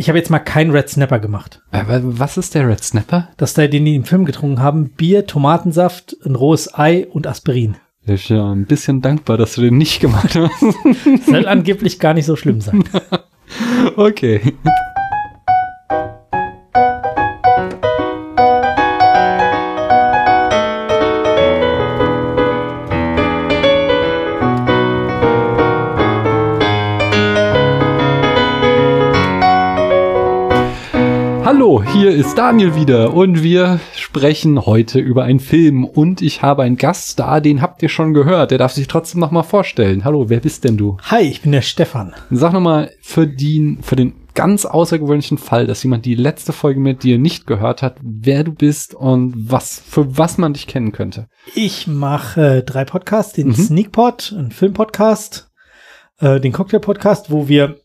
[0.00, 1.60] Ich habe jetzt mal keinen Red Snapper gemacht.
[1.72, 3.30] Aber was ist der Red Snapper?
[3.36, 4.90] Das ist der, den die im Film getrunken haben.
[4.90, 7.76] Bier, Tomatensaft, ein rohes Ei und Aspirin.
[8.06, 11.26] Ich bin ja ein bisschen dankbar, dass du den nicht gemacht hast.
[11.26, 12.84] Soll angeblich gar nicht so schlimm sein.
[13.96, 14.54] okay.
[31.92, 36.76] Hier ist Daniel wieder und wir sprechen heute über einen Film und ich habe einen
[36.76, 38.50] Gast da, den habt ihr schon gehört.
[38.50, 40.04] Der darf sich trotzdem noch mal vorstellen.
[40.04, 40.96] Hallo, wer bist denn du?
[41.02, 42.14] Hi, ich bin der Stefan.
[42.30, 46.78] Sag noch mal für den, für den ganz außergewöhnlichen Fall, dass jemand die letzte Folge
[46.78, 50.92] mit dir nicht gehört hat, wer du bist und was, für was man dich kennen
[50.92, 51.28] könnte.
[51.54, 53.54] Ich mache äh, drei Podcasts, den mhm.
[53.54, 55.50] Sneakpot, einen Filmpodcast,
[56.20, 57.80] äh, den Cocktail-Podcast, wo wir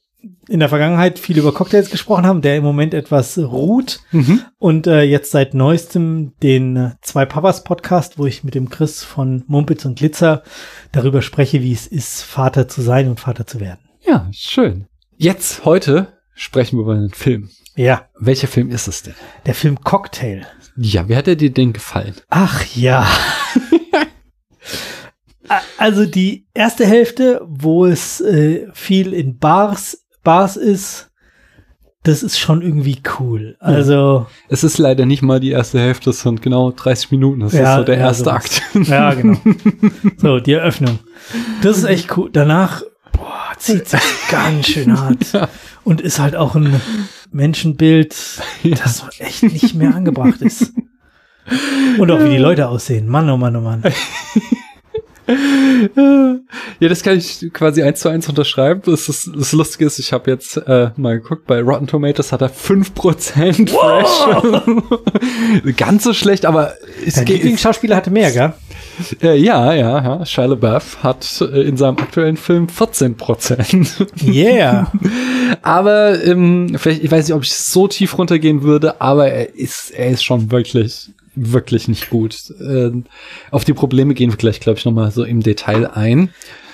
[0.48, 4.00] in der Vergangenheit viel über Cocktails gesprochen haben, der im Moment etwas ruht.
[4.12, 4.42] Mhm.
[4.58, 9.04] Und äh, jetzt seit neuestem den äh, Zwei Papas Podcast, wo ich mit dem Chris
[9.04, 10.44] von Mumpitz und Glitzer
[10.92, 13.80] darüber spreche, wie es ist, Vater zu sein und Vater zu werden.
[14.02, 14.88] Ja, schön.
[15.18, 17.50] Jetzt, heute, sprechen wir über einen Film.
[17.76, 18.08] Ja.
[18.20, 19.16] Welcher Film ist es denn?
[19.46, 20.46] Der Film Cocktail.
[20.76, 22.16] Ja, wie hat er dir denn gefallen?
[22.30, 23.08] Ach ja.
[25.78, 31.12] also die erste Hälfte, wo es äh, viel in Bars Bars ist,
[32.04, 33.56] das ist schon irgendwie cool.
[33.60, 34.28] Also.
[34.50, 37.42] Es ist leider nicht mal die erste Hälfte, es sind genau 30 Minuten.
[37.42, 38.36] Das ja, ist so der ja, erste sowas.
[38.36, 38.62] Akt.
[38.88, 39.38] Ja, genau.
[40.18, 41.00] So, die Eröffnung.
[41.62, 42.30] Das ist echt cool.
[42.32, 45.32] Danach, boah, zieht sich ganz schön hart.
[45.32, 45.48] Ja.
[45.86, 46.82] Und ist halt auch ein
[47.32, 48.16] Menschenbild,
[48.64, 50.74] das echt nicht mehr angebracht ist.
[51.98, 53.08] Und auch wie die Leute aussehen.
[53.08, 53.84] Mann, oh Mann, oh Mann.
[55.28, 58.82] ja, das kann ich quasi eins zu eins unterschreiben.
[58.86, 62.42] Das, ist, das Lustige ist, ich habe jetzt äh, mal geguckt, bei Rotten Tomatoes hat
[62.42, 65.76] er 5% Fresh.
[65.78, 66.74] Ganz so schlecht, aber
[67.06, 68.54] es Der Lieblingsschauspieler hatte mehr, gell?
[69.22, 70.26] Äh, ja, ja, ja.
[70.26, 74.92] Shia LaBeouf hat äh, in seinem aktuellen Film 14% Yeah.
[75.62, 79.92] aber ähm, vielleicht, ich weiß nicht, ob ich so tief runtergehen würde, aber er ist,
[79.92, 82.52] er ist schon wirklich wirklich nicht gut.
[82.60, 82.92] Äh,
[83.52, 86.30] auf die Probleme gehen wir gleich, glaube ich, nochmal so im Detail ein.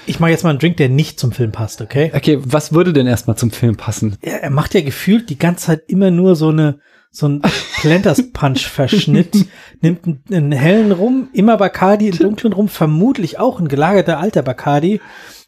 [0.06, 2.12] Ich mache jetzt mal einen Drink, der nicht zum Film passt, okay?
[2.16, 4.18] Okay, was würde denn erstmal zum Film passen?
[4.22, 6.80] Er, er macht ja gefühlt die ganze Zeit immer nur so eine
[7.12, 7.42] so ein
[7.80, 9.48] Planters Punch Verschnitt,
[9.81, 14.44] nimmt einen, einen, hellen Rum, immer Bacardi, einen dunklen Rum, vermutlich auch ein gelagerter alter
[14.44, 15.02] Bacardi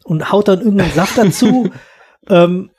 [0.04, 1.70] und haut dann irgendeinen Saft dazu.
[2.28, 2.70] ähm,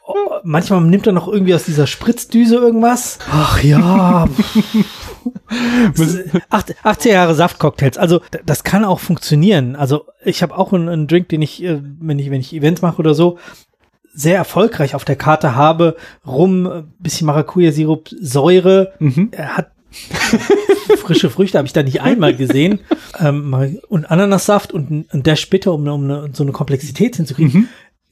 [0.44, 3.20] manchmal nimmt er noch irgendwie aus dieser Spritzdüse irgendwas.
[3.32, 4.28] Ach ja.
[6.50, 7.98] 80 Jahre Saftcocktails.
[7.98, 9.76] Also das kann auch funktionieren.
[9.76, 12.82] Also ich habe auch einen, einen, Drink, den ich, äh, wenn ich, wenn ich Events
[12.82, 13.38] mache oder so,
[14.14, 15.96] sehr erfolgreich auf der Karte habe.
[16.26, 18.94] Rum, bisschen Maracuja-Sirup, Säure.
[19.00, 19.30] Mhm.
[19.32, 19.72] Er hat
[20.98, 22.80] frische Früchte habe ich da nicht einmal gesehen.
[23.20, 27.62] Ähm, und Ananassaft und ein Dash Bitter, um, um eine, so eine Komplexität hinzukriegen.
[27.62, 27.68] Mhm.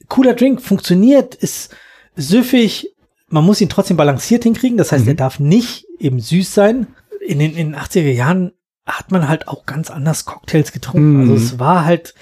[0.08, 1.74] Cooler Drink, funktioniert, ist
[2.16, 2.90] süffig.
[3.28, 4.78] Man muss ihn trotzdem balanciert hinkriegen.
[4.78, 5.10] Das heißt, mhm.
[5.10, 6.88] er darf nicht eben süß sein
[7.26, 8.52] in den, in den 80er Jahren
[8.86, 11.18] hat man halt auch ganz anders Cocktails getrunken.
[11.18, 11.20] Mm.
[11.20, 12.14] Also es war halt,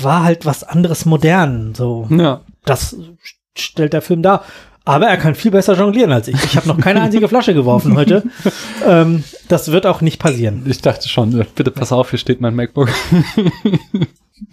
[0.00, 1.74] war halt was anderes modern.
[1.74, 2.08] So.
[2.10, 2.40] Ja.
[2.64, 2.96] Das
[3.54, 4.44] stellt der Film dar.
[4.86, 6.42] Aber er kann viel besser jonglieren als ich.
[6.44, 8.22] Ich habe noch keine einzige Flasche geworfen heute.
[8.86, 10.64] Ähm, das wird auch nicht passieren.
[10.66, 12.90] Ich dachte schon, bitte pass auf, hier steht mein MacBook.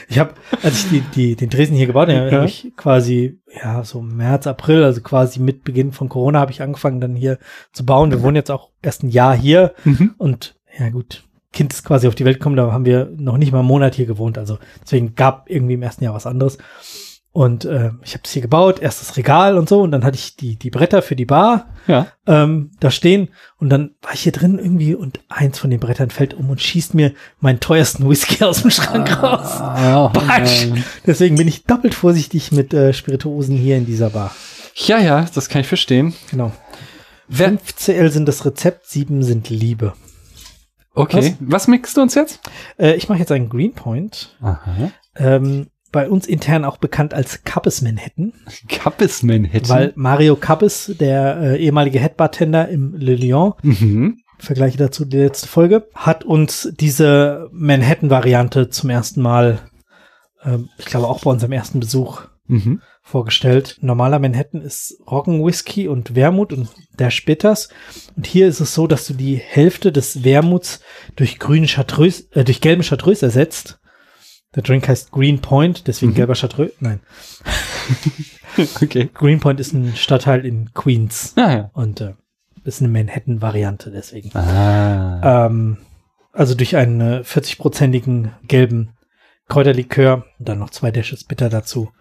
[0.07, 2.31] Ich habe, als ich die, die, den Dresden hier gebaut habe, ja.
[2.31, 6.61] habe ich quasi, ja, so März, April, also quasi mit Beginn von Corona habe ich
[6.61, 7.39] angefangen dann hier
[7.71, 8.11] zu bauen.
[8.11, 10.15] Wir wohnen jetzt auch erst ein Jahr hier mhm.
[10.17, 11.23] und ja gut,
[11.53, 13.93] Kind ist quasi auf die Welt gekommen, da haben wir noch nicht mal einen Monat
[13.95, 14.37] hier gewohnt.
[14.37, 16.57] Also deswegen gab irgendwie im ersten Jahr was anderes.
[17.33, 20.35] Und äh, ich habe das hier gebaut, erstes Regal und so, und dann hatte ich
[20.35, 22.05] die, die Bretter für die Bar ja.
[22.27, 23.29] ähm, da stehen.
[23.57, 26.61] Und dann war ich hier drin irgendwie und eins von den Brettern fällt um und
[26.61, 30.13] schießt mir meinen teuersten Whisky aus dem Schrank ah, raus.
[30.15, 30.19] Oh
[31.07, 34.35] Deswegen bin ich doppelt vorsichtig mit äh, Spirituosen hier in dieser Bar.
[34.75, 36.13] Ja, ja, das kann ich verstehen.
[36.29, 36.51] Genau.
[37.31, 39.93] 5 CL sind das Rezept, 7 sind Liebe.
[40.93, 41.35] Okay.
[41.39, 42.41] Was, Was mixst du uns jetzt?
[42.77, 44.37] Äh, ich mache jetzt einen Greenpoint.
[44.39, 44.91] Aha.
[45.15, 48.33] Ähm, bei uns intern auch bekannt als Kappes Manhattan.
[48.67, 49.69] Kappes Manhattan?
[49.69, 54.17] Weil Mario Kappes, der äh, ehemalige Headbartender im Le Lion, mhm.
[54.39, 59.59] Vergleiche dazu die letzte Folge, hat uns diese Manhattan-Variante zum ersten Mal,
[60.41, 62.81] äh, ich glaube auch bei unserem ersten Besuch, mhm.
[63.03, 63.77] vorgestellt.
[63.81, 67.69] Normaler Manhattan ist Roggenwhisky und Wermut und der Spitters.
[68.17, 70.81] Und hier ist es so, dass du die Hälfte des Wermuts
[71.15, 73.79] durch grüne Chartreuse, äh, durch gelbe Chartreuse ersetzt
[74.55, 76.15] der Drink heißt Green Point, deswegen mhm.
[76.15, 76.71] gelber Chartreux.
[76.79, 76.99] Nein.
[78.81, 79.09] okay.
[79.13, 81.69] Greenpoint ist ein Stadtteil in Queens Ja, ja.
[81.73, 82.13] und äh,
[82.63, 84.35] ist eine Manhattan-Variante deswegen.
[84.35, 85.47] Ah.
[85.47, 85.77] Ähm,
[86.31, 88.93] also durch einen äh, 40-prozentigen gelben
[89.49, 91.91] Kräuterlikör und dann noch zwei Dashes Bitter dazu.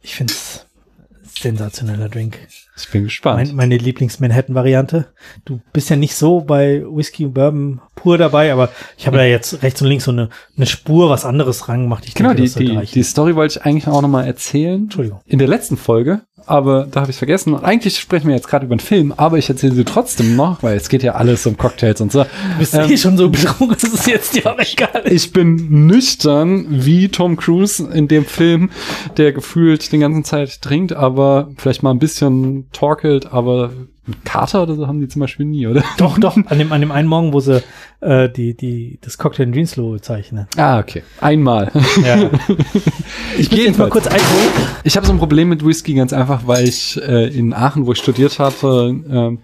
[0.00, 0.66] Ich finde es
[1.42, 2.38] sensationeller Drink.
[2.76, 3.48] Ich bin gespannt.
[3.48, 5.06] Mein, meine Lieblings-Manhattan-Variante.
[5.44, 9.24] Du bist ja nicht so bei Whisky und Bourbon pur dabei, aber ich habe da
[9.24, 12.06] jetzt rechts und links so eine, eine Spur was anderes rangemacht.
[12.06, 14.82] Ich genau, denke, die, die, die Story wollte ich eigentlich auch nochmal erzählen.
[14.82, 15.20] Entschuldigung.
[15.26, 17.54] In der letzten Folge, aber da habe ich vergessen.
[17.54, 20.62] Und eigentlich sprechen wir jetzt gerade über einen Film, aber ich erzähle sie trotzdem noch,
[20.62, 22.24] weil es geht ja alles um Cocktails und so.
[22.24, 25.12] Du bist Ähm, eh schon so betrunken, dass es jetzt egal ist.
[25.12, 28.70] Ich bin nüchtern wie Tom Cruise in dem Film,
[29.16, 33.70] der gefühlt den ganzen Zeit trinkt, aber vielleicht mal ein bisschen torkelt, aber
[34.06, 35.82] einen Kater oder so haben die zum Beispiel nie, oder?
[35.98, 37.62] Doch, doch, an dem, an dem einen Morgen, wo sie
[38.00, 40.46] äh, die, die, das Cocktail in Dreamslow zeichnen.
[40.56, 41.02] Ah, okay.
[41.20, 41.70] Einmal.
[42.04, 42.16] Ja.
[43.38, 44.50] ich muss jetzt mal kurz einholen.
[44.84, 47.92] Ich habe so ein Problem mit Whisky ganz einfach, weil ich äh, in Aachen, wo
[47.92, 49.38] ich studiert hatte, ähm,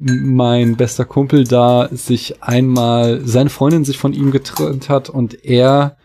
[0.00, 5.96] mein bester Kumpel da sich einmal seine Freundin sich von ihm getrennt hat und er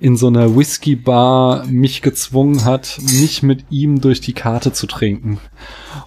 [0.00, 5.38] in so einer Whisky-Bar mich gezwungen hat, nicht mit ihm durch die Karte zu trinken.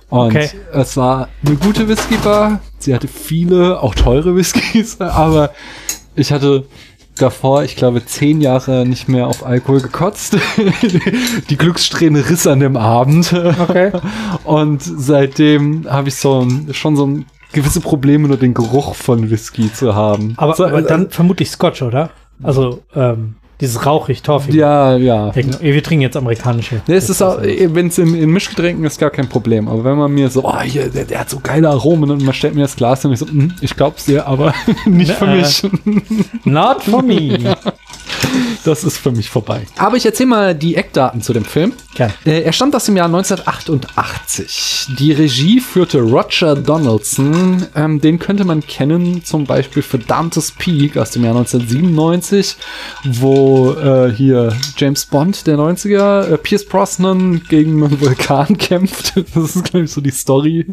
[0.10, 0.50] Und Okay.
[0.74, 2.60] es war eine gute Whisky-Bar.
[2.78, 5.52] Sie hatte viele, auch teure Whiskys, aber
[6.16, 6.66] ich hatte
[7.18, 10.38] davor, ich glaube, zehn Jahre nicht mehr auf Alkohol gekotzt.
[11.50, 13.32] Die Glückssträhne riss an dem Abend.
[13.34, 13.92] Okay.
[14.44, 19.30] Und seitdem habe ich so ein, schon so ein gewisse Probleme, nur den Geruch von
[19.30, 20.34] Whisky zu haben.
[20.36, 22.10] Aber, so, aber dann vermutlich Scotch, oder?
[22.44, 25.32] Also, ähm, dieses rauchig torfige Ja, ja.
[25.32, 25.58] Techno.
[25.62, 26.82] Wir trinken jetzt amerikanische.
[26.88, 29.68] Nee, es ist auch, wenn es in, in Mischgetränken ist, gar kein Problem.
[29.68, 32.34] Aber wenn man mir so, oh, hier, der, der hat so geile Aromen und man
[32.34, 34.54] stellt mir das Glas und ich so, hm, ich glaub's dir, aber
[34.86, 35.38] nicht für Ne, äh.
[35.38, 35.64] mich.
[36.44, 37.38] Not for me.
[38.64, 39.68] Das ist für mich vorbei.
[39.78, 41.74] Aber ich erzähle mal die Eckdaten zu dem Film.
[41.94, 42.12] Gern.
[42.26, 44.88] Äh, er stammt aus dem Jahr 1988.
[45.00, 47.68] Die Regie führte Roger Donaldson.
[47.76, 52.58] Ähm, den könnte man kennen zum Beispiel für Dante's Peak aus dem Jahr 1997,
[53.06, 59.14] wo äh, hier James Bond der 90er, äh, Pierce Brosnan gegen einen Vulkan kämpft.
[59.16, 60.66] Das ist, glaube ich, so die Story.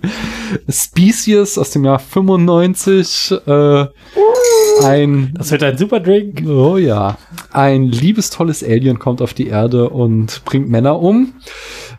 [0.68, 3.34] Species aus dem Jahr 95.
[3.46, 3.86] Äh,
[4.82, 6.42] ein Das wird ein super Drink.
[6.46, 7.16] Oh ja.
[7.52, 11.34] Ein liebestolles Alien kommt auf die Erde und bringt Männer um.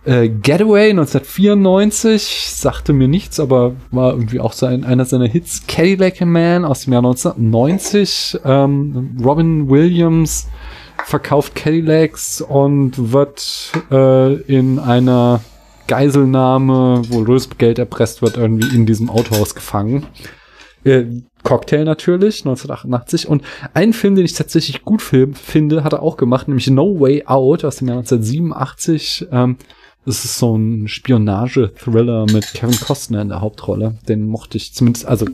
[0.03, 5.67] Äh, Getaway 1994 sagte mir nichts, aber war irgendwie auch so ein, einer seiner Hits.
[5.67, 8.39] Cadillac Man aus dem Jahr 1990.
[8.43, 10.47] Ähm, Robin Williams
[11.05, 15.41] verkauft Cadillacs und wird äh, in einer
[15.87, 20.07] Geiselnahme, wo Lösegeld erpresst wird, irgendwie in diesem Autohaus gefangen.
[20.83, 21.05] Äh,
[21.43, 23.27] Cocktail natürlich, 1988.
[23.27, 23.43] Und
[23.73, 27.25] einen Film, den ich tatsächlich gut film, finde, hat er auch gemacht, nämlich No Way
[27.25, 29.27] Out aus dem Jahr 1987.
[29.31, 29.57] Ähm,
[30.05, 33.95] das ist so ein Spionage-Thriller mit Kevin Costner in der Hauptrolle.
[34.07, 35.27] Den mochte ich zumindest, also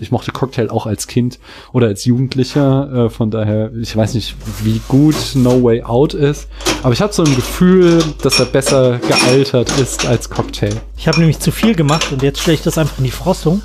[0.00, 1.38] ich mochte Cocktail auch als Kind
[1.72, 3.06] oder als Jugendlicher.
[3.06, 6.48] Äh, von daher, ich weiß nicht, wie gut No Way Out ist.
[6.82, 10.74] Aber ich habe so ein Gefühl, dass er besser gealtert ist als Cocktail.
[10.96, 13.62] Ich habe nämlich zu viel gemacht und jetzt stelle ich das einfach in die Frostung.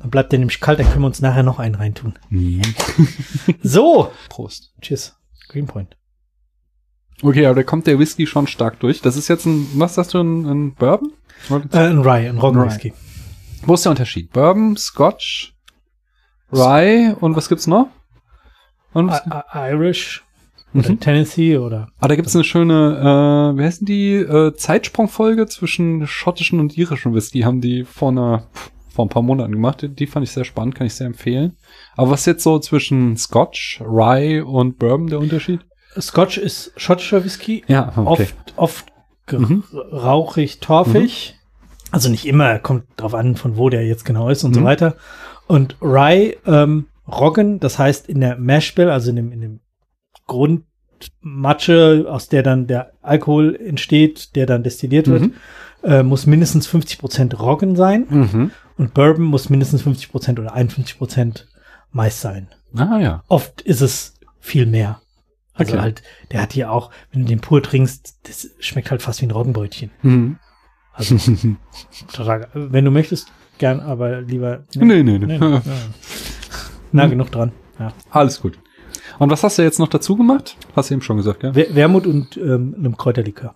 [0.00, 2.14] Dann bleibt der nämlich kalt, dann können wir uns nachher noch einen reintun.
[3.62, 4.10] So.
[4.28, 4.72] Prost.
[4.80, 5.16] Tschüss.
[5.48, 5.96] Greenpoint.
[7.22, 9.00] Okay, aber da kommt der Whisky schon stark durch.
[9.00, 11.12] Das ist jetzt ein, was sagst du, ein, ein Bourbon?
[11.72, 12.92] Äh, ein Rye, ein Roggenwhisky.
[13.62, 14.32] Wo ist der Unterschied?
[14.32, 15.54] Bourbon, Scotch,
[16.52, 17.88] Rye und was gibt's noch?
[18.92, 20.24] Und was, I- I- Irish
[20.74, 21.00] oder Mhm.
[21.00, 26.60] Tennessee oder ah, da gibt's eine schöne, äh, wie heißen die, äh, Zeitsprungfolge zwischen schottischen
[26.60, 28.46] und irischen Whisky, haben die vor einer,
[28.98, 29.88] vor ein paar Monaten gemacht.
[29.88, 31.56] Die, fand ich sehr spannend, kann ich sehr empfehlen.
[31.96, 35.60] Aber was ist jetzt so zwischen Scotch, Rye und Bourbon der Unterschied?
[36.00, 37.62] Scotch ist schottischer Whisky.
[37.68, 38.86] Ja, Oft, oft
[39.28, 39.62] ge- Mhm.
[39.92, 41.36] rauchig, torfig.
[41.92, 44.64] Also nicht immer, kommt drauf an, von wo der jetzt genau ist und so Mhm.
[44.64, 44.96] weiter.
[45.46, 49.60] Und Rye, ähm, Roggen, das heißt in der Mash Bill, also in dem, in dem
[50.26, 55.32] Grundmatsche, aus der dann der Alkohol entsteht, der dann destilliert wird, Mhm.
[55.84, 58.06] äh, muss mindestens 50% Roggen sein.
[58.10, 58.50] Mhm.
[58.78, 61.44] Und Bourbon muss mindestens 50% oder 51%
[61.92, 62.48] Mais sein.
[62.76, 63.22] Ah ja.
[63.28, 65.00] Oft ist es viel mehr.
[65.54, 65.82] Also Okay.
[65.82, 69.26] halt, der hat hier auch, wenn du den pur trinkst, das schmeckt halt fast wie
[69.26, 69.90] ein Roggenbrötchen.
[70.02, 70.38] Mhm.
[70.92, 71.16] Also
[72.12, 74.64] total, wenn du möchtest, gern, aber lieber.
[74.74, 75.18] Nee, nee, nee.
[75.18, 75.62] nee, ja.
[76.92, 77.52] Na, genug dran.
[77.78, 77.92] Ja.
[78.10, 78.58] Alles gut.
[79.18, 80.56] Und was hast du jetzt noch dazu gemacht?
[80.76, 81.54] Hast du eben schon gesagt, ja?
[81.54, 83.54] Wer- Wermut und ähm, einem Kräuterlikör.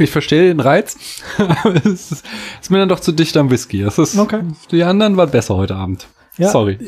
[0.00, 0.96] Ich verstehe den Reiz.
[1.38, 2.24] Aber es ist,
[2.60, 3.82] ist mir dann doch zu dicht am Whisky.
[3.82, 4.40] Das ist, Okay.
[4.72, 6.08] Die anderen waren besser heute Abend.
[6.38, 6.48] Ja.
[6.48, 6.78] Sorry.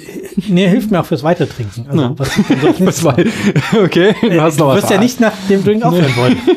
[0.48, 1.86] Nee, hilft mir auch fürs Weitertrinken.
[1.88, 2.14] Also, Ja.
[2.18, 2.30] was,
[3.82, 4.82] okay, du hast noch du was.
[4.82, 6.36] wirst ja nicht nach dem Drink aufhören wollen.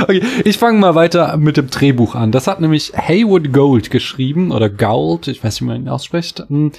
[0.00, 2.30] Okay, ich fange mal weiter mit dem Drehbuch an.
[2.30, 6.44] Das hat nämlich Haywood Gold geschrieben oder Gould, ich weiß nicht, wie man ihn ausspricht.
[6.48, 6.70] Hm,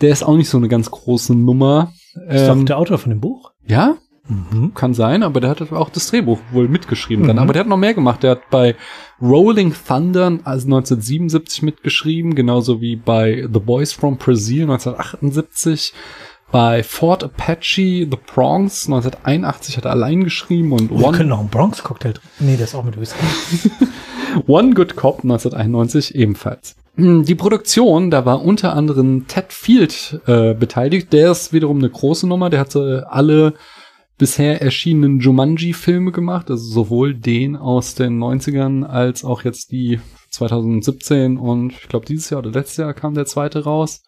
[0.00, 1.92] Der ist auch nicht so eine ganz große Nummer.
[2.30, 3.50] Ist doch Ähm, der Autor von dem Buch?
[3.66, 3.96] ja,
[4.28, 4.74] Mhm.
[4.74, 7.36] kann sein, aber der hat auch das Drehbuch wohl mitgeschrieben dann.
[7.36, 7.42] Mhm.
[7.42, 8.22] Aber der hat noch mehr gemacht.
[8.22, 8.76] Der hat bei
[9.20, 15.94] Rolling Thunder also 1977 mitgeschrieben, genauso wie bei The Boys from Brazil 1978.
[16.50, 21.40] Bei Fort Apache, The Bronx 1981 hat er allein geschrieben und wir One können noch
[21.40, 22.28] einen Bronx-Cocktail trinken.
[22.38, 23.18] Nee, der ist auch mit Whisky.
[24.46, 26.74] One Good Cop 1991 ebenfalls.
[26.96, 31.12] Hm, Die Produktion, da war unter anderem Ted Field äh, beteiligt.
[31.12, 32.48] Der ist wiederum eine große Nummer.
[32.48, 33.54] Der hatte alle
[34.18, 41.38] bisher erschienenen Jumanji-Filme gemacht, also sowohl den aus den 90ern als auch jetzt die 2017
[41.38, 44.02] und ich glaube dieses Jahr oder letztes Jahr kam der zweite raus.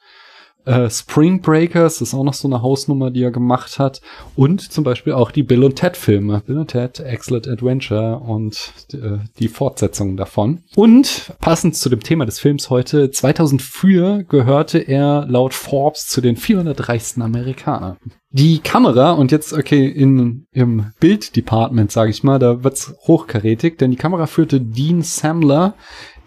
[0.64, 4.00] Äh, Spring Breakers ist auch noch so eine Hausnummer, die er gemacht hat.
[4.36, 6.42] Und zum Beispiel auch die Bill und Ted Filme.
[6.46, 10.62] Bill und Ted, Excellent Adventure und äh, die Fortsetzung davon.
[10.76, 16.36] Und passend zu dem Thema des Films heute, 2004 gehörte er laut Forbes zu den
[16.36, 17.96] 400 reichsten Amerikanern.
[18.32, 23.90] Die Kamera, und jetzt, okay, in, im Bilddepartment, sage ich mal, da wird's hochkarätig, denn
[23.90, 25.74] die Kamera führte Dean Samler,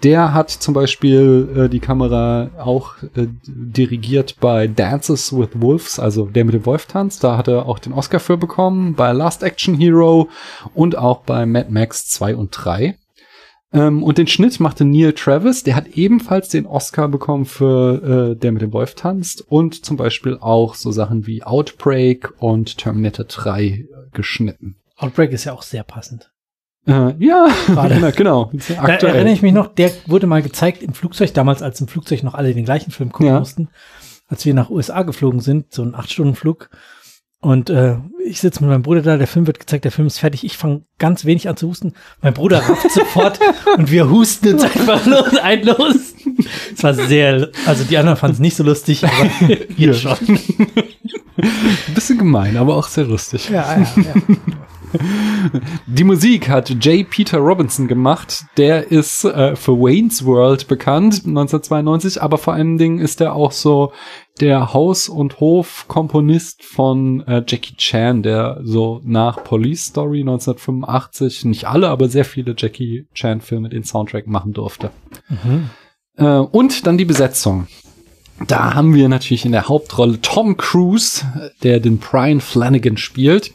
[0.03, 6.25] der hat zum Beispiel äh, die Kamera auch äh, dirigiert bei Dances with Wolves, also
[6.25, 7.23] der mit dem Wolf tanzt.
[7.23, 10.29] Da hat er auch den Oscar für bekommen, bei Last Action Hero
[10.73, 12.97] und auch bei Mad Max 2 und 3.
[13.71, 18.35] Ähm, und den Schnitt machte Neil Travis, der hat ebenfalls den Oscar bekommen für äh,
[18.35, 23.25] der mit dem Wolf tanzt und zum Beispiel auch so Sachen wie Outbreak und Terminator
[23.25, 24.75] 3 äh, geschnitten.
[24.97, 26.32] Outbreak ist ja auch sehr passend.
[26.85, 27.47] Äh, ja,
[27.87, 28.51] genau, genau.
[28.67, 32.23] Da erinnere ich mich noch, der wurde mal gezeigt im Flugzeug, damals als im Flugzeug
[32.23, 33.39] noch alle den gleichen Film gucken Ja.
[33.39, 33.69] mussten,
[34.27, 36.69] als wir nach USA geflogen sind, so ein Acht-Stunden-Flug.
[37.39, 40.17] Und äh, ich sitze mit meinem Bruder da, der Film wird gezeigt, der Film ist
[40.19, 40.45] fertig.
[40.45, 41.93] Ich fange ganz wenig an zu husten.
[42.21, 43.37] Mein Bruder rafft sofort
[43.77, 46.13] und wir husten jetzt einfach los, ein los.
[46.73, 50.15] Es war sehr, also die anderen fanden es nicht so lustig, aber wir schon.
[51.37, 53.49] Ein bisschen gemein, aber auch sehr lustig.
[53.49, 54.13] Ja, ja, ja.
[55.87, 57.09] Die Musik hat J.
[57.09, 58.45] Peter Robinson gemacht.
[58.57, 63.51] Der ist äh, für Wayne's World bekannt, 1992, aber vor allen Dingen ist er auch
[63.51, 63.91] so
[64.39, 71.65] der Haus- und Hof-Komponist von äh, Jackie Chan, der so nach Police Story 1985, nicht
[71.65, 74.91] alle, aber sehr viele Jackie Chan-Filme den Soundtrack machen durfte.
[75.29, 75.69] Mhm.
[76.17, 77.67] Äh, und dann die Besetzung.
[78.47, 81.23] Da haben wir natürlich in der Hauptrolle Tom Cruise,
[81.61, 83.53] der den Brian Flanagan spielt.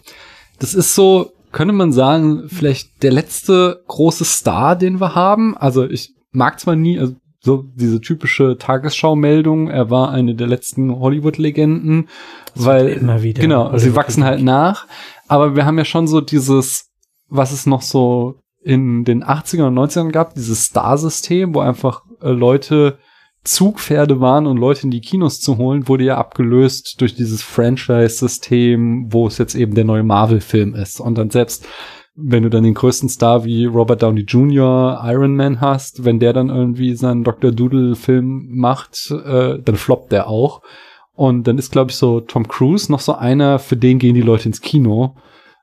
[0.58, 5.56] Das ist so, könnte man sagen, vielleicht der letzte große Star, den wir haben.
[5.56, 10.98] Also ich mag zwar nie, also so diese typische Tagesschau-Meldung, er war eine der letzten
[10.98, 12.08] Hollywood-Legenden,
[12.54, 14.86] weil immer wieder genau, Hollywood sie wachsen halt nach.
[15.28, 16.90] Aber wir haben ja schon so dieses,
[17.28, 22.30] was es noch so in den 80ern und 90ern gab, dieses Star-System, wo einfach äh,
[22.30, 22.98] Leute
[23.44, 29.12] Zugpferde waren und Leute in die Kinos zu holen, wurde ja abgelöst durch dieses Franchise-System,
[29.12, 31.00] wo es jetzt eben der neue Marvel-Film ist.
[31.00, 31.66] Und dann selbst,
[32.14, 36.32] wenn du dann den größten Star wie Robert Downey Jr., Iron Man hast, wenn der
[36.32, 37.52] dann irgendwie seinen Dr.
[37.52, 40.60] Doodle-Film macht, äh, dann floppt der auch.
[41.14, 44.22] Und dann ist, glaube ich, so Tom Cruise noch so einer, für den gehen die
[44.22, 45.16] Leute ins Kino.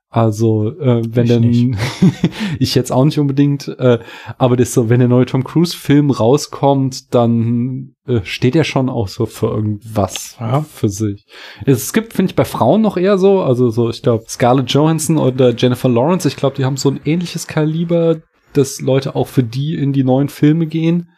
[0.09, 1.77] Also, äh, wenn Ich dann,
[2.59, 3.99] ich jetzt auch nicht unbedingt, äh,
[4.37, 9.07] aber das so, wenn der neue Tom Cruise-Film rauskommt, dann äh, steht er schon auch
[9.09, 10.61] so für irgendwas Ja.
[10.61, 11.25] für sich.
[11.65, 15.17] Es gibt, finde ich, bei Frauen noch eher so, also so, ich glaube, Scarlett Johansson
[15.17, 18.21] oder Jennifer Lawrence, ich glaube, die haben so ein ähnliches Kaliber,
[18.53, 21.09] dass Leute auch für die in die neuen Filme gehen.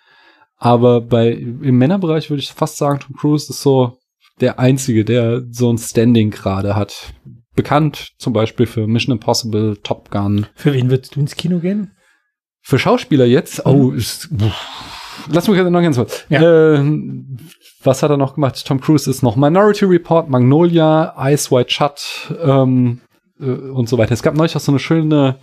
[0.57, 3.97] Aber bei, im Männerbereich würde ich fast sagen, Tom Cruise ist so
[4.41, 7.13] der einzige, der so ein Standing gerade hat.
[7.57, 10.45] Bekannt zum Beispiel für Mission Impossible, Top Gun.
[10.53, 11.91] Für wen würdest du ins Kino gehen?
[12.61, 14.29] Für Schauspieler jetzt, oh, ist,
[15.29, 16.25] lass mich noch ganz kurz.
[16.29, 16.75] Ja.
[16.75, 16.83] Äh,
[17.83, 18.63] was hat er noch gemacht?
[18.65, 23.01] Tom Cruise ist noch Minority Report, Magnolia, Ice White Shut ähm,
[23.39, 24.11] äh, und so weiter.
[24.11, 25.39] Es gab neulich auch so eine schöne,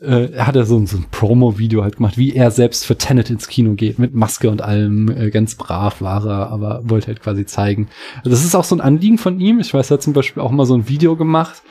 [0.00, 2.96] äh, er hat ja so, ein- so ein Promo-Video halt gemacht, wie er selbst für
[2.96, 7.08] Tenet ins Kino geht, mit Maske und allem, äh, ganz brav war er, aber wollte
[7.08, 7.88] halt quasi zeigen.
[8.18, 9.58] Also das ist auch so ein Anliegen von ihm.
[9.60, 11.62] Ich weiß, er hat zum Beispiel auch mal so ein Video gemacht,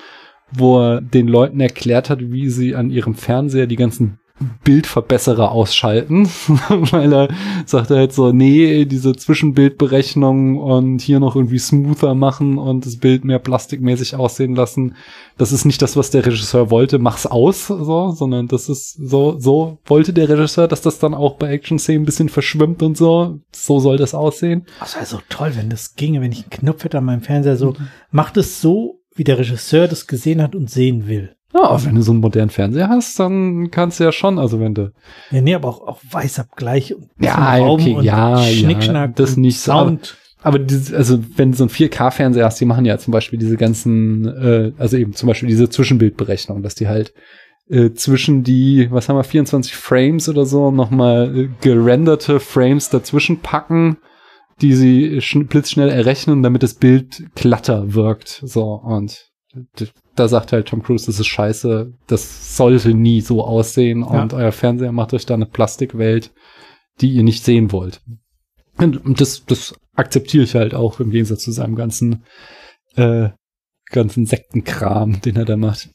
[0.52, 4.20] wo er den Leuten erklärt hat, wie sie an ihrem Fernseher die ganzen
[4.64, 6.26] Bildverbesserer ausschalten,
[6.70, 7.28] weil er
[7.66, 13.26] sagt halt so, nee, diese Zwischenbildberechnung und hier noch irgendwie smoother machen und das Bild
[13.26, 14.96] mehr plastikmäßig aussehen lassen.
[15.38, 19.40] Das ist nicht das, was der Regisseur wollte, mach's aus, so, sondern das ist so,
[19.40, 23.40] so wollte der Regisseur, dass das dann auch bei Action-Szenen ein bisschen verschwimmt und so.
[23.52, 24.66] So soll das aussehen.
[24.80, 27.58] Das wäre so toll, wenn das ginge, wenn ich einen Knopf hätte an meinem Fernseher
[27.58, 27.76] so,
[28.12, 31.37] macht es so, wie der Regisseur das gesehen hat und sehen will.
[31.58, 34.74] Ja, wenn du so einen modernen Fernseher hast, dann kannst du ja schon, also wenn
[34.74, 34.92] du.
[35.32, 39.60] Ja, nee, aber auch, auch Weißabgleich und Ja, okay, und ja, Schnickschnack ja, das nicht
[39.60, 40.18] so, Sound.
[40.42, 43.58] Aber dieses, also wenn du so einen 4K-Fernseher hast, die machen ja zum Beispiel diese
[43.58, 47.14] ganzen, äh, also eben zum Beispiel diese Zwischenbildberechnung, dass die halt
[47.70, 53.40] äh, zwischen die, was haben wir, 24 Frames oder so, nochmal äh, gerenderte Frames dazwischen
[53.40, 53.98] packen,
[54.62, 58.42] die sie schn blitzschnell errechnen, damit das Bild glatter wirkt.
[58.46, 59.28] So, und
[60.16, 64.52] da sagt halt Tom Cruise, das ist scheiße, das sollte nie so aussehen und euer
[64.52, 66.32] Fernseher macht euch da eine Plastikwelt,
[67.02, 68.02] die ihr nicht sehen wollt.
[68.78, 72.24] Und und das, das akzeptiere ich halt auch im Gegensatz zu seinem ganzen,
[72.96, 73.30] äh,
[73.90, 75.90] ganzen Sektenkram, den er da macht.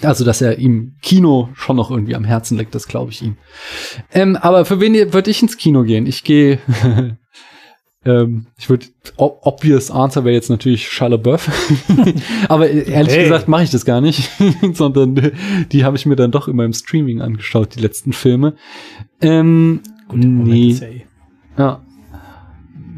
[0.00, 3.36] Also, dass er ihm Kino schon noch irgendwie am Herzen liegt, das glaube ich ihm.
[4.10, 6.06] Ähm, aber für wen würde ich ins Kino gehen?
[6.06, 6.58] Ich gehe,
[8.04, 11.06] ähm, ich würde, obvious answer wäre jetzt natürlich Shia
[12.48, 13.24] aber äh, ehrlich Hey.
[13.24, 14.28] gesagt mache ich das gar nicht,
[14.72, 15.32] sondern äh,
[15.70, 18.54] die habe ich mir dann doch immer im Streaming angeschaut, die letzten Filme.
[19.20, 19.80] Ähm,
[20.12, 21.04] nee,
[21.56, 21.80] ja.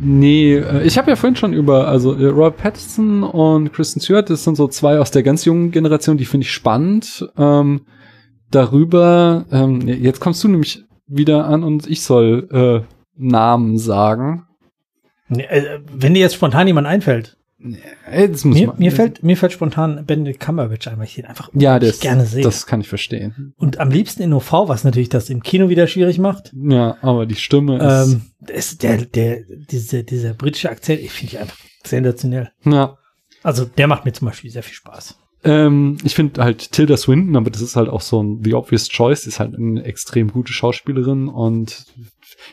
[0.00, 4.44] Nee, äh, ich habe ja vorhin schon über, also Robert Pattinson und Kristen Stewart, das
[4.44, 7.28] sind so zwei aus der ganz jungen Generation, die finde ich spannend.
[7.36, 7.82] Ähm,
[8.50, 14.46] darüber, ähm, jetzt kommst du nämlich wieder an und ich soll äh, Namen sagen.
[15.30, 17.36] Äh, wenn dir jetzt spontan jemand einfällt,
[18.10, 21.24] das muss mir, man- mir, fällt, mir fällt spontan Benedict Cumberbatch ein, weil ich den
[21.24, 22.42] einfach ja, das, gerne sehe.
[22.42, 23.54] das kann ich verstehen.
[23.56, 26.52] Und am liebsten in OV, was natürlich das im Kino wieder schwierig macht.
[26.54, 31.32] Ja, aber die Stimme ist, Ähm, das, der, der, diese, dieser britische Akzent, ich finde
[31.34, 32.50] ich einfach sensationell.
[32.64, 32.98] ja.
[33.42, 35.18] Also der macht mir zum Beispiel sehr viel Spaß.
[35.44, 38.88] Ähm, ich finde halt Tilda Swinton, aber das ist halt auch so ein The Obvious
[38.88, 41.84] Choice, ist halt eine extrem gute Schauspielerin und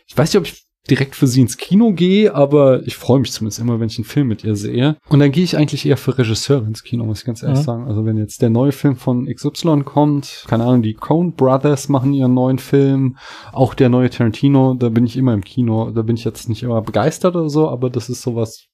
[0.05, 3.31] ich weiß nicht, ob ich direkt für sie ins Kino gehe, aber ich freue mich
[3.31, 4.97] zumindest immer, wenn ich einen Film mit ihr sehe.
[5.09, 7.63] Und dann gehe ich eigentlich eher für Regisseure ins Kino, muss ich ganz ehrlich Mhm.
[7.63, 7.87] sagen.
[7.87, 12.13] Also wenn jetzt der neue Film von XY kommt, keine Ahnung, die Coen Brothers machen
[12.13, 13.17] ihren neuen Film,
[13.51, 15.91] auch der neue Tarantino, da bin ich immer im Kino.
[15.91, 18.65] Da bin ich jetzt nicht immer begeistert oder so, aber das ist sowas,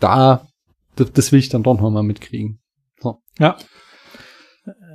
[0.00, 0.46] da,
[0.96, 2.58] das, das will ich dann doch noch mal mitkriegen.
[3.38, 3.56] Ja.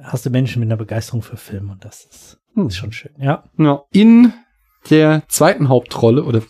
[0.03, 2.67] Hast du Menschen mit einer Begeisterung für Film und das ist, Hm.
[2.67, 3.11] ist schon schön.
[3.19, 3.43] Ja.
[3.57, 3.81] Ja.
[3.91, 4.31] In
[4.89, 6.41] der zweiten Hauptrolle, oder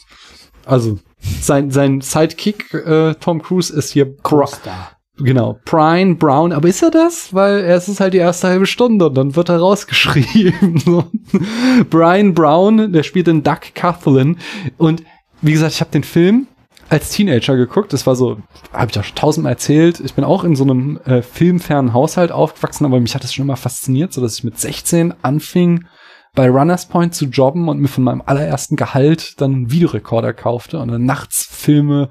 [0.66, 1.00] also
[1.42, 4.14] sein, sein Sidekick äh, Tom Cruise ist hier
[4.48, 4.92] Star.
[5.18, 7.34] genau, Brian Brown, aber ist er das?
[7.34, 10.84] Weil er es ist halt die erste halbe Stunde und dann wird er rausgeschrieben.
[11.90, 14.36] Brian Brown, der spielt in Duck Catherine
[14.78, 15.04] und
[15.42, 16.48] wie gesagt, ich habe den Film
[16.90, 17.94] als Teenager geguckt.
[17.94, 18.38] Das war so,
[18.74, 20.00] habe ich auch schon tausendmal erzählt.
[20.00, 23.44] Ich bin auch in so einem äh, filmfernen Haushalt aufgewachsen, aber mich hat das schon
[23.44, 25.86] immer fasziniert, so dass ich mit 16 anfing,
[26.38, 30.78] bei Runners Point zu jobben und mir von meinem allerersten Gehalt dann einen Videorekorder kaufte
[30.78, 32.10] und dann nachts Filme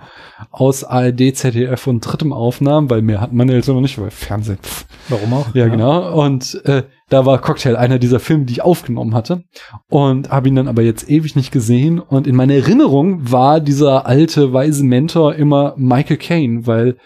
[0.50, 4.58] aus ARD, ZDF und drittem aufnahm, weil mehr hatten meine Eltern noch nicht, weil Fernsehen.
[4.60, 4.84] Pff.
[5.08, 5.54] Warum auch?
[5.54, 6.20] Ja, genau.
[6.24, 9.44] Und äh, da war Cocktail einer dieser Filme, die ich aufgenommen hatte.
[9.88, 12.00] Und habe ihn dann aber jetzt ewig nicht gesehen.
[12.00, 16.96] Und in meiner Erinnerung war dieser alte, weise Mentor immer Michael Caine, weil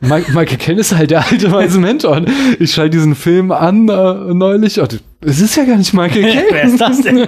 [0.00, 2.16] Mike, Michael Caine ist halt der alte, weise Mentor.
[2.16, 4.80] Und ich schalte diesen Film an äh, neulich.
[4.80, 6.46] Und es ist ja gar nicht Michael Caine.
[6.50, 7.26] Wer ist das denn?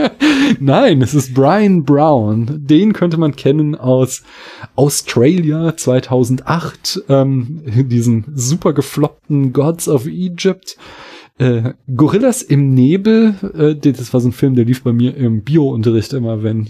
[0.60, 2.66] Nein, es ist Brian Brown.
[2.66, 4.22] Den könnte man kennen aus
[4.76, 10.78] Australia 2008, ähm, diesen super gefloppten Gods of Egypt.
[11.38, 15.42] Äh, Gorillas im Nebel, äh, das war so ein Film, der lief bei mir im
[15.42, 16.66] Bio-Unterricht immer, wenn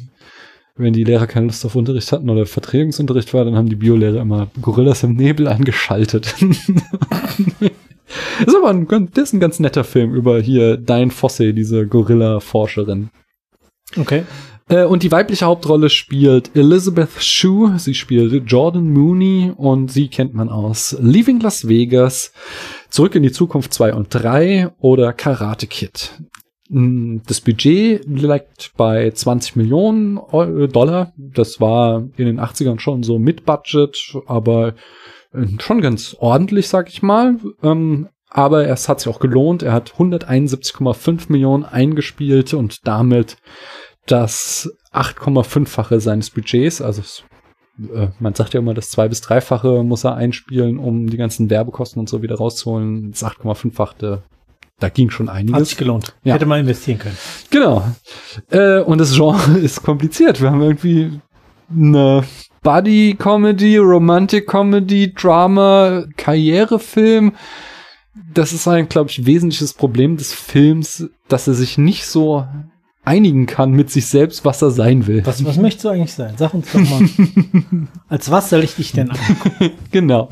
[0.77, 4.21] wenn die Lehrer keine Lust auf Unterricht hatten oder Vertretungsunterricht war, dann haben die Biolehrer
[4.21, 6.35] immer Gorillas im Nebel angeschaltet.
[6.41, 6.69] das
[8.47, 11.87] ist aber ein, ganz- das ist ein ganz netter Film über hier Diane Fossey, diese
[11.87, 13.11] Gorilla-Forscherin.
[13.97, 14.25] Okay.
[14.69, 17.79] Äh, und die weibliche Hauptrolle spielt Elizabeth Shue.
[17.79, 22.33] Sie spielt Jordan Mooney und sie kennt man aus Leaving Las Vegas,
[22.91, 26.12] Zurück in die Zukunft 2 und 3 oder Karate Kid.
[26.69, 30.17] Das Budget liegt bei 20 Millionen
[30.73, 31.13] Dollar.
[31.17, 34.75] Das war in den 80ern schon so mit Budget, aber
[35.33, 37.37] äh, schon ganz ordentlich, sag ich mal.
[37.63, 39.63] Ähm, aber es hat sich auch gelohnt.
[39.63, 43.37] Er hat 171,5 Millionen eingespielt und damit
[44.07, 46.83] das 8,5-fache seines Budgets.
[46.83, 47.03] Also
[47.95, 51.49] äh, man sagt ja immer, das zwei- bis dreifache muss er einspielen, um die ganzen
[51.49, 53.13] Werbekosten und so wieder rauszuholen.
[53.13, 54.23] Das 8,5-fache,
[54.79, 55.71] da ging schon Hat einiges.
[55.71, 56.15] sich gelohnt.
[56.23, 56.35] Ja.
[56.35, 57.17] Hätte man investieren können.
[57.51, 57.85] Genau.
[58.51, 60.41] Äh, und das Genre ist kompliziert.
[60.41, 61.21] Wir haben irgendwie
[61.71, 62.25] eine
[62.62, 67.33] Buddy-Comedy, Romantic-Comedy, Drama, Karrierefilm.
[68.33, 72.47] Das ist ein, glaube ich, wesentliches Problem des Films, dass er sich nicht so
[73.05, 75.25] einigen kann mit sich selbst, was er sein will.
[75.25, 76.35] Was, was möchtest du eigentlich sein?
[76.37, 77.09] Sag uns doch mal.
[78.09, 79.19] Als was soll ich dich denn an?
[79.93, 80.29] genau.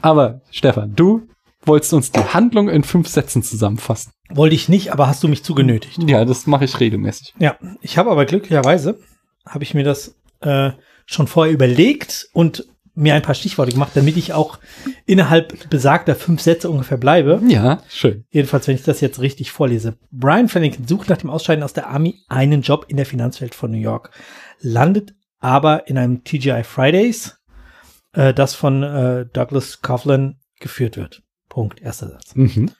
[0.00, 1.22] Aber Stefan, du
[1.64, 4.12] wolltest du uns die Handlung in fünf Sätzen zusammenfassen.
[4.30, 6.02] Wollte ich nicht, aber hast du mich zugenötigt.
[6.08, 7.34] Ja, das mache ich regelmäßig.
[7.38, 8.98] Ja, ich habe aber glücklicherweise,
[9.46, 10.70] habe ich mir das äh,
[11.06, 14.58] schon vorher überlegt und mir ein paar Stichworte gemacht, damit ich auch
[15.06, 17.40] innerhalb besagter fünf Sätze ungefähr bleibe.
[17.46, 18.24] Ja, schön.
[18.30, 19.96] Jedenfalls, wenn ich das jetzt richtig vorlese.
[20.10, 23.70] Brian Flanagan sucht nach dem Ausscheiden aus der Army einen Job in der Finanzwelt von
[23.70, 24.10] New York,
[24.60, 27.38] landet aber in einem TGI Fridays,
[28.12, 31.22] äh, das von äh, Douglas Coughlin geführt wird.
[31.52, 32.34] Punkt, erster Satz.
[32.34, 32.70] Mhm.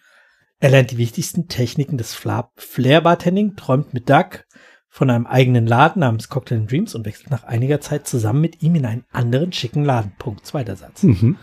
[0.59, 4.45] Er lernt die wichtigsten Techniken des Fla- Flair-Bartending, träumt mit Doug
[4.89, 8.63] von einem eigenen Laden namens Cocktail and Dreams und wechselt nach einiger Zeit zusammen mit
[8.63, 10.13] ihm in einen anderen schicken Laden.
[10.19, 11.03] Punkt, zweiter Satz.
[11.03, 11.37] Mhm.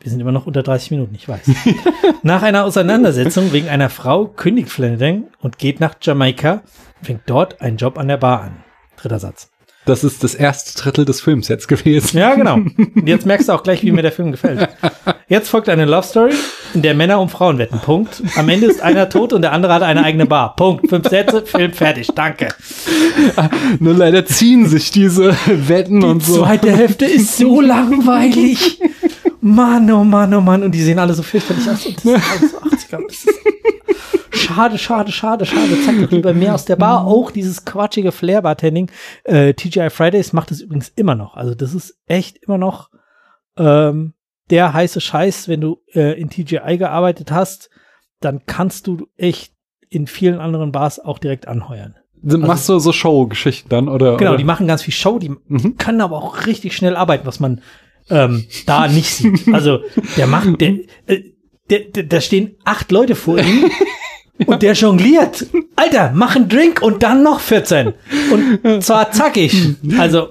[0.00, 1.48] Wir sind immer noch unter 30 Minuten, ich weiß.
[2.22, 6.64] nach einer Auseinandersetzung wegen einer Frau kündigt Flanagan und geht nach Jamaika,
[7.00, 8.64] fängt dort einen Job an der Bar an.
[8.96, 9.50] Dritter Satz.
[9.86, 12.16] Das ist das erste Drittel des Films jetzt gewesen.
[12.16, 12.54] Ja, genau.
[12.54, 12.74] Und
[13.06, 14.68] jetzt merkst du auch gleich, wie mir der Film gefällt.
[15.28, 16.32] Jetzt folgt eine Love Story,
[16.72, 17.78] in der Männer um Frauen wetten.
[17.80, 18.22] Punkt.
[18.36, 20.56] Am Ende ist einer tot und der andere hat eine eigene Bar.
[20.56, 20.88] Punkt.
[20.88, 22.08] Fünf Sätze, Film fertig.
[22.14, 22.48] Danke.
[23.78, 26.42] Nur leider ziehen sich diese Wetten Die und so.
[26.42, 28.80] zweite Hälfte ist so langweilig.
[29.40, 30.62] Mann, oh Mann, oh Mann.
[30.62, 31.84] Und die sehen alle so fürchterlich aus.
[31.84, 32.58] Und das ist alles so
[32.96, 33.06] 80er.
[33.06, 33.28] Das ist
[34.34, 35.76] schade, schade, schade, schade.
[35.84, 37.06] Zeig doch lieber mehr aus der Bar.
[37.06, 38.90] Auch dieses quatschige Flair-Bartending.
[39.24, 41.36] Äh, TGI Fridays macht es übrigens immer noch.
[41.36, 42.90] Also das ist echt immer noch
[43.56, 44.14] ähm,
[44.50, 45.48] der heiße Scheiß.
[45.48, 47.70] Wenn du äh, in TGI gearbeitet hast,
[48.20, 49.52] dann kannst du echt
[49.88, 51.94] in vielen anderen Bars auch direkt anheuern.
[52.22, 54.16] Machst du so Show-Geschichten dann, oder?
[54.16, 54.38] Genau, oder?
[54.38, 55.76] die machen ganz viel Show, die Mhm.
[55.76, 57.60] können aber auch richtig schnell arbeiten, was man
[58.08, 59.46] ähm, da nicht sieht.
[59.52, 59.80] Also
[60.16, 60.70] der macht, der,
[61.06, 61.22] äh,
[61.70, 63.70] der, der, da stehen acht Leute vor ihm
[64.46, 65.46] und der jongliert.
[65.76, 67.92] Alter, mach einen Drink und dann noch 14.
[68.32, 69.76] Und zwar zackig.
[69.98, 70.28] Also,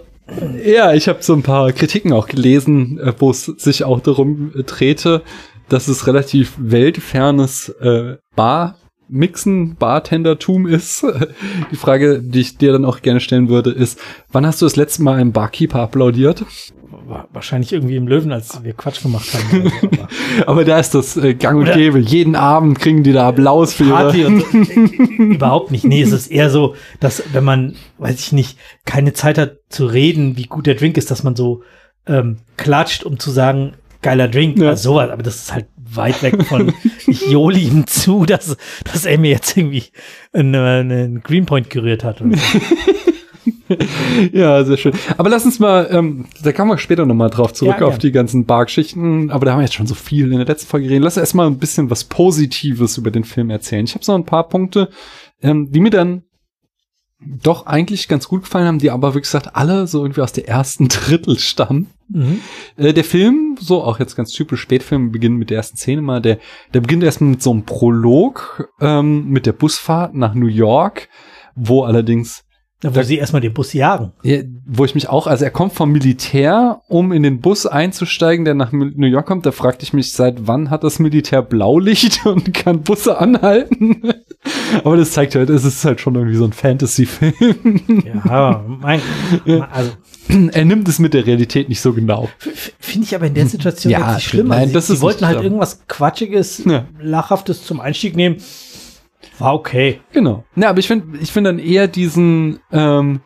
[0.66, 4.52] Ja, ich habe so ein paar Kritiken auch gelesen, äh, wo es sich auch darum
[4.56, 5.22] äh, drehte,
[5.70, 11.06] dass es relativ weltfernes äh, Bar-Mixen, Bartendertum ist.
[11.72, 14.00] Die Frage, die ich dir dann auch gerne stellen würde, ist,
[14.32, 16.46] wann hast du das letzte Mal einem Barkeeper applaudiert?
[17.08, 19.62] Wa- wahrscheinlich irgendwie im Löwen, als wir Quatsch gemacht haben.
[19.62, 20.08] oder so, aber
[20.48, 22.00] Aber da ist das äh, gang und Oder- gäbe.
[22.00, 23.94] Jeden Abend kriegen die da Applaus für ihre...
[23.94, 24.58] Party und so.
[25.24, 25.84] Überhaupt nicht.
[25.86, 29.86] Nee, es ist eher so, dass wenn man, weiß ich nicht, keine Zeit hat zu
[29.86, 31.64] reden, wie gut der Drink ist, dass man so
[32.08, 34.70] ähm, klatscht, um zu sagen, geiler Drink, Ja.
[34.70, 35.10] also sowas.
[35.10, 36.74] Aber das ist halt weit weg von,
[37.08, 38.58] ich jole ihm zu, dass,
[38.92, 39.84] dass er mir jetzt irgendwie
[40.34, 42.22] einen, einen Greenpoint gerührt hat.
[42.22, 42.60] Oder so.
[44.32, 44.94] Ja, sehr schön.
[45.18, 48.12] Aber lass uns mal, ähm, da kommen wir später nochmal drauf zurück Ja, auf die
[48.12, 49.32] ganzen Bargeschichten.
[49.32, 51.04] Aber da haben wir jetzt schon so viel in der letzten Folge geredet.
[51.04, 53.86] Lass erst mal ein bisschen was Positives über den Film erzählen.
[53.86, 54.90] Ich habe so ein paar Punkte,
[55.42, 56.24] ähm, die mir dann
[57.26, 60.48] doch eigentlich ganz gut gefallen haben, die aber, wie gesagt, alle so irgendwie aus der
[60.48, 61.88] ersten Drittel stammen.
[62.10, 62.42] Mhm.
[62.76, 66.22] Äh, der Film, so auch jetzt ganz typisch Spätfilm, beginnt mit der ersten Szene mal,
[66.22, 66.40] der,
[66.74, 71.08] der beginnt erstmal mit so einem Prolog ähm, mit der Busfahrt nach New York,
[71.56, 72.43] wo allerdings
[72.84, 74.12] Da, wo sie erstmal den Bus jagen.
[74.24, 78.46] ja, wo ich mich auch, also er kommt vom Militär, um in den Bus einzusteigen,
[78.46, 79.46] der nach New York kommt.
[79.46, 84.02] Da fragte ich mich, seit wann hat das Militär Blaulicht und kann Busse anhalten?
[84.84, 88.04] Aber das zeigt halt, es ist halt schon irgendwie so ein Fantasy-Film.
[88.06, 89.00] Ja, aber mein,
[89.72, 89.92] also
[90.52, 92.28] er nimmt es mit der Realität nicht so genau.
[92.80, 94.48] finde ich aber in der Situation Ja, nicht schlimm.
[94.50, 95.46] nein, Also das sie, ist sie wollten halt schlimm.
[95.46, 96.86] irgendwas Quatschiges, Ja.
[97.00, 98.38] Lachhaftes zum Einstieg nehmen.
[99.40, 100.02] War okay.
[100.12, 100.44] Genau.
[100.56, 103.22] Ja, aber ich finde, ich finde dann eher diesen, ähm,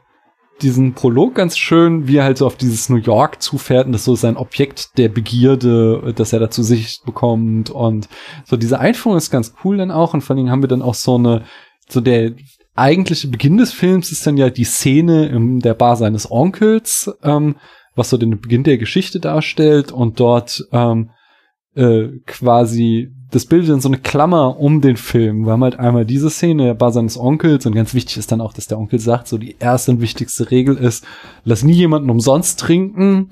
[0.62, 4.06] diesen Prolog ganz schön, wie er halt so auf dieses New York zufährt und das
[4.06, 8.08] so sein Objekt der Begierde, das er da zu Sicht bekommt und
[8.46, 10.82] so diese Einführung ist ganz cool dann auch und vor allen Dingen haben wir dann
[10.82, 11.44] auch so eine,
[11.88, 12.34] so der
[12.74, 17.56] eigentliche Beginn des Films ist dann ja die Szene in der Bar seines Onkels, ähm,
[17.96, 21.12] was so den Beginn der Geschichte darstellt und dort ähm,
[21.76, 25.46] äh, quasi das bildet dann so eine Klammer um den Film.
[25.46, 28.42] Wir haben halt einmal diese Szene der Bar seines Onkels und ganz wichtig ist dann
[28.42, 31.06] auch, dass der Onkel sagt, so die erste und wichtigste Regel ist,
[31.44, 33.30] lass nie jemanden umsonst trinken.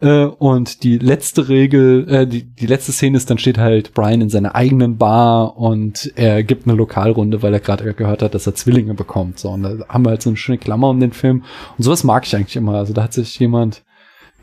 [0.00, 4.22] Äh, und die letzte Regel, äh, die, die letzte Szene ist, dann steht halt Brian
[4.22, 8.46] in seiner eigenen Bar und er gibt eine Lokalrunde, weil er gerade gehört hat, dass
[8.46, 9.38] er Zwillinge bekommt.
[9.38, 11.44] So, und da haben wir halt so eine schöne Klammer um den Film.
[11.76, 12.74] Und sowas mag ich eigentlich immer.
[12.74, 13.84] Also da hat sich jemand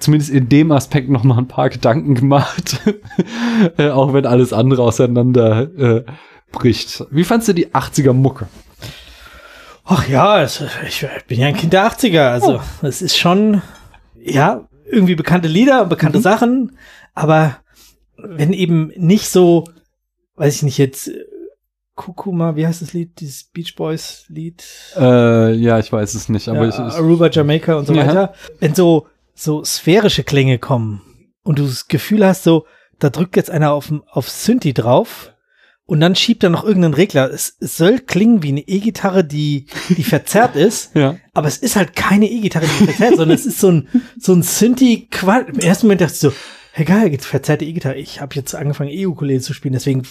[0.01, 2.79] zumindest in dem Aspekt noch mal ein paar Gedanken gemacht,
[3.77, 6.03] äh, auch wenn alles andere auseinander äh,
[6.51, 7.03] bricht.
[7.11, 8.47] Wie fandst du die 80er Mucke?
[9.85, 12.85] Ach ja, es, ich bin ja ein Kind der 80er, also Oh.
[12.85, 13.61] es ist schon,
[14.15, 16.23] ja, irgendwie bekannte Lieder, bekannte Mhm.
[16.23, 16.77] Sachen,
[17.13, 17.57] aber
[18.17, 19.65] wenn eben nicht so,
[20.35, 21.25] weiß ich nicht jetzt, äh,
[21.95, 24.63] Kukuma, wie heißt das Lied, dieses Beach Boys Lied?
[24.97, 28.07] Äh, ja, ich weiß es nicht, aber ja, ich, ich Aruba, Jamaica und so Ja.
[28.07, 28.33] weiter.
[28.59, 29.07] Wenn so,
[29.41, 31.01] so sphärische Klänge kommen
[31.43, 32.65] und du das Gefühl hast, so,
[32.99, 35.34] da drückt jetzt einer auf, auf Synthi drauf
[35.86, 37.32] und dann schiebt er noch irgendeinen Regler.
[37.32, 41.17] Es, es soll klingen wie eine E-Gitarre, die, die verzerrt ist, Ja.
[41.34, 43.88] aber es ist halt keine E-Gitarre, die verzerrt, sondern es ist so ein,
[44.19, 45.49] so ein Synthi Quatsch.
[45.49, 46.34] Im ersten Moment dachte ich so,
[46.73, 47.95] hey geil, jetzt verzerrte E-Gitarre.
[47.97, 50.04] Ich habe jetzt angefangen, E-Ukulele zu spielen, deswegen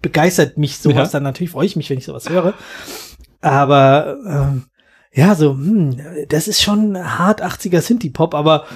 [0.00, 1.12] begeistert mich sowas Ja.
[1.18, 2.54] dann natürlich, freue ich mich, wenn ich sowas höre.
[3.42, 4.64] Aber ähm,
[5.12, 5.96] ja, so, hm,
[6.28, 8.66] das ist schon hart 80er Synthie-Pop, aber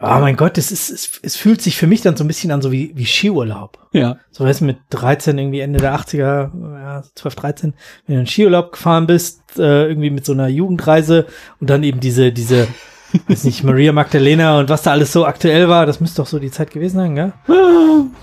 [0.00, 2.50] oh mein Gott, es ist, es, es fühlt sich für mich dann so ein bisschen
[2.50, 3.78] an, so wie, wie Skiurlaub.
[3.92, 4.18] Ja.
[4.30, 7.74] So weißt du, mit 13, irgendwie Ende der 80er, ja, 12, 13,
[8.06, 11.26] wenn du in Skiurlaub gefahren bist, äh, irgendwie mit so einer Jugendreise
[11.60, 12.66] und dann eben diese, diese,
[13.28, 16.38] weiß nicht, Maria Magdalena und was da alles so aktuell war, das müsste doch so
[16.38, 17.32] die Zeit gewesen sein, gell?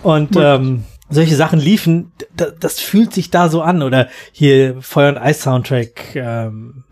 [0.04, 3.84] Und ähm, solche Sachen liefen, d- das fühlt sich da so an.
[3.84, 6.84] Oder hier Feuer und Eis Soundtrack, ähm,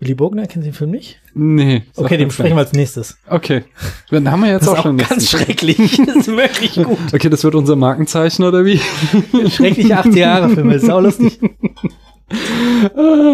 [0.00, 1.20] Willy Bogner, kennen Sie den Film nicht?
[1.34, 1.82] Nee.
[1.96, 3.16] Okay, den sprechen wir als nächstes.
[3.28, 3.64] Okay.
[4.10, 5.78] Dann haben wir jetzt Das ist auch auch schon ganz schrecklich.
[6.06, 6.98] Das ist wirklich gut.
[7.14, 8.78] Okay, das wird unser Markenzeichen oder wie?
[9.50, 11.40] Schreckliche 80er Jahre Filme, sau lustig.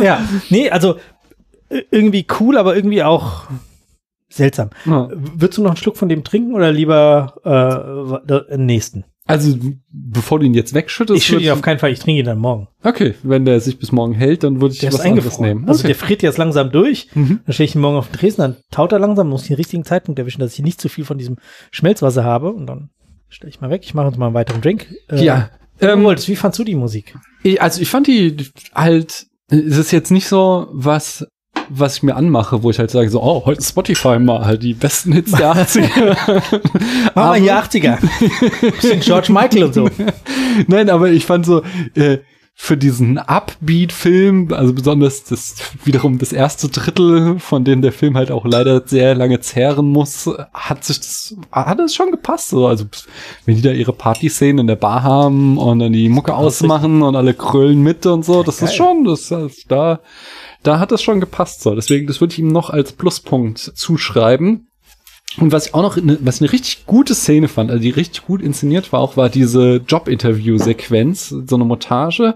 [0.02, 0.96] ja, nee, also
[1.70, 3.44] äh, irgendwie cool, aber irgendwie auch
[4.28, 4.70] seltsam.
[4.84, 5.08] Ja.
[5.12, 9.04] Würdest du noch einen Schluck von dem trinken oder lieber äh, den nächsten?
[9.30, 9.56] Also,
[9.90, 11.18] bevor du ihn jetzt wegschüttest.
[11.18, 12.68] Ich schütte ihn auf keinen Fall, ich trinke ihn dann morgen.
[12.82, 15.48] Okay, wenn der sich bis morgen hält, dann würde ich Der was anderes eingefroren.
[15.48, 15.68] nehmen.
[15.68, 15.88] Also okay.
[15.88, 17.08] der friert jetzt langsam durch.
[17.14, 17.40] Mhm.
[17.44, 19.56] Dann stelle ich ihn morgen auf den Tresen, dann taut er langsam, muss ich den
[19.56, 21.36] richtigen Zeitpunkt erwischen, dass ich nicht zu viel von diesem
[21.70, 22.52] Schmelzwasser habe.
[22.52, 22.90] Und dann
[23.28, 23.82] stelle ich mal weg.
[23.84, 24.86] Ich mache uns mal einen weiteren Drink.
[25.08, 25.50] Äh, ja.
[25.80, 27.14] Ähm, wolltest, wie fandst du die Musik?
[27.42, 28.36] ich, also ich fand die
[28.74, 31.26] halt, es ist jetzt nicht so was,
[31.70, 34.74] was ich mir anmache, wo ich halt sage so, oh, heute Spotify mal halt die
[34.74, 36.16] besten Hits der 80er.
[37.14, 37.98] Mach mal Aber- hier 80er.
[38.72, 39.88] Bisschen George Michael und so.
[40.66, 41.62] Nein, aber ich fand so,
[41.94, 42.18] äh,
[42.62, 48.30] für diesen Upbeat-Film, also besonders das wiederum das erste Drittel, von dem der Film halt
[48.30, 52.50] auch leider sehr lange zehren muss, hat sich das, hat es schon gepasst.
[52.50, 52.66] So.
[52.66, 52.84] Also
[53.46, 57.16] wenn die da ihre Partyszenen in der Bar haben und dann die Mucke ausmachen und
[57.16, 58.76] alle krölen mit und so, das ist Geil.
[58.76, 60.00] schon, das also da,
[60.62, 61.62] da hat es schon gepasst.
[61.62, 61.74] So.
[61.74, 64.68] Deswegen, das würde ich ihm noch als Pluspunkt zuschreiben.
[65.38, 68.26] Und was ich auch noch, ne, was eine richtig gute Szene fand, also die richtig
[68.26, 72.34] gut inszeniert war auch, war diese Job-Interview-Sequenz, so eine Montage,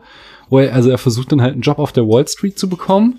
[0.49, 3.19] wo er, also er versucht dann halt einen Job auf der Wall Street zu bekommen.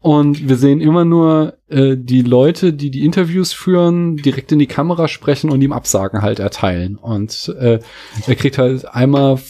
[0.00, 4.66] Und wir sehen immer nur äh, die Leute, die die Interviews führen, direkt in die
[4.66, 6.96] Kamera sprechen und ihm Absagen halt erteilen.
[6.96, 7.80] Und äh,
[8.26, 9.40] er kriegt halt einmal,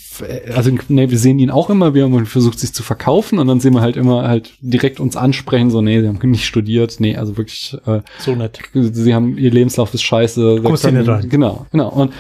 [0.55, 3.61] also ne, wir sehen ihn auch immer, wie er versucht sich zu verkaufen und dann
[3.61, 7.17] sehen wir halt immer halt direkt uns ansprechen, so nee, sie haben nicht studiert, nee,
[7.17, 8.61] also wirklich äh, So nett.
[8.73, 10.61] sie haben ihr Lebenslauf ist scheiße.
[10.63, 11.29] Kommst du nicht rein.
[11.29, 11.89] Genau, genau.
[11.89, 12.13] Und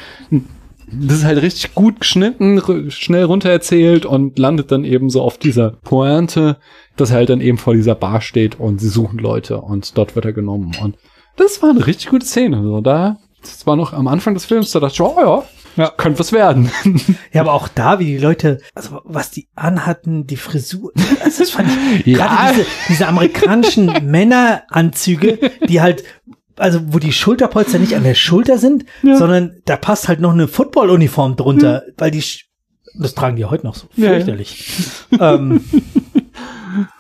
[0.91, 5.71] das ist halt richtig gut geschnitten, schnell runtererzählt und landet dann eben so auf dieser
[5.71, 6.59] Pointe,
[6.97, 10.15] dass er halt dann eben vor dieser Bar steht und sie suchen Leute und dort
[10.15, 10.73] wird er genommen.
[10.81, 10.97] Und
[11.37, 12.63] das war eine richtig gute Szene.
[12.63, 15.45] So, da, das war noch am Anfang des Films, da dachte ich, oh ja,
[15.77, 15.91] Ja.
[15.91, 16.71] könnte was werden.
[17.33, 21.51] Ja, aber auch da, wie die Leute, also was die anhatten, die Frisur, also das
[21.51, 22.27] fand ich, Ja.
[22.27, 26.05] gerade diese, diese amerikanischen Männeranzüge, die halt,
[26.57, 29.17] also wo die Schulterpolster nicht an der Schulter sind, Ja.
[29.19, 32.45] sondern da passt halt noch eine Football-Uniform drunter, weil die, sch-
[32.99, 34.11] das tragen die heute noch so Ja, ja.
[34.15, 34.73] fürchterlich.
[35.21, 35.62] ähm,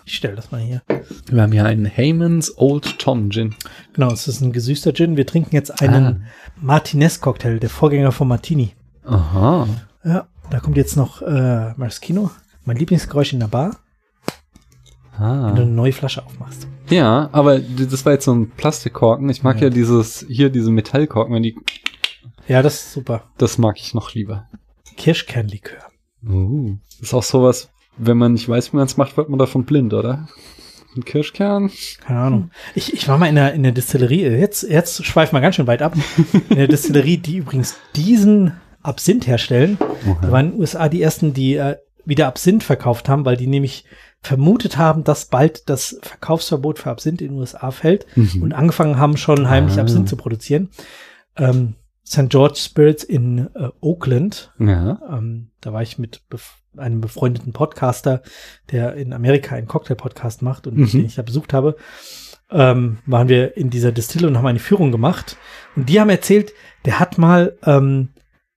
[0.04, 0.82] ich stelle das mal hier.
[1.30, 3.54] Wir haben hier einen Haymans Old Tom Gin.
[3.94, 5.16] Genau, es ist ein gesüßter Gin.
[5.16, 6.26] Wir trinken jetzt einen
[6.60, 8.72] Martinez-Cocktail, der Vorgänger von Martini.
[9.04, 9.66] Aha.
[10.04, 12.30] Ja, da kommt jetzt noch äh, Maraschino,
[12.64, 13.76] mein Lieblingsgeräusch in der Bar,
[15.18, 15.48] Ah.
[15.48, 16.68] wenn du eine neue Flasche aufmachst.
[16.90, 19.28] Ja, aber das war jetzt so ein Plastikkorken.
[19.30, 19.70] Ich mag ja, Ja.
[19.70, 21.56] dieses, hier diese Metallkorken, wenn die,
[22.48, 23.22] Ja, das ist super.
[23.38, 24.46] das mag ich noch lieber.
[24.96, 25.78] Kirschkernlikör.
[26.26, 26.76] Uh.
[27.00, 29.64] Das ist auch sowas, wenn man nicht weiß, wie man es macht, wird man davon
[29.64, 30.28] blind, oder?
[30.96, 31.70] Ein Kirschkern?
[32.00, 32.50] Keine Ahnung.
[32.74, 35.66] Ich, ich war mal in der, in der Distillerie, jetzt, jetzt schweifen wir ganz schön
[35.66, 35.94] weit ab.
[36.48, 39.78] In der Distillerie, die übrigens diesen Absinth herstellen.
[40.22, 43.48] Da waren in den USA die ersten, die äh, wieder Absinth verkauft haben, weil die
[43.48, 43.84] nämlich
[44.22, 48.42] vermutet haben, dass bald das Verkaufsverbot für Absinth in den USA fällt Mhm.
[48.42, 49.82] und angefangen haben, schon heimlich Ah.
[49.82, 50.70] Absinth zu produzieren.
[51.36, 51.74] Ähm,
[52.06, 52.28] St.
[52.28, 55.00] George Spirits in äh, Oakland, Ja.
[55.10, 58.20] ähm, da war ich mit bef einem befreundeten Podcaster,
[58.70, 60.86] der in Amerika einen Cocktail-Podcast macht und Mhm.
[60.90, 61.76] den ich da besucht habe,
[62.50, 65.38] ähm, waren wir in dieser Distille und haben eine Führung gemacht.
[65.74, 66.52] Und die haben erzählt,
[66.84, 68.10] der hat mal ähm,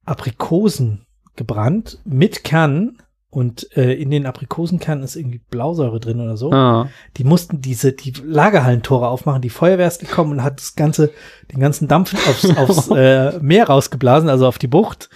[0.06, 1.06] Aprikosen
[1.38, 2.98] gebrannt mit Kernen
[3.32, 6.52] und äh, in den Aprikosenkernen ist irgendwie Blausäure drin oder so.
[6.52, 6.90] Ah.
[7.18, 9.42] Die mussten diese die Lagerhallentore aufmachen.
[9.44, 11.12] Die Feuerwehr ist gekommen und hat das ganze
[11.52, 15.10] den ganzen Dampf aufs, aufs äh, Meer rausgeblasen, also auf die Bucht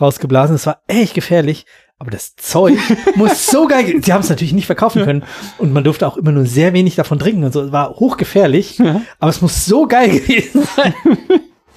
[0.00, 0.56] rausgeblasen.
[0.56, 1.66] Es war echt gefährlich.
[2.00, 2.78] Aber das Zeug
[3.16, 3.84] muss so geil.
[3.84, 5.24] ge- Sie haben es natürlich nicht verkaufen können
[5.58, 7.60] und man durfte auch immer nur sehr wenig davon trinken und so.
[7.62, 9.02] Es war hochgefährlich, Ja.
[9.18, 10.94] aber es muss so geil gewesen sein.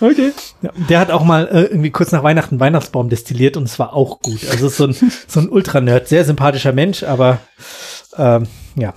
[0.01, 0.31] Okay.
[0.63, 3.93] Ja, der hat auch mal äh, irgendwie kurz nach Weihnachten Weihnachtsbaum destilliert und es war
[3.93, 4.43] auch gut.
[4.49, 4.95] Also es ist so ein,
[5.27, 7.39] so ein Ultra-Nerd, sehr sympathischer Mensch, aber
[8.17, 8.93] ähm, ja,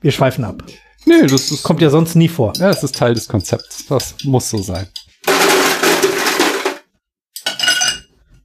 [0.00, 0.64] wir schweifen ab.
[1.06, 2.54] Nee, das ist, Kommt ja sonst nie vor.
[2.56, 3.86] ja, das ist Teil des Konzepts.
[3.86, 4.88] Das muss so sein.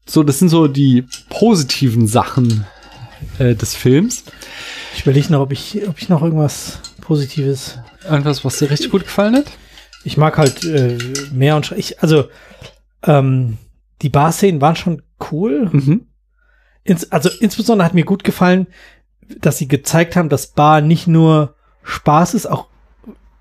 [0.05, 2.65] So, das sind so die positiven Sachen
[3.37, 4.23] äh, des Films.
[4.95, 7.77] Ich überlege noch, ob ich, ob ich noch irgendwas Positives.
[8.09, 9.45] Irgendwas, was dir richtig gut gefallen hat?
[10.03, 10.97] Ich mag halt äh,
[11.33, 12.25] mehr und ich, also
[13.03, 13.57] ähm,
[14.01, 15.69] die Bar-Szenen waren schon cool.
[15.71, 16.05] Mhm.
[16.83, 18.67] Ins, also insbesondere hat mir gut gefallen,
[19.41, 22.67] dass sie gezeigt haben, dass Bar nicht nur Spaß ist, auch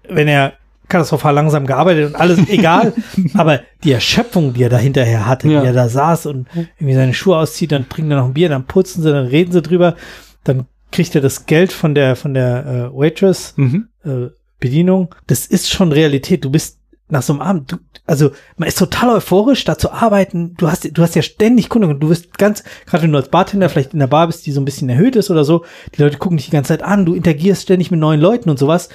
[0.08, 0.54] wenn er
[0.88, 2.94] katastrophal langsam gearbeitet und alles egal,
[3.34, 5.62] aber die Erschöpfung, die er da hinterher hatte, Ja.
[5.62, 8.48] wie er da saß und irgendwie seine Schuhe auszieht, dann trinken er noch ein Bier,
[8.48, 9.96] dann putzen sie, dann reden sie drüber,
[10.44, 13.88] dann kriegt er das Geld von der von der äh, Waitress Mhm.
[14.04, 14.28] äh,
[14.60, 15.14] Bedienung.
[15.26, 16.44] Das ist schon Realität.
[16.44, 16.78] Du bist
[17.10, 20.54] nach so einem Abend, du, also man ist total euphorisch, da zu arbeiten.
[20.58, 23.30] Du hast, du hast ja ständig Kunden und du wirst ganz, gerade wenn du als
[23.30, 26.02] Bartender vielleicht in der Bar bist, die so ein bisschen erhöht ist oder so, die
[26.02, 28.90] Leute gucken dich die ganze Zeit an, du interagierst ständig mit neuen Leuten und sowas.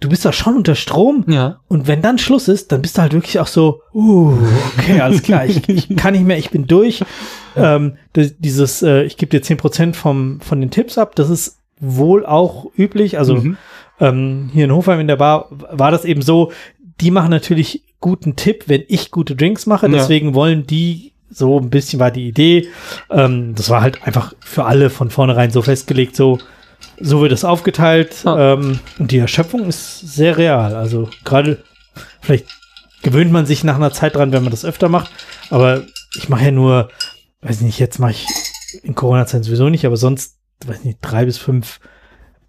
[0.00, 1.24] Du bist da schon unter Strom.
[1.26, 1.60] Ja.
[1.68, 4.36] Und wenn dann Schluss ist, dann bist du halt wirklich auch so, uh,
[4.78, 7.02] okay, alles klar, ich, ich kann nicht mehr, ich bin durch.
[7.56, 12.26] Ähm, dieses, äh, ich gebe dir 10% vom, von den Tipps ab, das ist wohl
[12.26, 13.18] auch üblich.
[13.18, 13.56] Also Mhm.
[14.00, 16.52] Ähm, hier in Hofheim in der Bar war das eben so,
[17.00, 19.86] die machen natürlich guten Tipp, wenn ich gute Drinks mache.
[19.86, 19.92] Ja.
[19.92, 22.68] Deswegen wollen die, so ein bisschen war die Idee,
[23.10, 26.38] ähm, das war halt einfach für alle von vornherein so festgelegt, so,
[27.00, 28.24] so wird es aufgeteilt.
[28.24, 28.54] Ah.
[28.54, 30.74] Ähm, und die Erschöpfung ist sehr real.
[30.74, 31.62] Also gerade,
[32.20, 32.46] vielleicht
[33.02, 35.10] gewöhnt man sich nach einer Zeit dran, wenn man das öfter macht.
[35.50, 35.82] Aber
[36.16, 36.90] ich mache ja nur,
[37.42, 38.26] weiß nicht, jetzt mache ich
[38.82, 41.80] in Corona-Zeiten sowieso nicht, aber sonst, weiß nicht, drei bis fünf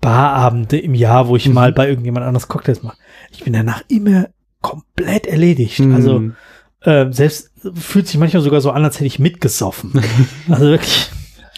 [0.02, 1.54] Barabende im Jahr, wo ich Mhm.
[1.56, 2.98] mal bei irgendjemand anders Cocktails mache.
[3.32, 4.28] Ich bin danach immer
[4.62, 5.80] komplett erledigt.
[5.94, 6.36] Also Mhm.
[6.82, 9.92] äh, selbst fühlt sich manchmal sogar so an, als hätte ich mitgesoffen.
[10.50, 11.10] also wirklich.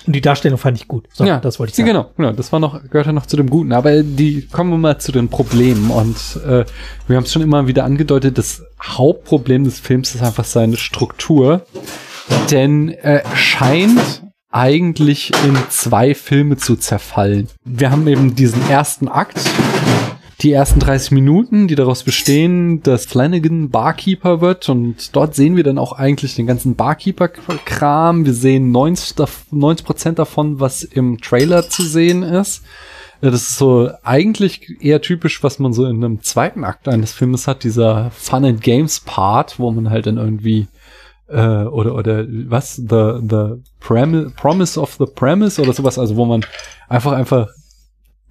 [0.06, 1.06] Und die Darstellung fand ich gut.
[1.12, 1.88] So, ja, das wollte ich sagen.
[1.88, 3.74] Genau, genau, das war noch, gehört ja noch zu dem Guten.
[3.74, 5.92] Aber die kommen wir mal zu den Problemen.
[5.92, 6.64] Und äh,
[7.08, 11.66] wir haben es schon immer wieder angedeutet, das Hauptproblem des Films ist einfach seine Struktur.
[12.52, 14.24] Denn er scheint
[14.58, 17.48] eigentlich in zwei Filme zu zerfallen.
[17.64, 19.40] Wir haben eben diesen ersten Akt,
[20.42, 25.64] die ersten 30 Minuten, die daraus bestehen, dass Flanagan Barkeeper wird und dort sehen wir
[25.64, 28.26] dann auch eigentlich den ganzen Barkeeper-Kram.
[28.26, 32.64] Wir sehen 90 dav- 90 Prozent davon, was im Trailer zu sehen ist.
[33.22, 37.14] Ja, Das ist so eigentlich eher typisch, was man so in einem zweiten Akt eines
[37.14, 40.68] Filmes hat, dieser Fun and Games Part, wo man halt dann irgendwie
[41.30, 46.26] äh, oder oder was the the Premi Promise of the Premise oder sowas, also wo
[46.26, 46.46] man
[46.90, 47.48] einfach einfach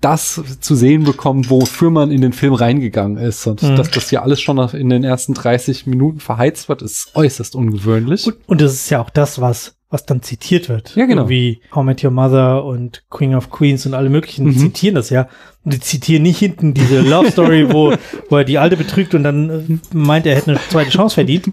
[0.01, 3.47] das zu sehen bekommt, wofür man in den Film reingegangen ist.
[3.47, 3.77] Und Mhm.
[3.77, 8.27] dass das hier alles schon in den ersten 30 Minuten verheizt wird, ist äußerst ungewöhnlich.
[8.27, 10.97] Und, und das ist ja auch das, was, was dann zitiert wird.
[10.97, 11.29] Ja, genau.
[11.29, 14.59] Wie How Met Your Mother und Queen of Queens und alle möglichen Mhm.
[14.59, 15.29] zitieren das ja.
[15.65, 17.95] Und die zitieren nicht hinten diese Love Story, wo,
[18.29, 21.47] wo er die Alte betrügt und dann äh, meint, er hätte eine zweite Chance verdient.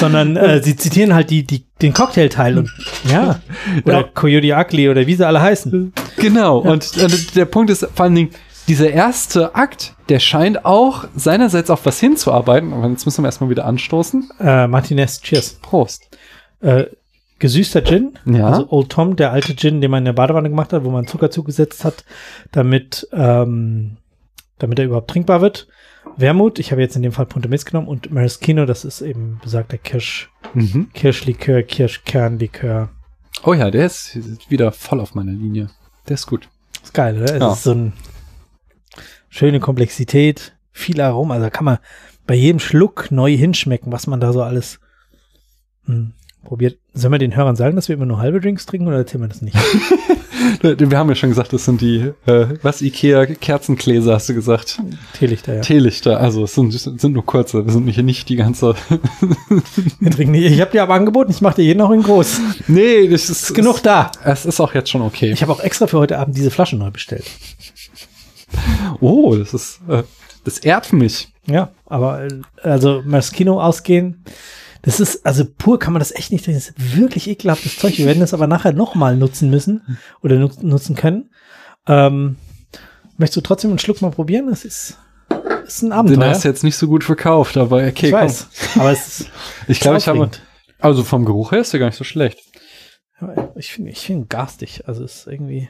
[0.00, 2.70] Sondern äh, sie zitieren halt die, die, den Cocktailteil und
[3.08, 3.40] ja.
[3.84, 4.02] Oder Ja.
[4.02, 5.92] Coyote Ugly oder wie sie alle heißen.
[6.16, 8.30] Genau, und äh, der Punkt ist vor allen Dingen,
[8.68, 12.72] dieser erste Akt, der scheint auch seinerseits auf was hinzuarbeiten.
[12.72, 14.28] Aber jetzt müssen wir erstmal wieder anstoßen.
[14.40, 15.52] Äh, Martinez, cheers.
[15.62, 16.08] Prost.
[16.66, 16.86] Äh,
[17.38, 18.18] gesüßter Gin.
[18.24, 18.46] Ja.
[18.48, 21.06] Also Old Tom, der alte Gin, den man in der Badewanne gemacht hat, wo man
[21.06, 22.04] Zucker zugesetzt hat,
[22.52, 23.98] damit, ähm,
[24.58, 25.68] damit er überhaupt trinkbar wird.
[26.16, 29.38] Wermut, ich habe jetzt in dem Fall Punto Mist genommen und Maraschino, das ist eben
[29.42, 30.88] besagter Kirsch, Mhm.
[30.94, 32.88] Kirschlikör, Kirschkernlikör.
[33.44, 34.18] Oh ja, der ist
[34.50, 35.68] wieder voll auf meiner Linie.
[36.08, 36.48] Der ist gut.
[36.82, 37.34] Ist geil, oder?
[37.34, 37.52] Es Ja.
[37.52, 37.92] ist so eine
[39.28, 41.78] schöne Komplexität, viel Aroma, also da kann man
[42.26, 44.80] bei jedem Schluck neu hinschmecken, was man da so alles
[45.84, 46.12] hm,
[46.46, 46.78] probiert.
[46.94, 49.28] Sollen wir den Hörern sagen, dass wir immer nur halbe Drinks trinken oder erzählen wir
[49.28, 49.56] das nicht?
[50.62, 54.80] Wir haben ja schon gesagt, das sind die, äh, was, Ikea Kerzengläser, hast du gesagt.
[55.18, 55.60] Teelichter, ja.
[55.60, 58.74] Teelichter, also es sind, sind nur kurze, wir sind hier nicht die ganze.
[60.00, 60.50] Wir trinken nicht.
[60.52, 62.40] Ich habe dir aber angeboten, ich mache dir jeden noch in groß.
[62.68, 64.10] nee, das ist, Ist genug da.
[64.24, 65.32] Es ist auch jetzt schon okay.
[65.32, 67.24] Ich habe auch extra für heute Abend diese Flasche neu bestellt.
[69.00, 70.02] oh, das ist, äh,
[70.44, 71.28] das ehrt mich.
[71.46, 72.28] Ja, aber äh,
[72.62, 74.24] also Maskino ausgehen,
[74.86, 76.60] das ist, also pur kann man das echt nicht trinken.
[76.60, 77.98] Das ist wirklich ekelhaftes Zeug.
[77.98, 81.30] Wir werden das aber nachher nochmal nutzen müssen oder nut nutzen können.
[81.88, 82.36] Ähm,
[83.18, 84.46] möchtest du trotzdem einen Schluck mal probieren?
[84.48, 84.96] Das ist,
[85.66, 86.30] ist ein Den Abenteuer.
[86.30, 88.20] hast du jetzt nicht so gut verkauft, aber okay, ich komm.
[88.20, 89.30] weiß, aber es ist
[89.66, 90.30] Ich glaube, ich habe,
[90.78, 92.38] also vom Geruch her ist der gar nicht so schlecht.
[93.56, 94.84] Ich finde ich find ihn garstig.
[94.86, 95.68] Also es ist irgendwie.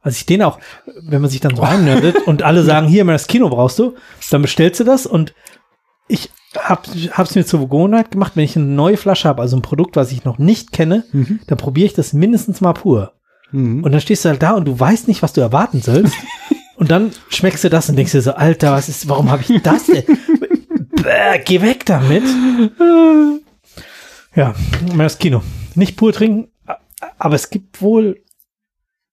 [0.00, 0.58] Also ich den auch,
[1.02, 3.94] wenn man sich dann so einnördet und alle sagen, hier, das Kino brauchst du,
[4.30, 5.34] dann bestellst du das und
[6.08, 9.62] ich hab, hab's mir zur Gewohnheit gemacht, wenn ich eine neue Flasche habe, also ein
[9.62, 11.40] Produkt, was ich noch nicht kenne, Mhm.
[11.46, 13.12] dann probiere ich das mindestens mal pur.
[13.52, 13.84] Mhm.
[13.84, 16.14] Und dann stehst du halt da und du weißt nicht, was du erwarten sollst.
[16.76, 19.62] und dann schmeckst du das und denkst dir so, Alter, was ist, warum habe ich
[19.62, 20.04] das denn?
[21.02, 22.24] Bäh, geh weg damit.
[24.34, 24.54] Ja,
[24.94, 25.42] mal das Kino.
[25.74, 26.48] Nicht pur trinken,
[27.18, 28.22] aber es gibt wohl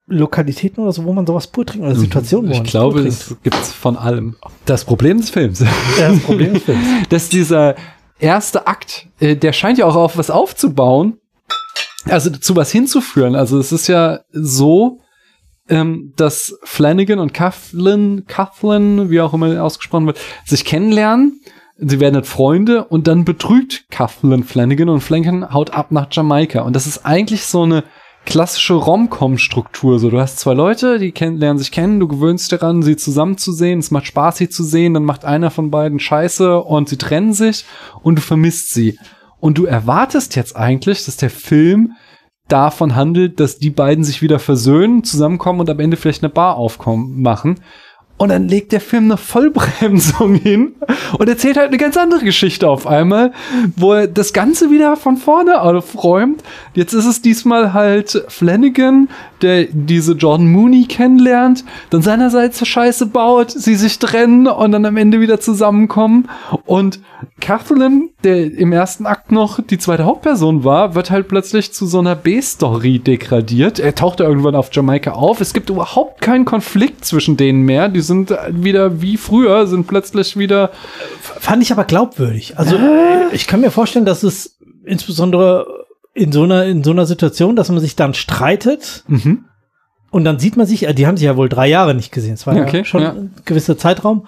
[0.07, 2.99] Lokalitäten oder so, wo man sowas pur trinkt oder Situationen, wo Ich man es glaube,
[3.01, 4.35] es gibt's von allem.
[4.65, 6.85] Das Problem des Films, Ja, das Problem des Films.
[7.09, 7.75] dass dieser
[8.19, 11.17] erste Akt, äh, der scheint ja auch auf was aufzubauen,
[12.05, 13.35] also zu was hinzuführen.
[13.35, 15.01] Also es ist ja so,
[15.69, 21.41] ähm, dass Flanagan und Coughlin, Coughlin, wie auch immer ausgesprochen wird, sich kennenlernen.
[21.79, 26.61] Sie werden halt Freunde und dann betrügt Coughlin Flanagan und Flanagan haut ab nach Jamaika.
[26.61, 27.83] Und das ist eigentlich so eine
[28.27, 29.99] klassische Rom-Com-Struktur.
[29.99, 33.53] So, du hast zwei Leute, die lernen sich kennen, du gewöhnst daran, sie zusammen zu
[33.53, 33.79] sehen.
[33.79, 34.93] Es macht Spaß, sie zu sehen.
[34.93, 37.65] Dann macht einer von beiden Scheiße und sie trennen sich
[38.03, 38.99] und du vermisst sie.
[39.39, 41.93] Und du erwartest jetzt eigentlich, dass der Film
[42.49, 46.57] davon handelt, dass die beiden sich wieder versöhnen, zusammenkommen und am Ende vielleicht eine Bar
[46.57, 47.61] aufkommen machen.
[48.17, 50.73] Und dann legt der Film eine Vollbremsung hin
[51.19, 53.31] und erzählt halt eine ganz andere Geschichte auf einmal,
[53.75, 56.43] wo er das Ganze wieder von vorne aufräumt.
[56.73, 59.09] Jetzt ist es diesmal halt Flanagan,
[59.43, 64.97] der diese Jordan Mooney kennenlernt, dann seinerseits Scheiße baut, sie sich trennen und dann am
[64.97, 66.27] Ende wieder zusammenkommen.
[66.65, 66.99] Und
[67.39, 71.99] Kathleen, der im ersten Akt noch die zweite Hauptperson war, wird halt plötzlich zu so
[71.99, 73.79] einer B-Story degradiert.
[73.79, 75.39] Er taucht irgendwann auf Jamaika auf.
[75.39, 77.89] Es gibt überhaupt keinen Konflikt zwischen denen mehr.
[77.89, 80.71] Die sind wieder wie früher, sind plötzlich wieder
[81.21, 82.57] Fand ich aber glaubwürdig.
[82.57, 82.77] Also
[83.31, 87.69] ich kann mir vorstellen, dass es insbesondere in so einer, in so einer Situation, dass
[87.69, 89.45] man sich dann streitet Mhm.
[90.09, 92.33] und dann sieht man sich, äh, die haben sich ja wohl drei Jahre nicht gesehen.
[92.33, 93.11] Es war ja Okay, schon ja.
[93.11, 94.25] ein gewisser Zeitraum.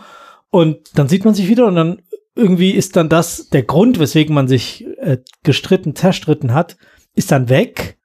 [0.52, 2.02] Und dann sieht man sich wieder und dann
[2.36, 6.78] irgendwie ist dann das der Grund, weswegen man sich äh, gestritten, zerstritten hat,
[7.16, 7.98] ist dann weg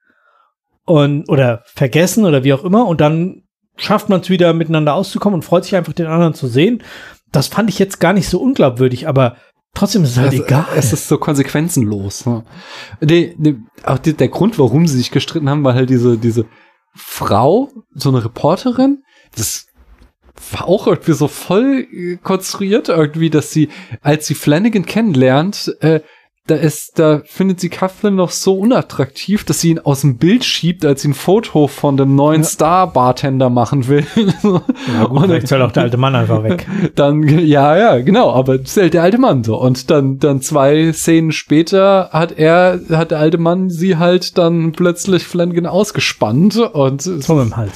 [0.85, 3.43] und oder vergessen oder wie auch immer und dann
[3.77, 6.83] schafft man es wieder miteinander auszukommen und freut sich einfach den anderen zu sehen.
[7.31, 9.37] Das fand ich jetzt gar nicht so unglaubwürdig, aber
[9.73, 10.65] trotzdem ist es halt Also, egal.
[10.75, 12.25] Es ist so konsequenzenlos.
[12.25, 12.43] Ne?
[13.01, 16.45] Nee, nee, auch die, der Grund, warum sie sich gestritten haben, war halt diese, diese
[16.95, 19.03] Frau, so eine Reporterin,
[19.35, 19.67] das
[20.51, 21.87] war auch irgendwie so voll
[22.23, 23.69] konstruiert irgendwie, dass sie,
[24.01, 26.01] als sie Flanagan kennenlernt, äh,
[26.47, 30.45] da ist, da findet sie Coughlin noch so unattraktiv, dass sie ihn aus dem Bild
[30.45, 34.05] schiebt, als sie ein Foto von dem neuen Star-Bartender machen will.
[34.13, 36.67] Ja, gut, vielleicht soll auch der alte Mann einfach weg.
[36.95, 39.59] dann, ja, ja, genau, aber halt der alte Mann so.
[39.59, 44.71] Und dann, dann zwei Szenen später hat er, hat der alte Mann sie halt dann
[44.71, 47.73] plötzlich Flanagan ausgespannt und, So im Hals.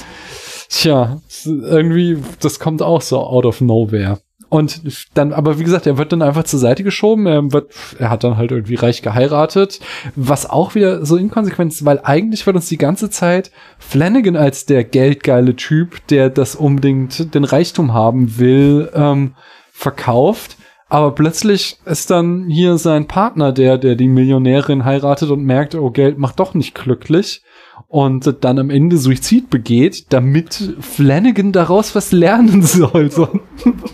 [0.68, 4.20] tja, irgendwie, das kommt auch so out of nowhere.
[4.50, 4.82] Und
[5.14, 7.26] dann, aber wie gesagt, er wird dann einfach zur Seite geschoben.
[7.26, 9.78] Er wird, er hat dann halt irgendwie reich geheiratet,
[10.16, 14.66] was auch wieder so inkonsequent ist, weil eigentlich wird uns die ganze Zeit Flanagan als
[14.66, 19.34] der geldgeile Typ, der das unbedingt den Reichtum haben will, ähm,
[19.72, 20.56] verkauft.
[20.88, 25.90] Aber plötzlich ist dann hier sein Partner, der, der die Millionärin heiratet und merkt, oh,
[25.90, 27.44] Geld macht doch nicht glücklich.
[27.92, 33.10] Und dann am Ende Suizid begeht, damit Flanagan daraus was lernen soll.
[33.10, 33.28] So.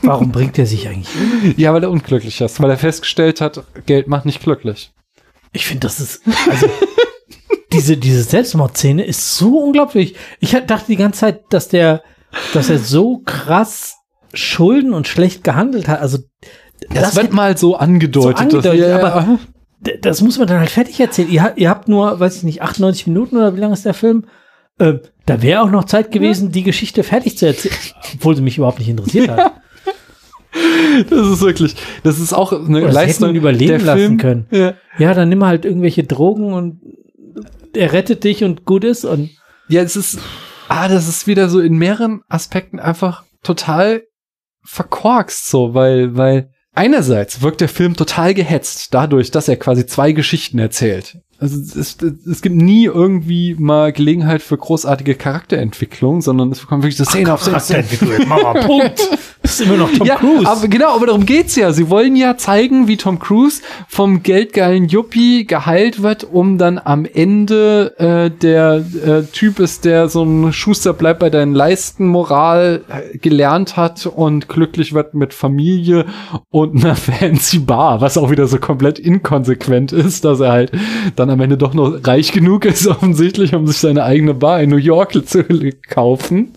[0.03, 1.09] Warum bringt er sich eigentlich?
[1.57, 4.93] Ja, weil er unglücklich ist, weil er festgestellt hat, Geld macht nicht glücklich.
[5.53, 6.21] Ich finde, das ist,
[6.51, 6.67] also,
[7.73, 10.15] diese, diese Selbstmordszene ist so unglaublich.
[10.41, 12.03] Ich dachte die ganze Zeit, dass der,
[12.53, 13.95] dass er so krass
[14.35, 16.01] Schulden und schlecht gehandelt hat.
[16.01, 16.19] Also,
[16.91, 18.37] Das, wird mal so angedeutet.
[18.51, 19.39] So angedeutet, dass, aber-
[20.01, 21.31] das muss man dann halt fertig erzählen.
[21.31, 23.95] Ihr, habt- ihr habt nur, weiß ich nicht, 98 Minuten oder wie lang ist der
[23.95, 24.24] Film?
[24.81, 27.74] Ähm, da wäre auch noch Zeit gewesen, die Geschichte fertig zu erzählen,
[28.14, 29.53] obwohl sie mich überhaupt nicht interessiert hat.
[31.11, 33.31] das ist wirklich, das ist auch eine Oder Leistung.
[33.31, 34.47] ihn überleben der lassen können.
[34.51, 34.74] Ja.
[34.99, 36.81] Ja, dann nimm halt irgendwelche Drogen und
[37.74, 39.31] er rettet dich und gut ist und
[39.68, 40.18] Ja, es ist,
[40.68, 44.05] ah, das ist wieder so in mehreren Aspekten einfach total
[44.64, 50.12] verkorkst so, weil, weil einerseits wirkt der Film total gehetzt dadurch, dass er quasi zwei
[50.12, 51.18] Geschichten erzählt.
[51.39, 56.97] Also es, es, gibt nie irgendwie mal Gelegenheit für großartige Charakterentwicklung, sondern es bekommt wirklich
[56.97, 57.85] so Szene auf Szene.
[58.66, 59.07] Punkt.
[59.47, 60.49] Ist immer noch Tom ja, Cruise.
[60.49, 61.73] aber genau, aber darum geht's ja.
[61.73, 67.05] Sie wollen ja zeigen, wie Tom Cruise vom geldgeilen Yuppie geheilt wird, um dann am
[67.05, 72.83] Ende äh, der äh, Typ ist, der so ein Schuster bleibt bei deinen Leisten Moral
[72.89, 76.07] äh, gelernt hat und glücklich wird mit Familie
[76.51, 80.73] und einer fancy Bar, was auch wieder so komplett inkonsequent ist, dass er halt
[81.15, 84.71] dann am Ende doch noch reich genug ist, offensichtlich, um sich seine eigene Bar in
[84.71, 85.45] New York zu
[85.89, 86.53] kaufen.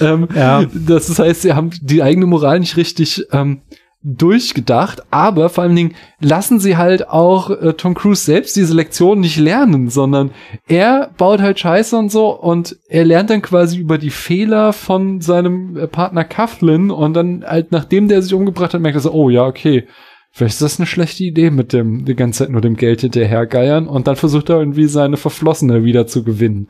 [0.00, 0.64] Ähm, Ja.
[0.72, 3.62] Das heißt, sie haben die eigene Moral nicht richtig ähm,
[4.04, 9.20] durchgedacht, aber vor allen Dingen lassen sie halt auch äh, Tom Cruise selbst diese Lektion
[9.20, 10.30] nicht lernen, sondern
[10.68, 15.22] er baut halt Scheiße und so und er lernt dann quasi über die Fehler von
[15.22, 19.12] seinem äh, Partner Coughlin und dann halt nachdem der sich umgebracht hat, merkt er so,
[19.12, 19.86] oh ja, okay,
[20.34, 23.86] vielleicht ist das eine schlechte Idee mit dem die ganze Zeit nur dem Geld hinterhergeiern
[23.86, 26.68] und dann versucht er irgendwie seine Verflossene wieder zu gewinnen.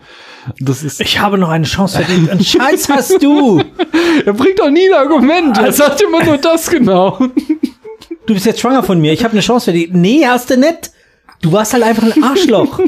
[0.60, 2.28] Das ist Ich habe noch eine Chance verdient.
[2.28, 3.62] Einen Scheiß hast du.
[4.26, 5.56] er bringt doch nie ein Argument.
[5.56, 7.18] Er sagt immer nur das genau.
[8.26, 9.12] Du bist jetzt schwanger von mir.
[9.14, 9.94] Ich habe eine Chance verdient.
[9.94, 10.90] Nee, hast du nicht.
[11.40, 12.80] Du warst halt einfach ein Arschloch.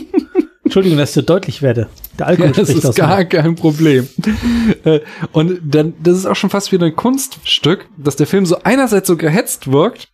[0.63, 1.89] Entschuldigung, dass ich so deutlich werde.
[2.19, 3.25] Der Alkohol das spricht ist gar mir.
[3.27, 4.09] kein Problem.
[4.85, 5.01] Äh,
[5.33, 9.09] und dann, das ist auch schon fast wieder ein Kunststück, dass der Film so einerseits
[9.09, 10.09] so gehetzt wirkt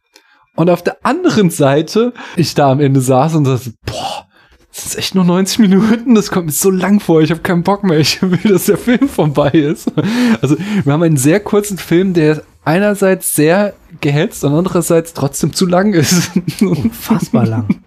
[0.57, 4.27] und auf der anderen Seite ich da am Ende saß und dachte, boah,
[4.75, 7.63] das ist echt nur 90 Minuten, das kommt mir so lang vor, ich habe keinen
[7.63, 9.91] Bock mehr, ich will, dass der Film vorbei ist.
[10.41, 15.67] Also wir haben einen sehr kurzen Film, der einerseits sehr gehetzt und andererseits trotzdem zu
[15.67, 16.31] lang ist.
[16.61, 17.69] Unfassbar lang.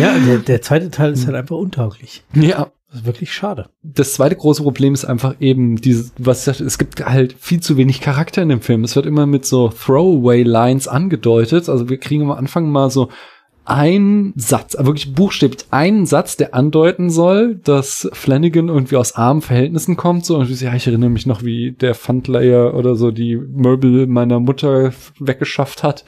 [0.00, 2.24] Ja, der, der zweite Teil ist halt einfach untauglich.
[2.34, 3.68] ja, Das ist wirklich schade.
[3.82, 7.60] das zweite große Problem ist einfach eben dieses, was ich sagte, es gibt halt viel
[7.60, 8.84] zu wenig Charakter in dem Film.
[8.84, 11.68] Es wird immer mit so Throwaway-Lines angedeutet.
[11.68, 13.10] Also wir kriegen am Anfang mal so
[13.66, 19.42] ein Satz, äh, wirklich buchstäblich einen Satz, der andeuten soll, dass Flanagan irgendwie aus armen
[19.42, 20.24] Verhältnissen kommt.
[20.24, 24.40] So, und ja, ich erinnere mich noch, wie der Pfandleiher oder so die Möbel meiner
[24.40, 26.04] Mutter weggeschafft hat.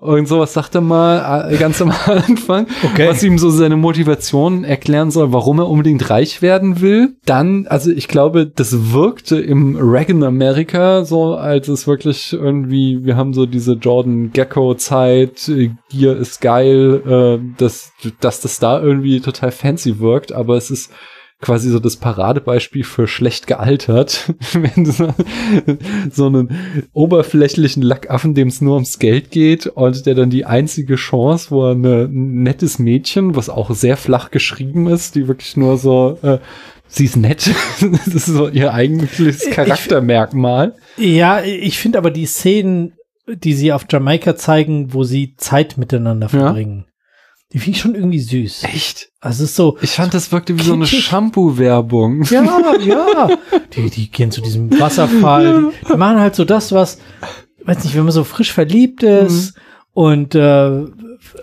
[0.00, 3.08] Und sowas sagt er mal äh, ganz am Anfang, Okay.
[3.08, 7.14] was ihm so seine Motivation erklären soll, warum er unbedingt reich werden will.
[7.24, 13.16] Dann, also ich glaube, das wirkte im Reagan America so, als es wirklich irgendwie, wir
[13.16, 18.80] haben so diese Jordan Gecko Zeit, äh, Gier ist geil, äh, dass, dass das da
[18.82, 20.90] irgendwie total fancy wirkt, aber es ist
[21.40, 25.12] quasi so das Paradebeispiel für schlecht gealtert, wenn du so,
[26.12, 30.94] so einen oberflächlichen Lackaffen, dem es nur ums Geld geht und der dann die einzige
[30.94, 35.56] Chance, wo er eine, ein nettes Mädchen, was auch sehr flach geschrieben ist, die wirklich
[35.56, 36.38] nur so, äh,
[36.86, 40.76] sie ist nett, das ist so ihr eigentliches Ich- Charaktermerkmal.
[40.96, 42.92] Ja, ich finde aber die Szenen,
[43.26, 46.40] die sie auf Jamaika zeigen, wo sie Zeit miteinander Ja.
[46.40, 46.86] verbringen,
[47.52, 48.64] die finde ich schon irgendwie süß.
[48.64, 49.10] Echt?
[49.20, 50.86] Also es ist so, Ich fand, das wirkte wie so eine.
[50.86, 52.22] Shampoo-Werbung.
[52.24, 52.42] ja,
[52.86, 53.30] ja.
[53.76, 55.70] Die, die gehen zu diesem Wasserfall.
[55.82, 56.98] Die, die machen halt so das, was,
[57.64, 59.54] weiß nicht, wenn man so frisch verliebt ist
[59.92, 60.84] und äh,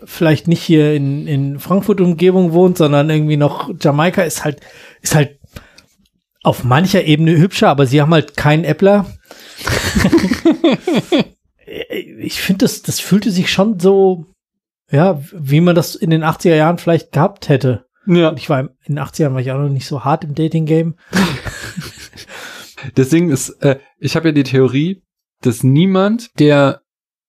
[0.04, 4.62] vielleicht nicht hier in, in Frankfurt-Umgebung wohnt, sondern irgendwie noch Jamaika ist halt,
[5.02, 5.38] ist halt
[6.44, 9.06] auf mancher Ebene hübscher, aber sie haben halt keinen Äppler.
[11.70, 14.26] ich finde, das, das fühlte sich schon so,
[14.92, 17.86] ja, wie man das in den 80er Jahren vielleicht gehabt hätte.
[18.06, 18.30] Ja.
[18.30, 20.96] Und ich war in den 80ern war ich auch noch nicht so hart im Dating-Game.
[22.98, 25.04] Deswegen ist, äh, ich habe ja die Theorie,
[25.42, 26.82] dass niemand, der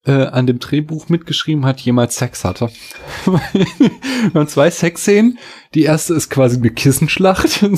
[0.07, 2.71] äh, an dem Drehbuch mitgeschrieben hat, jemals Sex hatte.
[3.27, 5.39] Wir haben zwei Sexszenen.
[5.75, 7.61] Die erste ist quasi eine Kissenschlacht.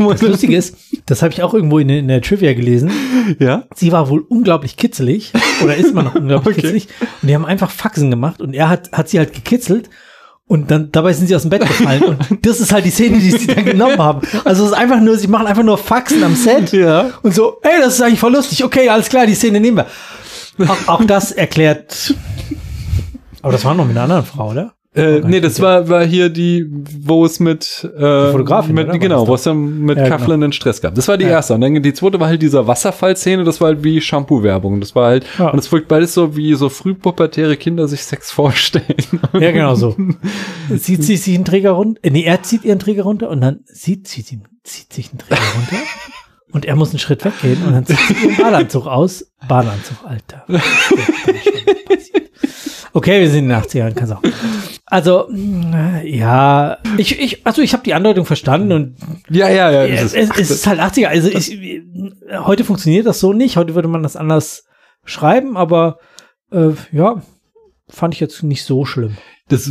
[0.00, 2.90] Das Lustige ist, das habe ich auch irgendwo in, in der Trivia gelesen.
[3.38, 3.64] ja.
[3.74, 5.32] Sie war wohl unglaublich kitzelig
[5.62, 6.60] oder ist immer noch unglaublich Okay.
[6.62, 6.88] kitzelig.
[7.22, 9.90] Und die haben einfach Faxen gemacht und er hat, hat sie halt gekitzelt.
[10.46, 12.02] Und dann, dabei sind sie aus dem Bett gefallen.
[12.02, 14.26] Und das ist halt die Szene, die sie dann genommen haben.
[14.44, 16.72] Also es ist einfach nur, sie machen einfach nur Faxen am Set.
[16.72, 17.12] Ja.
[17.22, 18.64] Und so, ey, das ist eigentlich voll lustig.
[18.64, 19.86] Okay, alles klar, die Szene nehmen wir.
[20.68, 22.14] Auch, auch das erklärt.
[23.42, 24.72] Aber das war noch mit einer anderen Frau, oder?
[24.92, 26.66] Äh, nee, das war, war hier die,
[27.02, 28.98] wo es mit, äh, Fotografin, mit oder?
[28.98, 30.16] genau, wo es dann mit Ja, genau.
[30.16, 30.96] Coughlin den Stress gab.
[30.96, 31.30] Das war die Ja.
[31.30, 31.54] erste.
[31.54, 34.80] Und dann die zweite war halt dieser Wasserfallszene, das war halt wie Shampoo-Werbung.
[34.80, 35.50] Das war halt, Ja.
[35.50, 38.84] und es wirkt beides so, wie so frühpubertäre Kinder sich Sex vorstellen.
[39.38, 39.94] Ja, genau so.
[40.76, 42.00] Zieht sie sich einen Träger runter?
[42.02, 45.18] Äh, Nee, er zieht ihren Träger runter und dann zieht, zieht, sie, zieht sich einen
[45.18, 45.76] Träger runter
[46.52, 49.24] und er muss einen Schritt weggehen und dann zieht sie ihren Badeanzug aus.
[49.48, 50.44] Badeanzug, Alter.
[52.92, 54.20] Okay, wir sind in den 80ern, kann's auch.
[54.86, 58.96] Also, mh, ja, ich, ich, also ich habe die Andeutung verstanden und
[59.28, 59.84] ja, ja, ja.
[59.84, 61.06] es, ist- es ist halt 80er.
[61.06, 61.56] Also ich,
[62.44, 63.56] heute funktioniert das so nicht.
[63.56, 64.64] Heute würde man das anders
[65.04, 65.98] schreiben, aber
[66.50, 67.22] äh, ja,
[67.88, 69.16] fand ich jetzt nicht so schlimm.
[69.48, 69.70] das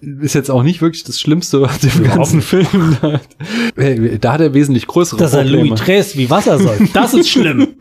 [0.00, 2.96] ist jetzt auch nicht wirklich das Schlimmste an dem Überhaupt ganzen Film.
[4.20, 5.68] Da hat er wesentlich größere Dass er Probleme.
[5.68, 6.78] Louis Tres wie Wasser soll.
[6.92, 7.68] Das ist schlimm.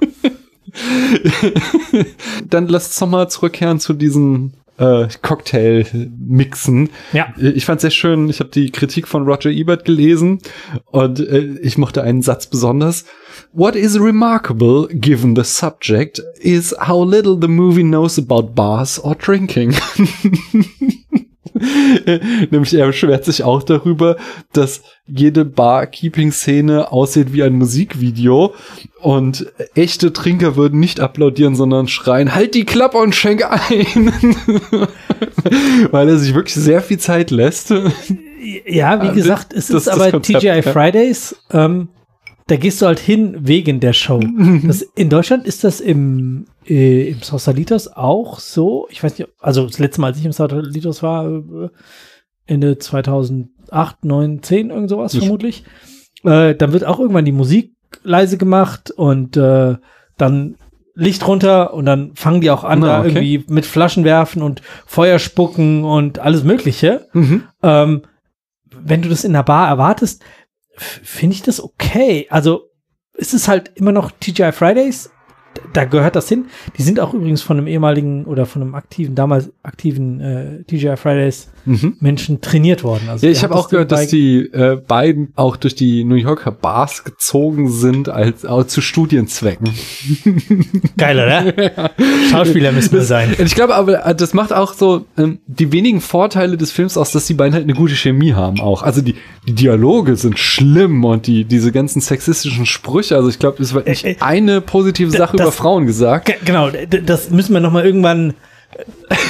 [2.50, 6.90] Dann lasst uns noch mal zurückkehren zu diesen äh, Cocktail-Mixen.
[7.14, 7.34] Ja.
[7.38, 10.40] Ich fand sehr schön, ich habe die Kritik von Roger Ebert gelesen
[10.86, 13.06] und äh, ich mochte einen Satz besonders.
[13.54, 19.16] What is remarkable, given the subject, is how little the movie knows about bars or
[19.16, 19.74] drinking.
[22.52, 24.18] Nämlich er beschwert sich auch darüber,
[24.54, 28.54] dass jede Barkeeping-Szene aussieht wie ein Musikvideo
[29.02, 34.12] und echte Trinker würden nicht applaudieren, sondern schreien, halt die Klappe und schenk ein.
[35.92, 37.70] Weil er sich wirklich sehr viel Zeit lässt.
[38.66, 40.62] Ja, wie Ah, gesagt, es das- ist das aber Konzept, TGI.
[40.62, 41.36] Fridays.
[41.52, 41.88] Ähm,
[42.48, 44.22] da gehst du halt hin wegen der Show.
[44.64, 48.88] Das, in Deutschland ist das im, äh, im Sausalitos auch so.
[48.90, 51.70] Ich weiß nicht, also das letzte Mal, als ich im Sausalitos war, äh,
[52.46, 55.64] Ende 2008, 9, 10, irgend sowas Ich- vermutlich.
[56.24, 57.74] Äh, dann wird auch irgendwann die Musik
[58.04, 59.76] leise gemacht und äh,
[60.18, 60.56] dann
[60.96, 63.10] Licht runter und dann fangen die auch an, Na, da okay.
[63.10, 67.08] irgendwie mit Flaschen werfen und Feuer spucken und alles Mögliche.
[67.14, 67.44] Mhm.
[67.62, 68.02] Ähm,
[68.80, 70.24] wenn du das in einer Bar erwartest,
[70.78, 72.28] finde ich das okay.
[72.30, 72.70] Also
[73.14, 75.10] es ist halt immer noch TGI Fridays,
[75.74, 76.46] da gehört das hin.
[76.78, 80.98] Die sind auch übrigens von einem ehemaligen oder von einem aktiven, damals aktiven äh, TGI
[80.98, 81.98] Fridays Mhm.
[82.00, 83.10] Menschen trainiert worden.
[83.10, 86.52] Also Ja, ich habe auch gehört, dass die äh, beiden auch durch die New Yorker
[86.52, 89.70] Bars gezogen sind als auch zu Studienzwecken.
[90.98, 91.92] Geil, oder?
[92.32, 93.36] Schauspieler müssen wir sein.
[93.38, 97.12] Ich glaube aber, äh, das macht auch so ähm, die wenigen Vorteile des Films aus,
[97.12, 98.84] dass die beiden halt eine gute Chemie haben auch.
[98.84, 99.16] Also die,
[99.48, 103.16] die Dialoge sind schlimm und die diese ganzen sexistischen Sprüche.
[103.16, 106.26] Also ich glaube, es wird nicht Äh, äh, eine positive Sache das- über Frauen gesagt.
[106.26, 106.70] Ge- Genau,
[107.06, 108.34] das müssen wir noch mal irgendwann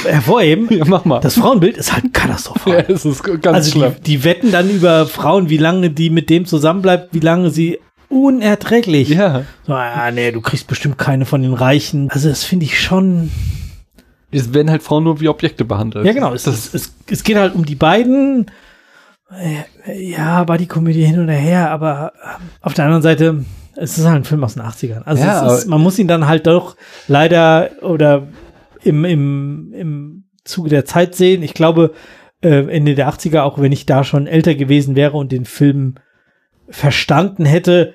[0.04, 0.68] hervorheben.
[0.78, 1.20] Ja, mach mal.
[1.20, 2.84] Das Frauenbild ist halt katastrophal.
[2.88, 3.94] ja, es ist ganz Also schlimm.
[3.98, 7.78] die, die wetten dann über Frauen, wie lange die mit dem zusammenbleibt, wie lange sie
[8.08, 9.10] unerträglich.
[9.10, 12.10] ja, So, ah, nee, du kriegst bestimmt keine von den Reichen.
[12.10, 13.30] Also das finde ich schon.
[14.30, 16.06] es werden halt Frauen nur wie Objekte behandelt.
[16.06, 16.32] Ja, genau.
[16.32, 18.46] Es, es, es, es geht halt um die beiden.
[19.86, 22.28] Äh, Ja, war die Komödie hin oder her, aber äh,
[22.62, 23.44] auf der anderen Seite,
[23.76, 25.02] es ist halt ein Film aus den 80ern.
[25.04, 26.76] Also Ja, ist, man muss ihn dann halt doch
[27.08, 28.26] leider oder
[28.88, 31.42] im, im, im Zuge der Zeit sehen.
[31.42, 31.92] Ich glaube,
[32.42, 35.96] äh, Ende der 80er, auch wenn ich da schon älter gewesen wäre und den Film
[36.68, 37.94] verstanden hätte,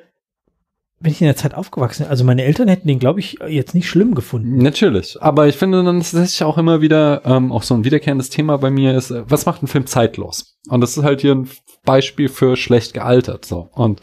[1.03, 2.07] bin ich in der Zeit aufgewachsen.
[2.07, 4.57] Also meine Eltern hätten den, glaube ich, jetzt nicht schlimm gefunden.
[4.57, 5.21] Natürlich.
[5.21, 8.71] Aber ich finde dann tatsächlich auch immer wieder, ähm, auch so ein wiederkehrendes Thema bei
[8.71, 10.57] mir ist, äh, was macht ein Film zeitlos?
[10.69, 11.49] Und das ist halt hier ein
[11.83, 13.43] Beispiel für schlecht gealtert.
[13.43, 13.69] So.
[13.73, 13.99] Und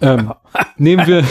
[0.00, 0.32] ähm,
[0.76, 1.22] nehmen wir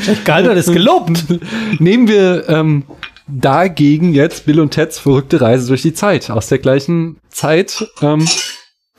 [0.00, 1.24] Schlecht gealtert ist gelobt.
[1.78, 2.84] nehmen wir ähm,
[3.28, 7.88] dagegen jetzt Bill und Teds verrückte Reise durch die Zeit aus der gleichen Zeit.
[8.02, 8.26] Ähm,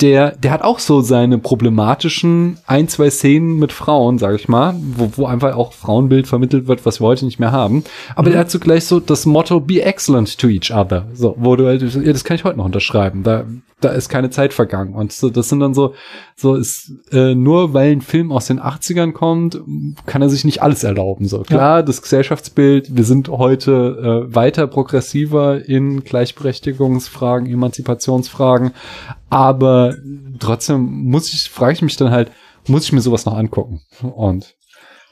[0.02, 4.76] der, der hat auch so seine problematischen ein, zwei Szenen mit Frauen, sag ich mal,
[4.78, 7.86] wo, wo einfach auch Frauenbild vermittelt wird, was wir heute nicht mehr haben.
[8.14, 11.08] Aber der hat zugleich so das Motto Be excellent to each other.
[11.14, 13.24] So, wo du halt, ja, das kann ich heute noch unterschreiben.
[13.24, 13.46] Da,
[13.82, 14.94] da ist keine Zeit vergangen.
[14.94, 15.94] Und so, das sind dann so,
[16.36, 19.60] so ist, äh, nur weil ein Film aus den 80ern kommt,
[20.06, 21.28] kann er sich nicht alles erlauben.
[21.28, 28.72] So, klar, das Gesellschaftsbild, wir sind heute äh, weiter progressiver in Gleichberechtigungsfragen, Emanzipationsfragen,
[29.30, 29.96] aber
[30.40, 32.32] trotzdem muss ich, frage ich mich dann halt,
[32.68, 33.82] muss ich mir sowas noch angucken?
[34.02, 34.55] Und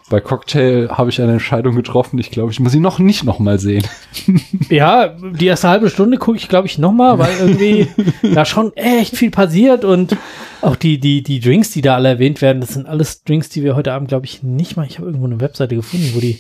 [0.10, 2.20] bei Cocktail habe ich eine Entscheidung getroffen.
[2.20, 3.84] Ich glaube, ich muss ihn noch nicht noch mal sehen.
[4.70, 7.88] Ja, die erste halbe Stunde gucke ich, glaube ich, nochmal, weil irgendwie
[8.34, 10.16] da schon echt viel passiert und
[10.62, 13.64] auch die, die, die Drinks, die da alle erwähnt werden, das sind alles Drinks, die
[13.64, 14.88] wir heute Abend, glaube ich, nicht mal.
[14.88, 16.40] Ich habe irgendwo eine Webseite gefunden, wo die.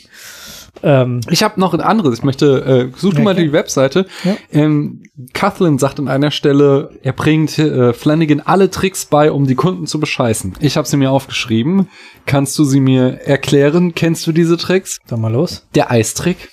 [0.81, 2.19] Ähm, Ich habe noch ein anderes.
[2.19, 4.05] Ich möchte, äh, such du Ja, mal die Webseite.
[4.23, 4.35] Ja.
[4.51, 5.03] Ähm,
[5.33, 9.85] Kathleen sagt an einer Stelle, er bringt äh, Flanagan alle Tricks bei, um die Kunden
[9.85, 10.55] zu bescheißen.
[10.59, 11.89] Ich habe sie mir aufgeschrieben.
[12.25, 13.93] Kannst du sie mir erklären?
[13.93, 14.97] Kennst du diese Tricks?
[15.05, 15.67] sag mal los.
[15.75, 16.49] Der Eistrick.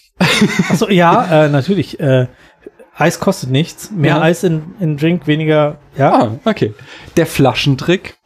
[0.68, 1.98] Achso, ja, äh, natürlich.
[1.98, 2.26] Äh,
[2.94, 3.90] Eis kostet nichts.
[3.90, 4.20] Mehr Ja.
[4.20, 5.78] Eis in, in Drink, weniger.
[5.96, 6.12] Ja.
[6.12, 6.74] Ah, okay.
[7.16, 8.18] Der Flaschentrick.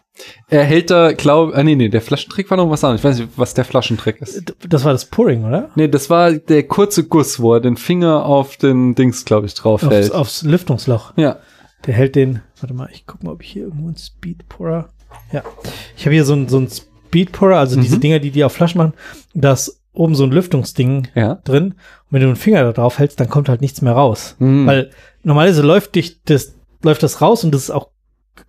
[0.48, 3.00] Er hält da, glaub, ah, nee, nee, der Flaschentrick war noch was anderes.
[3.00, 4.54] Ich weiß nicht, was der Flaschentrick ist.
[4.68, 5.70] Das war das Pouring, oder?
[5.74, 9.54] Nee, das war der kurze Guss, wo er den Finger auf den Dings, glaube ich,
[9.54, 10.12] drauf Aufs, hält.
[10.12, 11.12] aufs Lüftungsloch.
[11.16, 11.38] Ja.
[11.86, 12.40] Der hält den.
[12.60, 14.88] Warte mal, ich guck mal, ob ich hier irgendwo einen Speed Pourer.
[15.32, 15.42] Ja.
[15.96, 18.00] Ich habe hier so ein, so ein Speed Pourer, also diese Mhm.
[18.00, 18.94] Dinger, die die auf Flaschen machen.
[19.34, 21.36] Da ist oben so ein Lüftungsding Ja.
[21.44, 21.66] drin.
[21.72, 21.74] Und
[22.10, 24.36] wenn du den Finger da drauf hältst, dann kommt halt nichts mehr raus.
[24.38, 24.66] Mhm.
[24.66, 24.90] Weil
[25.24, 27.88] normalerweise läuft dich das, läuft das raus und das ist auch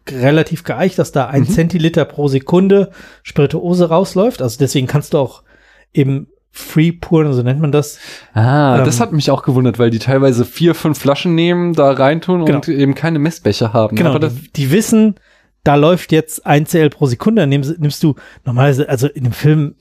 [0.10, 1.50] relativ geeicht, dass da ein Mhm.
[1.50, 2.92] Zentiliter pro Sekunde
[3.24, 4.42] Spirituose rausläuft.
[4.42, 5.44] Also deswegen kannst du auch
[5.94, 8.00] eben Free Pouren, so nennt man das.
[8.34, 11.92] Ah, Ähm, das hat mich auch gewundert, weil die teilweise vier, fünf Flaschen nehmen, da
[11.92, 12.58] reintun Genau.
[12.60, 13.98] und eben keine Messbecher haben.
[13.98, 15.16] Genau, Aber das, die, die wissen,
[15.66, 18.16] da läuft jetzt ein CL pro Sekunde, dann nimmst, nimmst du
[18.46, 19.76] normalerweise, also in dem Film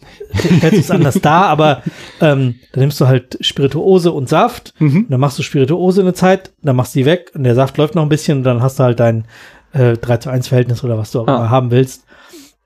[0.62, 1.82] du es anders dar, aber
[2.20, 4.96] ähm, dann nimmst du halt Spirituose und Saft, Mhm.
[5.04, 7.76] und dann machst du Spirituose eine Zeit, dann machst du die weg und der Saft
[7.76, 9.26] läuft noch ein bisschen und dann hast du halt dein
[9.74, 11.36] äh, 3 zu 1 Verhältnis oder was du auch Ah.
[11.36, 12.04] immer haben willst.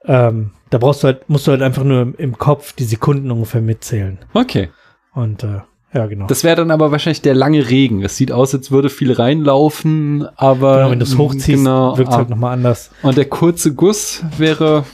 [0.05, 3.31] Ähm, da brauchst du halt, musst du halt einfach nur im, im Kopf die Sekunden
[3.31, 4.19] ungefähr mitzählen.
[4.35, 4.69] okay.
[5.15, 6.27] Und äh, Ja, genau.
[6.27, 8.05] Das wäre dann aber wahrscheinlich der lange Regen.
[8.05, 12.11] Es sieht aus, als würde viel reinlaufen, aber genau, wenn du es hochziehst, genau, wirkt
[12.11, 12.19] es ah.
[12.19, 12.91] halt nochmal anders.
[13.03, 14.85] Und der kurze Guss wäre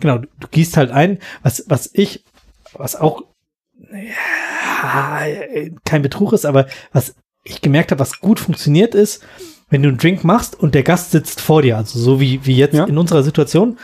[0.00, 2.24] Genau, du, du gießt halt ein, was, was ich,
[2.74, 3.22] was auch
[3.92, 5.20] ja,
[5.84, 7.14] kein Betrug ist, aber was
[7.44, 9.22] ich gemerkt habe, was gut funktioniert ist,
[9.72, 12.54] wenn du einen Drink machst und der Gast sitzt vor dir, also so wie, wie
[12.56, 12.84] jetzt Ja.
[12.84, 13.78] in unserer Situation,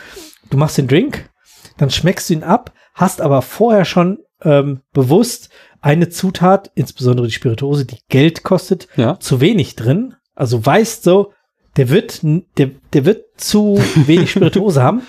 [0.51, 1.29] du machst den Drink,
[1.77, 5.49] dann schmeckst du ihn ab, hast aber vorher schon ähm, bewusst
[5.81, 9.19] eine Zutat, insbesondere die Spirituose, die Geld kostet, ja.
[9.19, 10.13] zu wenig drin.
[10.35, 11.33] Also weißt so,
[11.75, 15.01] der wird, der, der wird zu wenig Spirituose haben.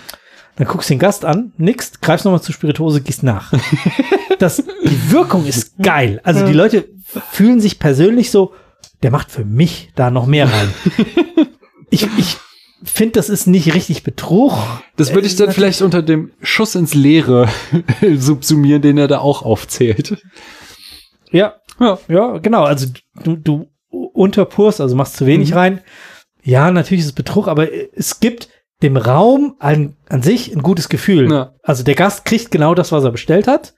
[0.56, 3.52] Dann guckst du den Gast an, nix, greifst nochmal zur Spirituose, gehst nach.
[4.38, 6.18] Das, die Wirkung ist geil.
[6.24, 6.88] Also die Leute
[7.30, 8.54] fühlen sich persönlich so,
[9.02, 10.72] der macht für mich da noch mehr rein.
[11.92, 12.36] Ich, ich
[12.84, 14.52] finde, das ist nicht richtig Betrug.
[14.96, 17.48] Das würde ich dann vielleicht unter dem Schuss ins Leere
[18.16, 20.16] subsumieren, den er da auch aufzählt.
[21.32, 21.98] Ja, Ja.
[22.06, 22.62] Ja, genau.
[22.62, 22.86] Also
[23.24, 25.56] du, du unterpurst, also machst zu wenig Mhm.
[25.56, 25.80] rein.
[26.44, 28.48] Ja, natürlich ist es Betrug, aber es gibt
[28.84, 31.28] dem Raum an, an sich ein gutes Gefühl.
[31.28, 31.54] Ja.
[31.64, 33.74] Also der Gast kriegt genau das, was er bestellt hat.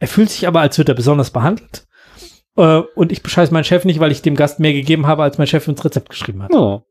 [0.00, 1.86] Er fühlt sich aber, als wird er besonders behandelt.
[2.56, 5.38] Äh, und ich bescheiß meinen Chef nicht, weil ich dem Gast mehr gegeben habe, als
[5.38, 6.52] mein Chef ins Rezept geschrieben hat.
[6.54, 6.82] Oh.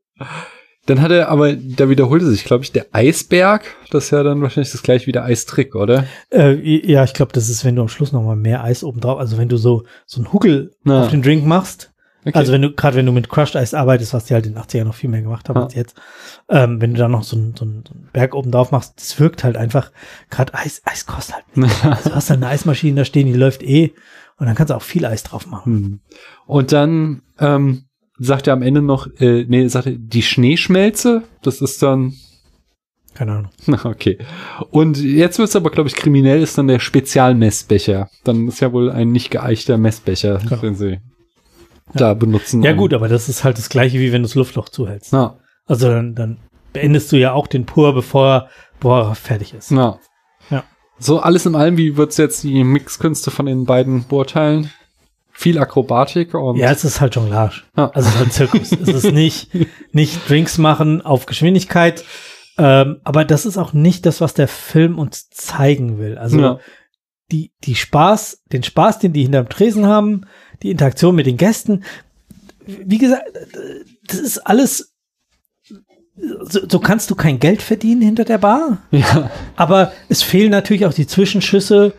[0.86, 3.64] Dann hat er aber, da wiederholte sich, glaube ich, der Eisberg.
[3.90, 6.04] Das ist ja dann wahrscheinlich das gleiche wie der Eistrick, oder?
[6.30, 6.52] Äh,
[6.90, 9.18] ja, ich glaube, das ist, wenn du am Schluss noch mal mehr Eis oben drauf,
[9.18, 11.02] also wenn du so, so einen Huckel Ja.
[11.04, 11.90] auf den Drink machst,
[12.26, 12.38] Okay.
[12.38, 14.62] Also wenn du, gerade wenn du mit Crushed Eis arbeitest, was die halt in den
[14.62, 15.64] 80ern noch viel mehr gemacht haben Ja.
[15.64, 15.94] als jetzt,
[16.48, 17.84] ähm, wenn du da noch so einen so einen-
[18.14, 19.92] Berg oben drauf machst, das wirkt halt einfach,
[20.30, 21.74] gerade Eis, Eis kostet halt nicht.
[21.84, 23.92] Also du hast halt eine Eismaschine da stehen, die läuft eh
[24.38, 25.74] und dann kannst du auch viel Eis drauf machen.
[25.74, 26.00] Hm.
[26.46, 27.84] Und dann ähm,
[28.18, 32.14] sagt er am Ende noch, äh, nee, sagt er, die Schneeschmelze, das ist dann,
[33.14, 33.50] Keine Ahnung.
[33.84, 34.18] okay.
[34.70, 38.08] Und jetzt wird es aber, glaube ich, kriminell, ist dann der Spezialmessbecher.
[38.24, 40.56] Dann ist ja wohl ein nicht geeichter Messbecher, Genau.
[40.56, 40.98] den sie
[41.94, 42.62] da benutzen.
[42.62, 45.12] Ja gut, aber das ist halt das gleiche, wie wenn du das Luftloch zuhältst.
[45.12, 46.38] Na, Also dann, dann
[46.72, 48.48] beendest du ja auch den Pur, bevor er,
[48.80, 49.70] bevor er fertig ist.
[49.70, 49.98] Ja.
[50.98, 54.70] So, alles in allem, wie wird's jetzt die Mixkünste von den beiden beurteilen?
[55.32, 57.62] Viel Akrobatik und Ja, es ist halt Jonglage.
[57.76, 57.90] Ja.
[57.90, 58.72] Also es ist halt Zirkus.
[58.72, 59.50] es ist nicht,
[59.92, 62.04] nicht Drinks machen auf Geschwindigkeit.
[62.56, 66.16] Ähm, aber das ist auch nicht das, was der Film uns zeigen will.
[66.16, 66.58] Also Ja.
[67.32, 70.22] die, die Spaß, den Spaß, den die hinterm Tresen haben,
[70.62, 71.82] die Interaktion mit den Gästen.
[72.64, 73.24] Wie gesagt,
[74.06, 74.93] das ist alles,
[76.16, 78.78] so, so kannst du kein Geld verdienen hinter der Bar.
[78.90, 79.30] ja.
[79.56, 81.92] Aber es fehlen natürlich auch die Zwischenschüsse,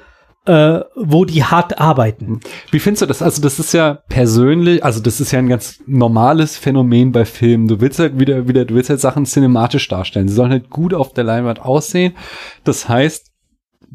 [0.46, 2.40] äh, wo die hart arbeiten.
[2.72, 3.22] Wie findest du das?
[3.22, 7.68] Also, das ist ja persönlich, also das ist ja ein ganz normales Phänomen bei Filmen.
[7.68, 10.28] Du willst halt wieder, wieder, du willst halt Sachen cinematisch darstellen.
[10.28, 12.14] Sie sollen halt gut auf der Leinwand aussehen.
[12.64, 13.32] Das heißt,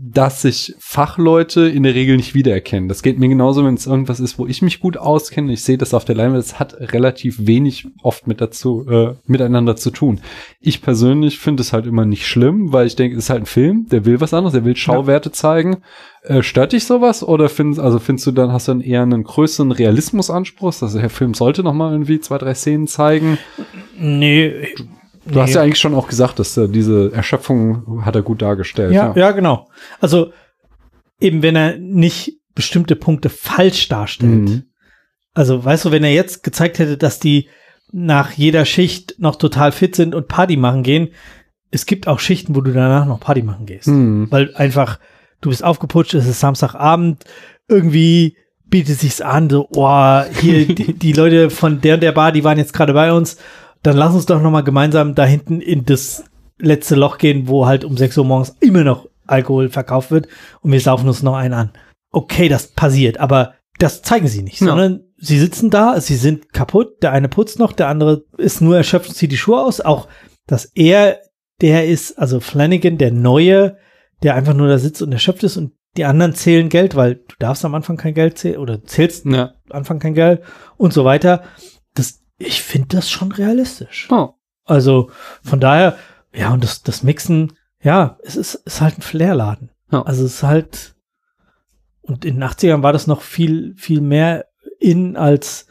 [0.02, 2.88] dass sich Fachleute in der Regel nicht wiedererkennen.
[2.88, 5.52] Das geht mir genauso, wenn es irgendwas ist, wo ich mich gut auskenne.
[5.52, 6.42] Ich sehe das auf der Leinwand.
[6.42, 10.20] Es hat relativ wenig oft mit dazu, äh, miteinander zu tun.
[10.58, 13.46] Ich persönlich finde es halt immer nicht schlimm, weil ich denke, es ist halt ein
[13.46, 15.82] Film, der will was anderes, der will Schauwerte zeigen.
[16.22, 19.24] Äh, stört dich sowas oder findest, also findest du dann, hast du dann eher einen
[19.24, 20.74] größeren Realismusanspruch?
[20.80, 23.38] Also der Film sollte noch mal irgendwie zwei, drei Szenen zeigen.
[23.98, 24.68] Nee.
[25.26, 28.92] Du hast ja eigentlich schon auch gesagt, dass äh, diese Erschöpfung hat er gut dargestellt.
[28.92, 29.68] Ja, ja, genau.
[30.00, 30.32] Also
[31.20, 34.48] eben, wenn er nicht bestimmte Punkte falsch darstellt.
[34.48, 34.62] Mhm.
[35.34, 37.48] Also, weißt du, wenn er jetzt gezeigt hätte, dass die
[37.92, 41.08] nach jeder Schicht noch total fit sind und Party machen gehen,
[41.70, 43.88] es gibt auch Schichten, wo du danach noch Party machen gehst.
[43.88, 44.28] Mhm.
[44.30, 44.98] Weil einfach,
[45.40, 47.24] du bist aufgeputscht, es ist Samstagabend,
[47.68, 52.32] irgendwie bietet sich's an, so, oh, hier, die, die Leute von der und der Bar,
[52.32, 53.36] die waren jetzt gerade bei uns,
[53.82, 56.24] dann lass uns doch noch mal gemeinsam da hinten in das
[56.58, 60.28] letzte Loch gehen, wo halt um 6 Uhr morgens immer noch Alkohol verkauft wird
[60.60, 61.72] und wir saufen uns noch einen an.
[62.12, 64.66] Okay, das passiert, aber das zeigen sie nicht, Ja.
[64.68, 68.76] sondern sie sitzen da, sie sind kaputt, der eine putzt noch, der andere ist nur
[68.76, 69.80] erschöpft und zieht die Schuhe aus.
[69.80, 70.08] Auch,
[70.46, 71.18] dass er
[71.62, 73.76] der ist, also Flanagan, der Neue,
[74.22, 77.34] der einfach nur da sitzt und erschöpft ist und die anderen zählen Geld, weil du
[77.38, 79.54] darfst am Anfang kein Geld zählen oder zählst Ja.
[79.70, 80.42] am Anfang kein Geld
[80.76, 81.42] und so weiter.
[81.94, 84.08] Das, ich finde das schon realistisch.
[84.10, 84.30] Oh.
[84.64, 85.10] Also
[85.42, 85.96] von daher,
[86.34, 89.70] ja, und das, das Mixen, ja, es ist, ist halt ein Flairladen.
[89.92, 90.02] Ja.
[90.02, 90.94] Also es ist halt,
[92.00, 94.46] und in den 80ern war das noch viel, viel mehr
[94.78, 95.66] in als,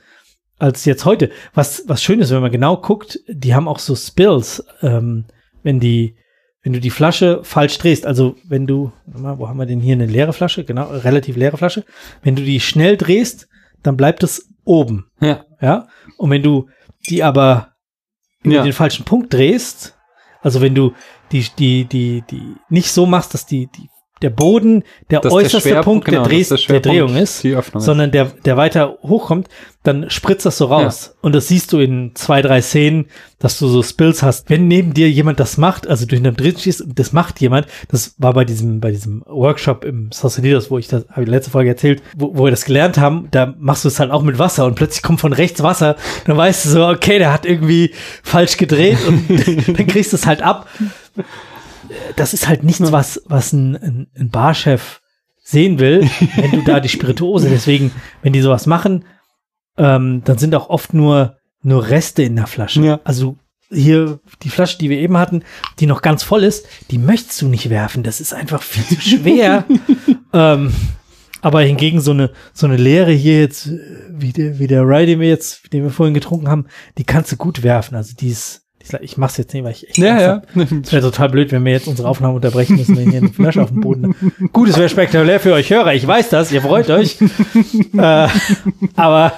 [0.60, 1.32] als jetzt heute.
[1.54, 5.26] Was, was schön ist, wenn man genau guckt, die haben auch so Spills, ähm,
[5.64, 6.18] wenn die,
[6.62, 10.06] wenn du die Flasche falsch drehst, also wenn du, wo haben wir denn hier eine
[10.06, 10.66] leere Flasche?
[10.66, 11.84] Genau, relativ leere Flasche.
[12.22, 13.48] Wenn du die schnell drehst,
[13.82, 15.10] dann bleibt es oben.
[15.20, 15.46] Ja.
[15.62, 15.88] Ja.
[16.18, 16.70] Und wenn du
[17.10, 17.74] die aber
[18.44, 18.64] über Ja.
[18.64, 19.98] den falschen Punkt drehst,
[20.42, 20.94] also wenn du
[21.32, 23.90] die, die, die, die nicht so machst, dass die, die,
[24.22, 27.44] der Boden der der äußerste Schwerpunkt- Punkt genau, der, Dreh, der der Drehung ist,
[27.86, 29.48] sondern der, der weiter hochkommt,
[29.84, 31.16] dann spritzt das so raus.
[31.22, 33.06] Und das siehst du in zwei, drei Szenen,
[33.40, 34.50] dass du so Spills hast.
[34.50, 37.66] Wenn neben dir jemand das macht, also durch einen Dreh stehst und das macht jemand,
[37.90, 41.52] das war bei diesem, bei diesem Workshop im Sausalito, wo ich das, habe ich letzte
[41.52, 44.38] Folge erzählt, wo, wo wir das gelernt haben, da machst du es halt auch mit
[44.38, 45.96] Wasser und plötzlich kommt von rechts Wasser,
[46.26, 49.30] dann weißt du so, okay, der hat irgendwie falsch gedreht und
[49.78, 50.68] dann kriegst du es halt ab.
[52.16, 55.02] Das ist halt nichts, was, was ein, ein, ein Barchef
[55.44, 59.06] sehen will, wenn du da die Spirituose, deswegen, wenn die sowas machen,
[59.78, 62.82] ähm, dann sind auch oft nur, nur Reste in der Flasche.
[62.82, 63.00] Ja.
[63.04, 63.38] Also
[63.72, 65.44] hier die Flasche, die wir eben hatten,
[65.80, 68.04] die noch ganz voll ist, die möchtest du nicht werfen.
[68.04, 69.66] Das ist einfach viel zu schwer.
[70.34, 70.74] ähm,
[71.42, 73.80] aber hingegen so eine, so eine leere hier jetzt, äh,
[74.10, 76.66] wie der, wie der Rye, den wir jetzt, den wir vorhin getrunken haben,
[76.98, 77.96] die kannst du gut werfen.
[77.96, 78.69] Also die ist, die ist
[79.02, 80.42] ich mach's jetzt nicht, weil ich echt Ja, ja.
[80.56, 83.62] Es wäre total blöd, wenn wir jetzt unsere Aufnahme unterbrechen müssen, wenn hier eine Flasche
[83.62, 84.16] auf dem Boden.
[84.54, 85.94] Gut, es wäre spektakulär für euch Hörer.
[85.94, 87.18] Ich weiß das, ihr freut euch.
[87.94, 88.28] äh,
[88.96, 89.34] aber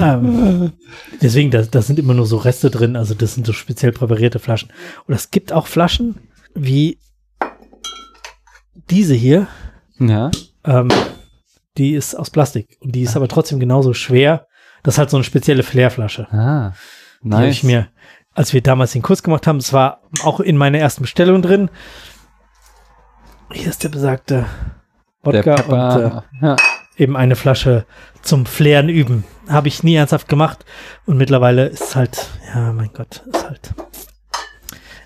[0.00, 0.72] ähm,
[1.20, 2.96] deswegen, da, da sind immer nur so Reste drin.
[2.96, 4.70] Also das sind so speziell präparierte Flaschen.
[5.06, 6.16] Und es gibt auch Flaschen
[6.54, 6.98] wie
[8.90, 9.48] diese hier.
[9.98, 10.30] Ja.
[10.64, 10.88] Ähm,
[11.76, 14.46] die ist aus Plastik und die ist aber trotzdem genauso schwer.
[14.82, 16.28] Das ist halt so eine spezielle Flairflasche.
[16.30, 16.74] Ah.
[17.22, 17.88] Die habe ich mir,
[18.36, 21.70] als wir damals den Kurs gemacht haben, es war auch in meiner ersten Bestellung drin.
[23.50, 24.44] Hier ist der besagte
[25.22, 26.56] Wodka und äh, ja.
[26.96, 27.86] eben eine Flasche
[28.20, 29.24] zum Flären üben.
[29.48, 30.66] Habe ich nie ernsthaft gemacht
[31.06, 33.74] und mittlerweile ist halt, ja, mein Gott, ist halt,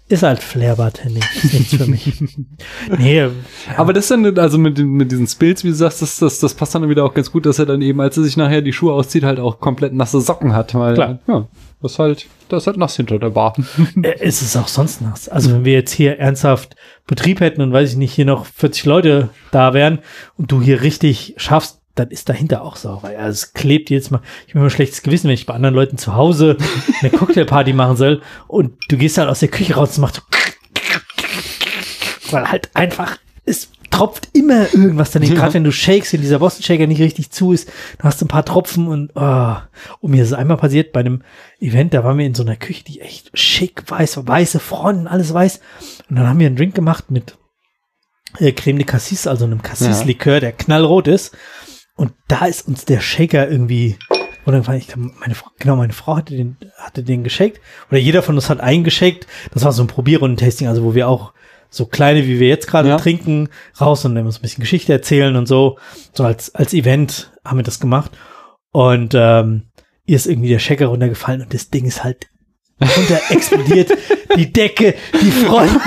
[0.08, 2.20] ist halt Flairbad, nee, ist nichts für mich.
[2.98, 3.30] nee, ja,
[3.76, 6.74] Aber das dann, also mit, mit diesen Spills, wie du sagst, das, das, das passt
[6.74, 8.92] dann wieder auch ganz gut, dass er dann eben, als er sich nachher die Schuhe
[8.92, 11.18] auszieht, halt auch komplett nasse Socken hat, weil, Klar.
[11.28, 11.46] ja,
[11.82, 13.54] das ist halt, das ist halt nass hinter der Bar.
[14.02, 15.28] Äh, Es ist auch sonst nass.
[15.28, 16.76] Also wenn wir jetzt hier ernsthaft
[17.06, 20.00] Betrieb hätten und weiß ich nicht, hier noch 40 Leute da wären
[20.36, 23.18] und du hier richtig schaffst, dann ist dahinter auch Sauerei.
[23.18, 24.20] Also es klebt jetzt mal.
[24.46, 26.56] Ich habe immer schlechtes Gewissen, wenn ich bei anderen Leuten zu Hause
[27.00, 30.22] eine Cocktailparty machen soll und du gehst halt aus der Küche raus und machst
[32.30, 33.16] weil halt einfach
[33.90, 35.34] tropft immer irgendwas daneben.
[35.34, 37.68] Gerade wenn du shakes, wenn dieser Boston Shaker nicht richtig zu ist,
[37.98, 39.56] dann hast du ein paar Tropfen und oh.
[40.00, 41.22] Und mir ist es einmal passiert bei einem
[41.60, 45.06] Event, da waren wir in so einer Küche, die echt schick weiß, war, weiße Fronten,
[45.06, 45.60] alles weiß.
[46.08, 47.36] Und dann haben wir einen Drink gemacht mit
[48.38, 51.36] äh, Creme de Cassis, also einem Cassis-Likör, der knallrot ist.
[51.96, 53.96] Und da ist uns der Shaker irgendwie,
[54.46, 57.60] oder ich glaub, meine Frau, genau, meine Frau hatte den, hatte den geshakt.
[57.90, 59.26] Oder jeder von uns hat einen geshakt.
[59.52, 61.32] Das war so ein Probierrunden-Tasting, also wo wir auch
[61.70, 62.96] so kleine, wie wir jetzt gerade Ja.
[62.98, 63.48] trinken,
[63.80, 65.78] raus und dann uns ein bisschen Geschichte erzählen und so.
[66.12, 68.10] So als, als Event haben wir das gemacht.
[68.72, 69.62] Und ähm,
[70.06, 72.26] ihr ist irgendwie der Shaker runtergefallen und das Ding ist halt
[72.80, 73.90] runter explodiert.
[74.36, 75.80] die Decke, die Fronten,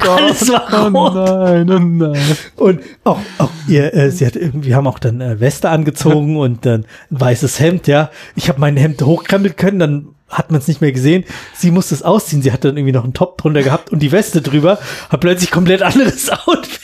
[0.00, 1.14] alles war Oh rot.
[1.14, 2.36] nein, oh nein.
[2.56, 6.36] Und auch, auch ihr, äh, sie hat irgendwie, wir haben auch dann äh, Weste angezogen
[6.36, 8.10] und dann ein weißes Hemd, ja.
[8.36, 11.24] Ich habe mein Hemd hochkrempeln können, dann hat man es nicht mehr gesehen.
[11.54, 12.42] Sie musste es ausziehen.
[12.42, 14.78] Sie hat dann irgendwie noch einen Top drunter gehabt und die Weste drüber.
[15.08, 16.80] Hat plötzlich komplett anderes Outfit.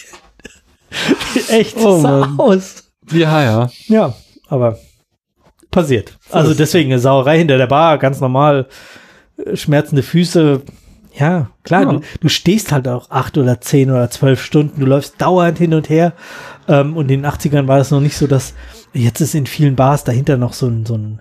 [1.49, 2.39] Echt, das Oh sah Mann.
[2.39, 2.85] aus.
[3.11, 3.71] Ja, ja.
[3.87, 4.15] Ja,
[4.49, 4.79] aber
[5.71, 6.19] passiert.
[6.31, 8.69] Also deswegen eine Sauerei hinter der Bar, ganz normal.
[9.45, 10.63] Äh, Schmerzende Füße.
[11.15, 11.93] Ja, klar, Ja.
[11.93, 15.75] Du, du stehst halt auch acht oder zehn oder zwölf Stunden, du läufst dauernd hin
[15.75, 16.13] und her.
[16.69, 18.55] Ähm, und in den 80ern war das noch nicht so, dass
[18.95, 21.21] jetzt ist in vielen Bars dahinter noch so ein, so ein,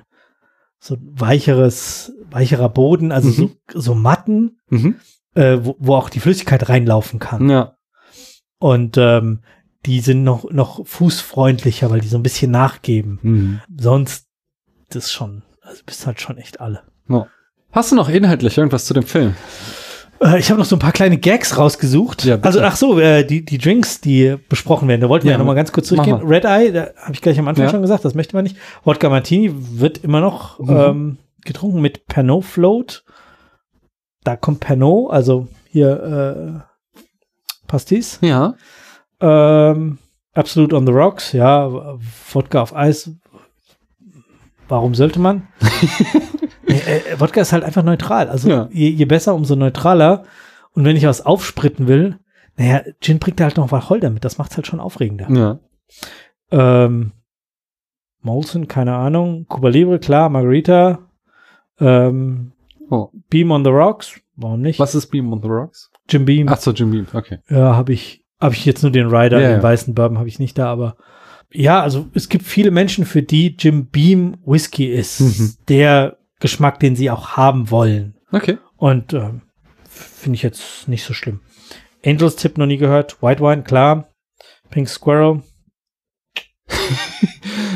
[0.84, 4.96] so ein weicheres, weicherer Boden, also so, so Matten, Mhm.
[5.36, 7.50] äh, wo, wo auch die Flüssigkeit reinlaufen kann.
[7.50, 7.78] Ja.
[8.58, 9.42] Und ähm,
[9.86, 13.62] die sind noch, noch fußfreundlicher, weil die so ein bisschen nachgeben Mhm.
[13.80, 14.28] sonst
[14.90, 16.82] das schon, also bist halt schon echt alle.
[17.08, 17.28] Ja.
[17.72, 19.36] Hast du noch inhaltlich irgendwas zu dem Film?
[20.22, 22.24] Äh, ich habe noch so ein paar kleine Gags rausgesucht.
[22.26, 25.36] Ja, also ach so, äh, die, die Drinks, die besprochen werden, da wollten wir Ja,
[25.36, 26.16] ja noch mal ganz kurz durchgehen.
[26.16, 27.72] Red Eye, da habe ich gleich am Anfang Ja.
[27.72, 28.58] schon gesagt, das möchte man nicht.
[28.84, 30.70] Wodka Martini wird immer noch Mhm.
[30.78, 33.04] ähm, getrunken mit Pernod Float.
[34.24, 38.20] Da kommt Pernod, also hier äh, Pastis.
[38.22, 38.54] Ja.
[39.20, 39.98] Ähm,
[40.34, 41.70] Absolute on the Rocks, ja,
[42.32, 43.12] Wodka auf Eis.
[44.70, 45.48] Warum sollte man?
[46.72, 46.80] Nee,
[47.14, 48.30] äh, Wodka ist halt einfach neutral.
[48.30, 48.70] Also Ja.
[48.72, 50.24] je, je besser, umso neutraler.
[50.74, 52.18] Und wenn ich was aufspritten will,
[52.58, 54.24] naja, Gin bringt halt noch Wacholder mit.
[54.26, 55.28] Das macht's halt schon aufregender.
[55.32, 55.60] Ja.
[56.52, 57.12] Ähm,
[58.22, 59.46] Molson, keine Ahnung.
[59.48, 60.30] Cuba Libre, klar.
[60.30, 61.00] Margarita.
[61.80, 62.52] Ähm,
[62.94, 63.10] Oh.
[63.30, 64.20] Beam on the Rocks.
[64.36, 64.78] Warum nicht?
[64.78, 65.90] Was ist Beam on the Rocks?
[66.10, 66.48] Jim Beam.
[66.50, 67.38] Ach so, Jim Beam, okay.
[67.50, 69.64] Ja, habe ich, habe ich jetzt nur den Rider, Ja, den ja.
[69.64, 70.98] weißen Bourbon habe ich nicht da, aber
[71.54, 75.54] ja, also es gibt viele Menschen, für die Jim Beam Whisky ist Mhm.
[75.70, 78.16] der Geschmack, den sie auch haben wollen.
[78.32, 78.58] Okay.
[78.76, 79.42] Und ähm,
[79.90, 81.40] finde ich jetzt nicht so schlimm.
[82.06, 83.22] Angels Tipp noch nie gehört.
[83.22, 84.10] White Wine, klar.
[84.70, 85.44] Pink Squirrel.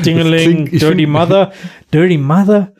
[0.04, 1.52] Dingeling, klingt- Dirty Mother.
[1.92, 2.72] Dirty Mother,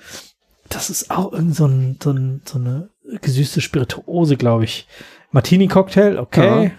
[0.68, 4.86] das ist auch irgend so, ein, so, ein, so eine gesüßte Spirituose, glaube ich.
[5.30, 6.64] Martini-Cocktail, okay.
[6.64, 6.70] Ja.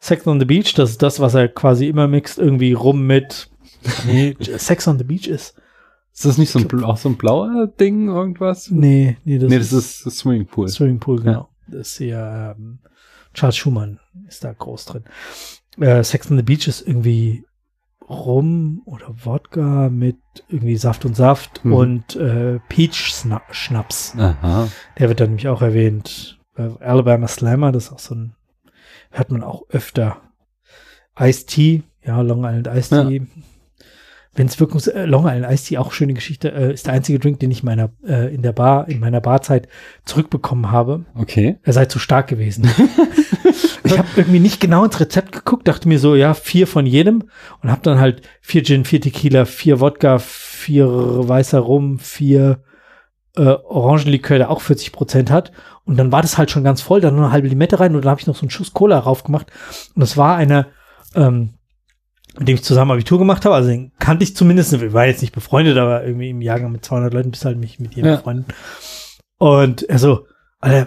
[0.00, 3.48] Sex on the Beach, das ist das, was er quasi immer mixt, irgendwie rum mit.
[4.06, 5.54] Nee, Sex on the Beach ist.
[6.22, 8.70] Ist das nicht so ein, auch so ein blauer Ding, irgendwas?
[8.70, 10.68] Nee, nee, das, nee, das ist das Swimmingpool.
[10.68, 11.48] Swimmingpool, genau.
[11.66, 12.78] Das ist ja ähm,
[13.34, 13.98] Charles Schumann
[14.28, 15.04] ist da groß drin.
[15.80, 17.44] Äh, Sex on the Beach ist irgendwie
[18.08, 20.18] Rum oder Wodka mit
[20.48, 21.72] irgendwie Saft und Saft Mhm.
[21.72, 23.14] und äh, Peach
[23.50, 24.14] Schnaps.
[24.18, 24.68] Aha.
[24.98, 26.38] Der wird dann nämlich auch erwähnt.
[26.56, 28.34] Äh, Alabama Slammer, das ist auch so ein,
[29.10, 30.18] hört man auch öfter.
[31.18, 33.08] Iced Tea, ja, Long Island Iced Ja.
[34.34, 37.18] Wenn es wirkungs äh, Long Island Iced Tea auch schöne Geschichte, äh, ist der einzige
[37.18, 39.68] Drink, den ich meiner äh, in der Bar in meiner Barzeit
[40.04, 41.04] zurückbekommen habe.
[41.14, 41.58] Okay.
[41.62, 42.64] Er sei zu stark gewesen.
[43.84, 47.24] ich habe irgendwie nicht genau ins Rezept geguckt, dachte mir so, ja, vier von jedem
[47.62, 52.62] und habe dann halt vier Gin, vier Tequila, vier Wodka, vier weißer Rum, vier
[53.36, 55.52] äh, Orangenlikör, der auch 40 Prozent hat.
[55.84, 58.04] Und dann war das halt schon ganz voll, dann nur eine halbe Limette rein und
[58.04, 59.50] dann habe ich noch so einen Schuss Cola raufgemacht.
[59.94, 60.68] Und das war einer,
[61.14, 61.54] ähm,
[62.38, 63.54] mit dem ich zusammen Abitur gemacht habe.
[63.54, 64.80] Also den kannte ich zumindest.
[64.80, 67.58] Wir waren jetzt nicht befreundet, aber irgendwie im Jahrgang mit 200 Leuten bist du halt
[67.58, 68.16] mich mit jedem Ja.
[68.16, 68.46] befreundet.
[69.38, 70.26] Und er so,
[70.60, 70.86] Alter,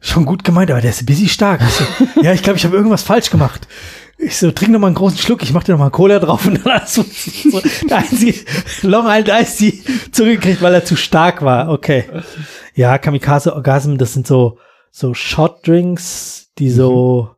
[0.00, 1.60] schon gut gemeint, aber der ist ein bisschen stark.
[1.62, 1.84] Ich so,
[2.22, 3.66] ja, ich glaube, ich habe irgendwas falsch gemacht.
[4.18, 6.46] Ich so, trink noch mal einen großen Schluck, ich mach dir noch mal Cola drauf
[6.46, 8.38] und dann hast du so der einzige
[8.82, 11.70] Long Island Ice Tea zurückgekriegt, weil er zu stark war.
[11.70, 12.04] Okay.
[12.74, 14.58] Ja, Kamikaze Orgasm, das sind so,
[14.92, 17.30] so Shot Drinks, die so,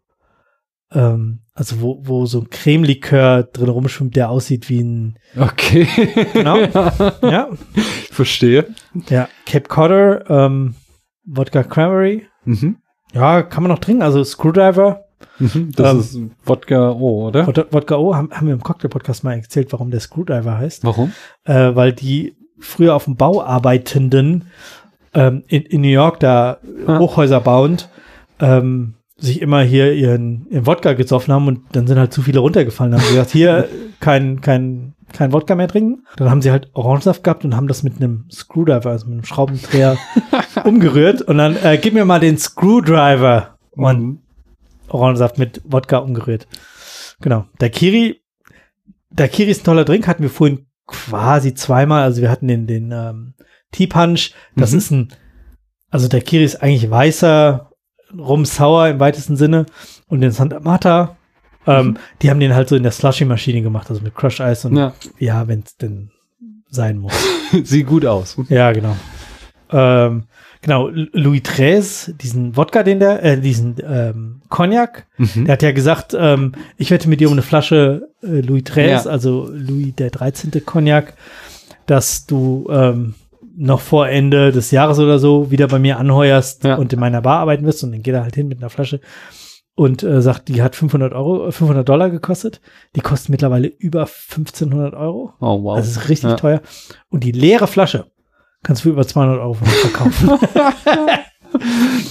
[0.92, 5.86] ähm, also wo, wo so ein Cremelikör drin rumschwimmt, der aussieht wie ein, Okay.
[6.32, 6.58] Genau.
[7.22, 8.66] ja, Ich verstehe.
[9.08, 10.74] ja, Cape Codder, ähm,
[11.24, 12.26] Wodka Cranberry.
[12.44, 12.76] Mhm.
[13.12, 14.02] Ja, kann man noch trinken.
[14.02, 15.00] Also Screwdriver,
[15.38, 15.72] Mhm.
[15.74, 17.46] Das Ähm, ist Wodka O, oder?
[17.46, 20.84] Wod- Wodka O, haben, haben wir im Cocktail-Podcast mal erzählt, warum der Screwdriver heißt.
[20.84, 21.12] Warum?
[21.44, 24.44] Äh, weil die früher auf dem Bau arbeitenden
[25.14, 26.98] ähm, in, in New York, da Ah.
[26.98, 27.88] Hochhäuser bauend,
[28.38, 28.94] ähm,
[29.24, 32.94] sich immer hier ihren, ihren Wodka gesoffen haben und dann sind halt zu viele runtergefallen.
[32.94, 33.68] Haben sie gesagt, hier
[34.00, 36.04] kein, kein, kein Wodka mehr trinken.
[36.16, 39.24] Dann haben sie halt Orangensaft gehabt und haben das mit einem Screwdriver, also mit einem
[39.24, 39.96] Schraubendreher
[40.64, 44.18] umgerührt und dann äh, gib mir mal den Screwdriver und Mhm.
[44.88, 46.46] Orangensaft mit Wodka umgerührt.
[47.20, 47.46] Genau.
[47.58, 48.20] Daiquiri,
[49.10, 52.02] Daiquiri ist ein toller Drink, hatten wir vorhin quasi zweimal.
[52.02, 53.34] Also wir hatten den, den ähm,
[53.72, 54.32] Tea Punch.
[54.56, 54.78] Das Mhm.
[54.78, 55.08] ist ein,
[55.90, 57.70] also Daiquiri ist eigentlich weißer
[58.18, 59.66] Rum Sour im weitesten Sinne.
[60.08, 61.16] Und den Santa Mata,
[61.66, 61.96] ähm, Mhm.
[62.22, 64.92] die haben den halt so in der Slushy-Maschine gemacht, also mit Crush Eis und ja,
[65.18, 66.10] Ja, wenn es denn
[66.70, 67.14] sein muss.
[67.64, 68.36] sieht gut aus.
[68.48, 68.96] Ja, genau.
[69.70, 70.24] Ähm,
[70.60, 75.46] genau, Louis XIII, diesen Wodka, den der, äh, diesen ähm, Cognac, Mhm.
[75.46, 78.88] der hat ja gesagt, ähm, ich wette mit dir um eine Flasche äh, Louis XIII,
[78.90, 79.02] Ja.
[79.06, 80.50] also Louis der 13.
[80.64, 81.14] Cognac,
[81.86, 83.14] dass du ähm,
[83.56, 86.76] noch vor Ende des Jahres oder so wieder bei mir anheuerst Ja.
[86.76, 89.00] und in meiner Bar arbeiten wirst und dann geht er halt hin mit einer Flasche
[89.76, 92.60] und äh, sagt, die hat 500 Euro, äh, 500 Dollar gekostet.
[92.94, 95.32] Die kostet mittlerweile über 1500 Euro.
[95.40, 95.76] Oh, wow.
[95.76, 96.36] Das ist richtig Ja.
[96.36, 96.60] teuer.
[97.10, 98.06] Und die leere Flasche
[98.62, 100.30] kannst du für über 200 Euro verkaufen.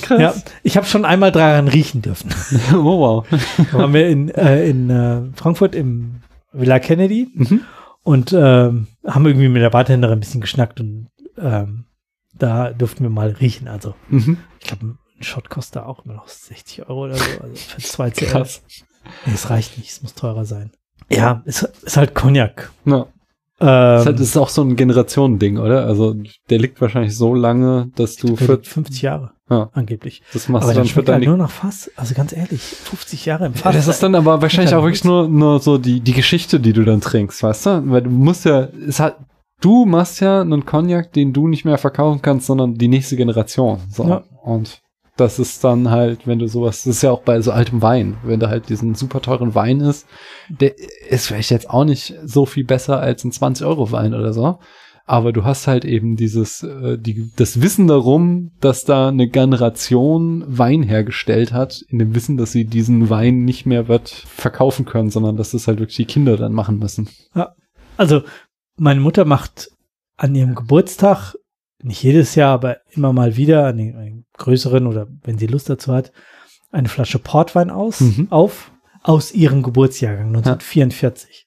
[0.01, 0.21] Krass.
[0.21, 0.33] ja,
[0.63, 2.29] ich habe schon einmal daran riechen dürfen.
[2.73, 3.25] Oh, wow.
[3.71, 6.21] Da waren wir in, äh, in äh, Frankfurt im
[6.53, 7.61] Villa Kennedy Mhm.
[8.03, 11.07] und ähm, haben irgendwie mit der Bartenderin ein bisschen geschnackt und
[11.37, 11.85] ähm,
[12.37, 13.67] da durften wir mal riechen.
[13.67, 14.37] Also Mhm.
[14.59, 17.23] ich glaube, ein Shot kostet auch immer noch 60 Euro oder so.
[17.41, 18.27] Also für zwei CL.
[18.27, 18.61] Krass.
[19.25, 20.71] Nee, es reicht nicht, es muss teurer sein.
[21.09, 22.71] Ja, ist, ist halt Cognac.
[22.85, 23.05] Ja.
[23.59, 25.85] Ähm, Das ist halt- ist auch so ein Generationending, oder?
[25.85, 26.15] Also
[26.49, 29.69] der liegt wahrscheinlich so lange, dass du für für 50 Jahre Ja.
[29.73, 30.23] angeblich.
[30.33, 31.91] das machst Aber du dann für schmeckt halt deine nur noch Fass.
[31.95, 33.75] Also ganz ehrlich, 50 Jahre im Fass.
[33.75, 36.59] das ist dann aber wahrscheinlich Schmeckt auch halt wirklich nur, nur so die, die Geschichte,
[36.59, 37.83] die du dann trinkst, weißt du?
[37.91, 39.17] Weil du musst ja, es hat,
[39.63, 43.79] du machst ja einen Cognac, den du nicht mehr verkaufen kannst, sondern die nächste Generation.
[43.89, 44.07] So.
[44.07, 44.23] Ja.
[44.43, 44.81] Und
[45.15, 48.17] das ist dann halt, wenn du sowas, das ist ja auch bei so altem Wein,
[48.23, 50.07] wenn da halt diesen super teuren Wein ist,
[50.49, 50.73] der
[51.09, 54.59] ist vielleicht jetzt auch nicht so viel besser als ein 20-Euro-Wein oder so.
[55.05, 60.45] Aber du hast halt eben dieses, äh, die, das Wissen darum, dass da eine Generation
[60.47, 65.09] Wein hergestellt hat, in dem Wissen, dass sie diesen Wein nicht mehr wird verkaufen können,
[65.09, 67.09] sondern dass das halt wirklich die Kinder dann machen müssen.
[67.97, 68.21] Also,
[68.77, 69.69] meine Mutter macht
[70.17, 71.35] an ihrem Geburtstag,
[71.81, 75.93] nicht jedes Jahr, aber immer mal wieder, an den, größeren oder wenn sie Lust dazu
[75.93, 76.11] hat,
[76.71, 78.27] eine Flasche Portwein aus, Mhm.
[78.31, 78.71] auf,
[79.03, 81.45] aus ihrem Geburtsjahrgang 1944.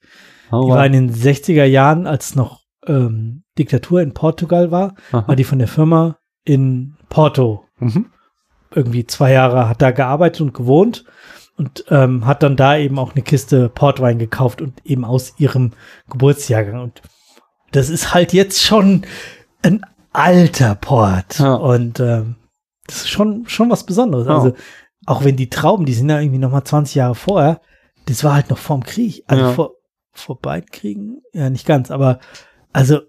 [0.52, 5.26] Oh, Die war in den 60er Jahren, als noch ähm, Diktatur in Portugal war, Aha.
[5.26, 8.06] war die von der Firma in Porto Mhm.
[8.74, 11.04] irgendwie zwei Jahre hat da gearbeitet und gewohnt
[11.56, 15.72] und ähm, hat dann da eben auch eine Kiste Portwein gekauft und eben aus ihrem
[16.08, 16.80] Geburtsjahrgang.
[16.82, 17.02] Und
[17.76, 19.02] das ist halt jetzt schon
[19.62, 21.38] ein alter Port.
[21.38, 21.54] Ja.
[21.54, 22.36] Und ähm,
[22.86, 24.26] das ist schon, schon was Besonderes.
[24.26, 24.36] Ja.
[24.38, 24.54] Also,
[25.04, 27.60] auch wenn die Trauben, die sind ja irgendwie noch mal 20 Jahre vorher,
[28.06, 29.24] das war halt noch vorm Krieg.
[29.26, 29.52] Also Ja.
[29.52, 29.72] vor,
[30.12, 32.18] vor beiden Kriegen, ja, nicht ganz, aber
[32.72, 33.00] also,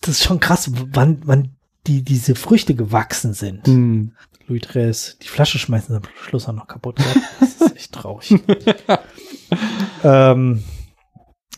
[0.00, 3.66] das ist schon krass, wann, wann die, diese Früchte gewachsen sind.
[3.66, 4.12] Hm.
[4.46, 6.96] Louis XIII, die Flasche schmeißen am Schluss auch noch kaputt.
[6.96, 7.16] gehabt.
[7.40, 8.34] Das ist echt traurig.
[10.04, 10.62] ähm,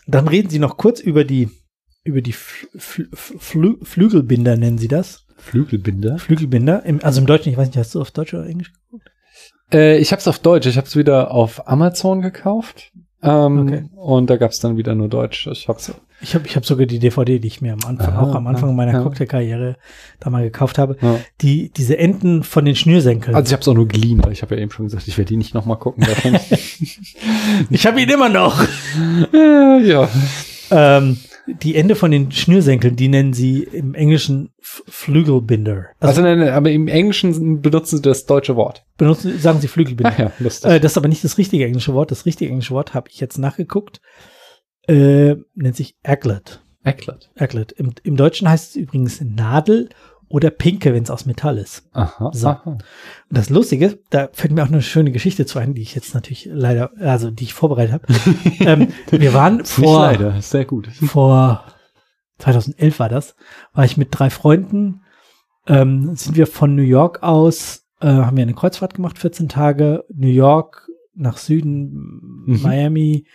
[0.07, 1.49] dann reden sie noch kurz über die,
[2.03, 5.25] über die Fl Fl Fl Flügelbinder, nennen sie das.
[5.37, 6.17] Flügelbinder.
[6.19, 6.85] Flügelbinder.
[6.85, 9.09] Im, also im Deutschen, ich weiß nicht, hast du auf Deutsch oder Englisch geguckt?
[9.73, 10.67] Äh, ich hab's auf Deutsch.
[10.67, 12.91] Ich hab's wieder auf Amazon gekauft.
[13.23, 13.83] Ähm, Okay.
[13.95, 15.47] Und da gab's dann wieder nur Deutsch.
[15.47, 15.93] Ich hab's.
[16.23, 18.45] Ich habe ich hab sogar die DVD, die ich mir am Anfang, Ah, auch am
[18.45, 19.01] Anfang meiner ja.
[19.01, 19.77] Cocktailkarriere
[20.19, 20.95] da mal gekauft habe.
[21.01, 21.19] Ja.
[21.41, 23.35] Die, diese Enden von den Schnürsenkeln.
[23.35, 25.29] Also ich hab's auch nur geliehen, weil ich habe ja eben schon gesagt, ich werde
[25.29, 26.05] die nicht nochmal gucken.
[27.71, 28.61] ich habe ihn immer noch.
[29.33, 30.07] äh, ja.
[30.69, 31.17] ähm,
[31.53, 35.87] die Ende von den Schnürsenkeln, die nennen sie im Englischen Flügelbinder.
[35.99, 38.85] Also, nein, nein, aber im Englischen benutzen sie das deutsche Wort.
[38.97, 40.11] benutzen, sagen sie Flügelbinder.
[40.13, 40.69] Ach ja, lustig.
[40.69, 42.11] Äh, das ist aber nicht das richtige englische Wort.
[42.11, 44.01] Das richtige englische Wort habe ich jetzt nachgeguckt.
[44.87, 46.61] Äh, nennt sich Aglet.
[46.83, 47.29] Ecklet.
[47.37, 47.71] Aglet.
[47.73, 49.89] Im, Im Deutschen heißt es übrigens Nadel
[50.31, 51.87] oder Pinke, wenn es aus Metall ist.
[51.93, 52.31] Aha.
[52.33, 52.47] So.
[52.47, 52.61] aha.
[52.71, 52.83] Und
[53.29, 56.49] das Lustige, da fällt mir auch eine schöne Geschichte zu ein, die ich jetzt natürlich
[56.51, 58.05] leider, also die ich vorbereitet habe.
[58.59, 60.87] ähm, wir waren vor, leider, sehr gut.
[60.87, 61.63] vor
[62.39, 63.35] 2011 war das,
[63.73, 65.01] war ich mit drei Freunden,
[65.67, 70.03] ähm, sind wir von New York aus, äh, haben wir eine Kreuzfahrt gemacht, 14 Tage,
[70.13, 72.61] New York nach Süden, Mhm.
[72.63, 73.25] Miami,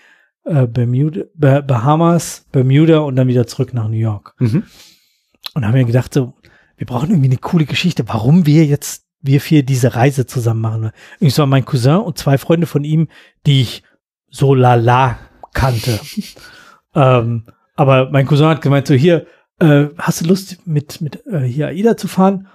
[0.44, 4.34] äh, Bermuda, Bah- Bahamas, Bermuda und dann wieder zurück nach New York.
[4.40, 4.64] Mhm.
[5.54, 6.34] Und haben wir gedacht, so,
[6.76, 10.90] wir brauchen irgendwie eine coole Geschichte, warum wir jetzt, wir vier diese Reise zusammen machen.
[11.20, 13.08] Ich war mein Cousin und zwei Freunde von ihm,
[13.46, 13.82] die ich
[14.28, 15.18] so lala
[15.52, 15.98] kannte.
[16.94, 19.26] ähm, aber mein Cousin hat gemeint, so hier,
[19.58, 22.48] äh, hast du Lust mit, mit äh, hier AIDA zu fahren?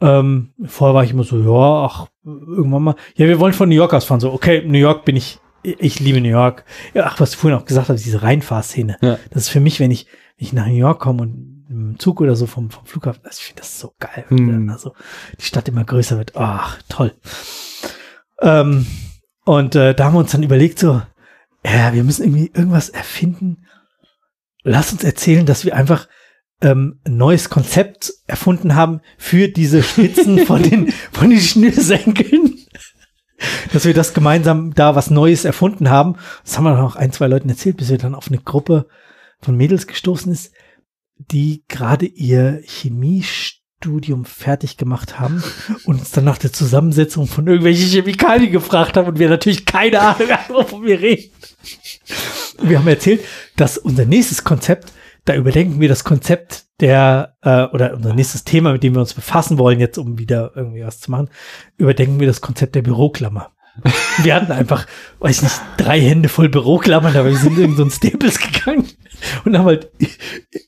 [0.00, 2.94] Ähm, vorher war ich immer so, ja, ach, irgendwann mal.
[3.16, 4.20] Ja, wir wollen von New York aus fahren.
[4.20, 6.64] So, okay, New York bin ich, ich liebe New York.
[6.94, 8.96] Ja, ach, was du vorhin auch gesagt hast, diese Reinfahrszene.
[9.02, 9.18] Ja.
[9.30, 10.06] Das ist für mich, wenn ich,
[10.38, 13.38] wenn ich nach New York komme und im Zug oder so vom, vom Flughafen, also
[13.38, 14.24] ich finde das so geil.
[14.28, 14.48] wenn Hm.
[14.48, 14.94] dann Also
[15.38, 16.36] die Stadt immer größer wird.
[16.36, 17.14] Ach, toll.
[18.42, 18.86] Ähm,
[19.44, 21.00] und äh, da haben wir uns dann überlegt, so,
[21.64, 23.66] ja, wir müssen irgendwie irgendwas erfinden.
[24.62, 26.08] Lass uns erzählen, dass wir einfach
[26.60, 32.58] ähm, ein neues Konzept erfunden haben für diese Spitzen von den, von den Schnürsenkeln.
[33.72, 36.16] Dass wir das gemeinsam da was Neues erfunden haben.
[36.44, 38.86] Das haben wir dann auch ein, zwei Leuten erzählt, bis wir dann auf eine Gruppe
[39.40, 40.52] von Mädels gestoßen ist,
[41.30, 45.42] die gerade ihr Chemiestudium fertig gemacht haben
[45.84, 50.00] und uns dann nach der Zusammensetzung von irgendwelchen Chemikalien gefragt haben und wir natürlich keine
[50.00, 51.30] Ahnung haben, wovon wir reden.
[52.62, 53.22] Wir haben erzählt,
[53.56, 54.92] dass unser nächstes Konzept,
[55.24, 59.14] da überdenken wir das Konzept der, äh, oder unser nächstes Thema, mit dem wir uns
[59.14, 61.28] befassen wollen, jetzt um wieder irgendwie was zu machen,
[61.76, 63.52] überdenken wir das Konzept der Büroklammer.
[64.22, 64.86] Wir hatten einfach,
[65.20, 68.86] weiß nicht, drei Hände voll Büroklammern, aber wir sind in so ein Staples gegangen
[69.44, 69.90] und haben halt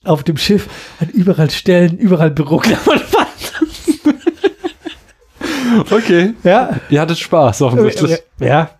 [0.04, 0.68] auf dem Schiff
[1.00, 3.28] an überall Stellen, überall Büroklammern fand.
[5.90, 6.34] Okay.
[6.44, 8.18] Ja, Ihr hattet Spaß, offensichtlich.
[8.38, 8.70] ja.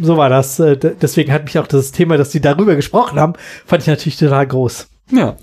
[0.00, 0.58] So war das.
[0.58, 4.16] Äh, Deswegen hat mich auch das Thema, dass sie darüber gesprochen haben, fand ich natürlich
[4.18, 4.88] total groß.
[5.10, 5.36] Ja.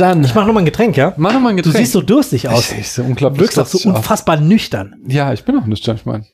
[0.00, 1.12] Dann, Ich mach noch mal ein Getränk, ja?
[1.16, 1.76] mach noch mal ein Du Getränk.
[1.84, 2.72] siehst so durstig aus.
[2.72, 4.96] Ich, ich so Du unglaublich wirkst auch so unfassbar nüchtern.
[5.06, 6.26] Ja, ich bin auch nicht, ich meine.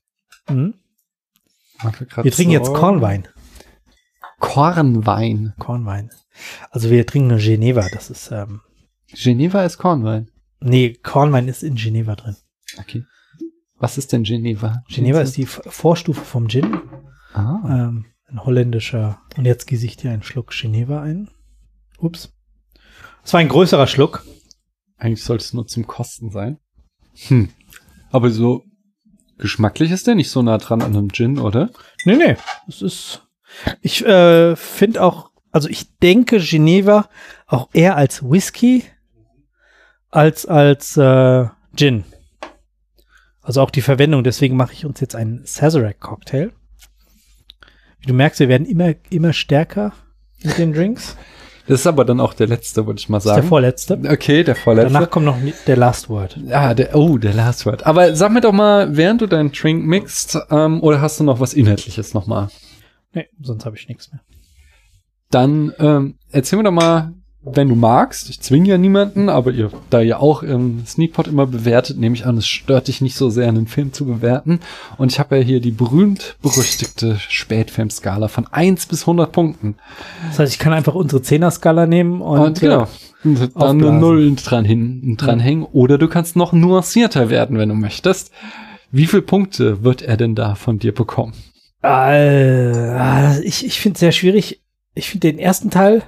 [0.48, 0.74] Mhm.
[2.22, 2.58] Wir trinken so.
[2.58, 3.28] jetzt Kornwein.
[4.38, 5.54] Kornwein.
[5.58, 6.10] Kornwein.
[6.70, 7.86] Also wir trinken Geneva.
[7.92, 8.60] Das ist, ähm,
[9.08, 10.30] Geneva ist Kornwein.
[10.60, 12.36] nee, Kornwein ist in Geneva drin.
[12.78, 13.04] Okay.
[13.78, 14.82] Was ist denn Geneva?
[14.88, 16.80] Geneva ist die Vorstufe vom Gin.
[17.34, 17.60] Ah.
[17.68, 19.20] Ähm, ein holländischer.
[19.36, 21.28] Und jetzt gieße ich dir einen Schluck Geneva ein.
[21.98, 22.32] Ups.
[23.26, 24.24] Das war ein größerer Schluck.
[24.98, 26.60] Eigentlich sollte es nur zum Kosten sein.
[27.26, 27.48] Hm.
[28.12, 28.62] Aber so
[29.36, 31.70] geschmacklich ist der nicht so nah dran an einem Gin, oder?
[32.04, 32.36] Nee, nee.
[32.66, 33.26] Das ist.
[33.80, 37.08] Ich äh, finde auch, also ich denke Geneva
[37.48, 38.84] auch eher als Whisky
[40.12, 42.04] als als äh, Gin.
[43.42, 44.22] Also auch die Verwendung.
[44.22, 46.52] Deswegen mache ich uns jetzt einen Sazerac Cocktail.
[47.98, 49.94] Wie du merkst, wir werden immer immer stärker
[50.44, 51.16] mit den Drinks.
[51.68, 53.48] Das ist aber dann auch der letzte, würde ich mal Das ist der sagen.
[53.48, 54.00] vorletzte.
[54.08, 54.92] Okay, der vorletzte.
[54.92, 55.36] Danach kommt noch
[55.66, 56.38] der Last Word.
[56.50, 57.84] Ah, der, oh, der Last Word.
[57.86, 61.40] Aber sag mir doch mal, während du deinen Drink mixt, ähm, oder hast du noch
[61.40, 62.48] was Inhaltliches nochmal?
[63.12, 64.20] Nee, sonst habe ich nichts mehr.
[65.30, 67.14] Dann ähm, erzähl mir doch mal,
[67.48, 71.46] wenn du magst, ich zwinge ja niemanden, aber ihr, da ihr auch im Sneakpot immer
[71.46, 74.60] bewertet, nehme ich an, es stört dich nicht so sehr, einen Film zu bewerten.
[74.98, 79.76] Und ich habe ja hier die berühmt-berüchtigte Spätfilmskala von 1 bis 100 Punkten.
[80.28, 82.88] Das heißt, ich kann einfach unsere Zehner-Skala nehmen und, Und, genau,
[83.22, 84.00] und dann eine aufblasen.
[84.00, 85.64] Null dran hin, dranhängen.
[85.64, 88.32] Oder du kannst noch nuancierter werden, wenn du möchtest.
[88.90, 91.32] Wie viele Punkte wird er denn da von dir bekommen?
[91.82, 94.62] Äh, ich ich finde es sehr schwierig.
[94.94, 96.02] Ich finde den ersten Teil,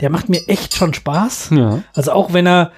[0.00, 1.50] der macht mir echt schon Spaß.
[1.50, 1.82] Ja.
[1.94, 2.72] Also auch wenn er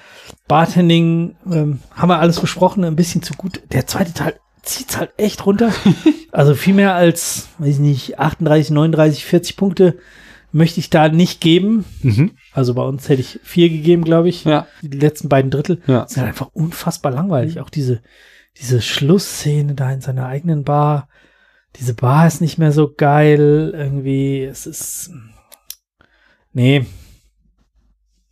[0.47, 3.61] Bartending, ähm, haben wir alles besprochen, ein bisschen zu gut.
[3.73, 5.73] Der zweite Teil zieht's halt echt runter.
[6.33, 9.99] also viel mehr als, weiß ich nicht, 38, 39, 40 Punkte
[10.53, 11.85] möchte ich da nicht geben.
[12.03, 12.33] Mhm.
[12.53, 14.45] Also bei uns hätte ich vier gegeben, glaube ich.
[14.45, 14.67] Ja.
[14.83, 16.07] Die letzten beiden Drittel Ja.
[16.07, 17.61] sind halt einfach unfassbar langweilig.
[17.61, 18.01] Auch diese,
[18.59, 21.09] diese Schlussszene da in seiner eigenen Bar.
[21.77, 23.73] Diese Bar ist nicht mehr so geil.
[23.75, 25.11] Irgendwie, es ist.
[26.53, 26.87] Nee.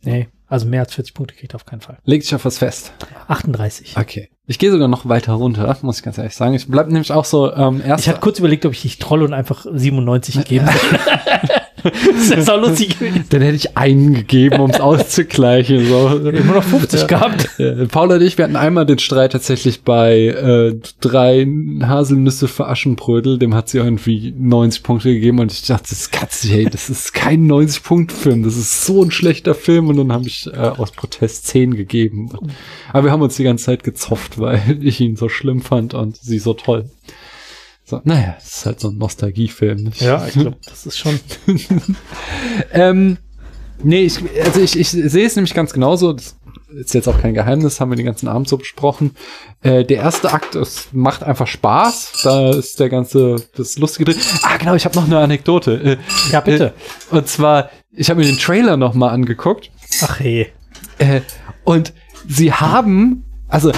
[0.07, 0.27] Nee.
[0.49, 1.97] Also mehr als 40 Punkte kriegt auf keinen Fall.
[2.05, 2.93] Leg dich auf was fest.
[3.27, 3.95] 38.
[3.97, 4.29] Okay.
[4.45, 6.53] Ich gehe sogar noch weiter runter, muss ich ganz ehrlich sagen.
[6.53, 8.05] Ich bleib nämlich auch so ähm, erst.
[8.05, 10.69] Ich hatte kurz überlegt, ob ich dich trolle und einfach 97 geben.
[11.83, 13.25] Das ist auch lustig gewesen.
[13.29, 15.85] dann hätte ich einen gegeben, um es auszugleichen.
[15.87, 16.17] So.
[16.17, 17.59] Immer noch 50 gehabt.
[17.59, 21.47] Äh, Paul und ich, wir hatten einmal den Streit tatsächlich bei äh, drei
[21.81, 23.37] Haselnüsse für Aschenbrödel.
[23.37, 26.89] Dem hat sie irgendwie 90 Punkte gegeben und ich dachte, das kannst du, hey, das
[26.89, 28.43] ist kein 90-Punkt-Film.
[28.43, 29.87] Das ist so ein schlechter Film.
[29.87, 32.29] Und dann habe ich äh, aus Protest 10 gegeben.
[32.91, 36.17] Aber wir haben uns die ganze Zeit gezofft, weil ich ihn so schlimm fand und
[36.17, 36.89] sie so toll.
[37.89, 39.91] So, naja, das ist halt so ein Nostalgiefilm.
[39.99, 41.17] Ja, ich glaube, das ist schon.
[42.73, 43.17] Ähm,
[43.81, 46.11] nee, ich, also ich, ich sehe es nämlich ganz genauso.
[46.11, 46.35] Das
[46.75, 49.11] ist jetzt auch kein Geheimnis, haben wir den ganzen Abend so besprochen.
[49.61, 52.23] Äh, der erste Akt, es macht einfach Spaß.
[52.23, 54.21] Da ist der ganze, das Lustige drin.
[54.43, 55.97] Ah, genau, ich habe noch eine Anekdote.
[55.97, 55.97] Äh,
[56.33, 56.73] Ja, bitte.
[57.11, 59.71] Äh, und zwar, ich habe mir den Trailer noch mal angeguckt.
[60.01, 60.47] Ach hey.
[60.97, 61.21] Äh,
[61.63, 61.93] und
[62.27, 63.71] sie haben, also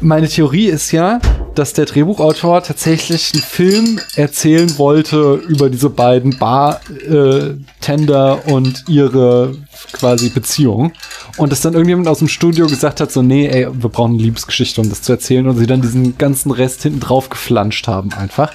[0.00, 1.20] meine Theorie ist ja,
[1.54, 9.56] dass der Drehbuchautor tatsächlich einen Film erzählen wollte über diese beiden Bartender und ihre
[9.92, 10.92] quasi Beziehung.
[11.36, 14.22] Und dass dann irgendjemand aus dem Studio gesagt hat, so, nee, ey, wir brauchen eine
[14.22, 15.48] Liebesgeschichte, um das zu erzählen.
[15.48, 18.52] Und sie dann diesen ganzen Rest hinten drauf geflanscht haben einfach.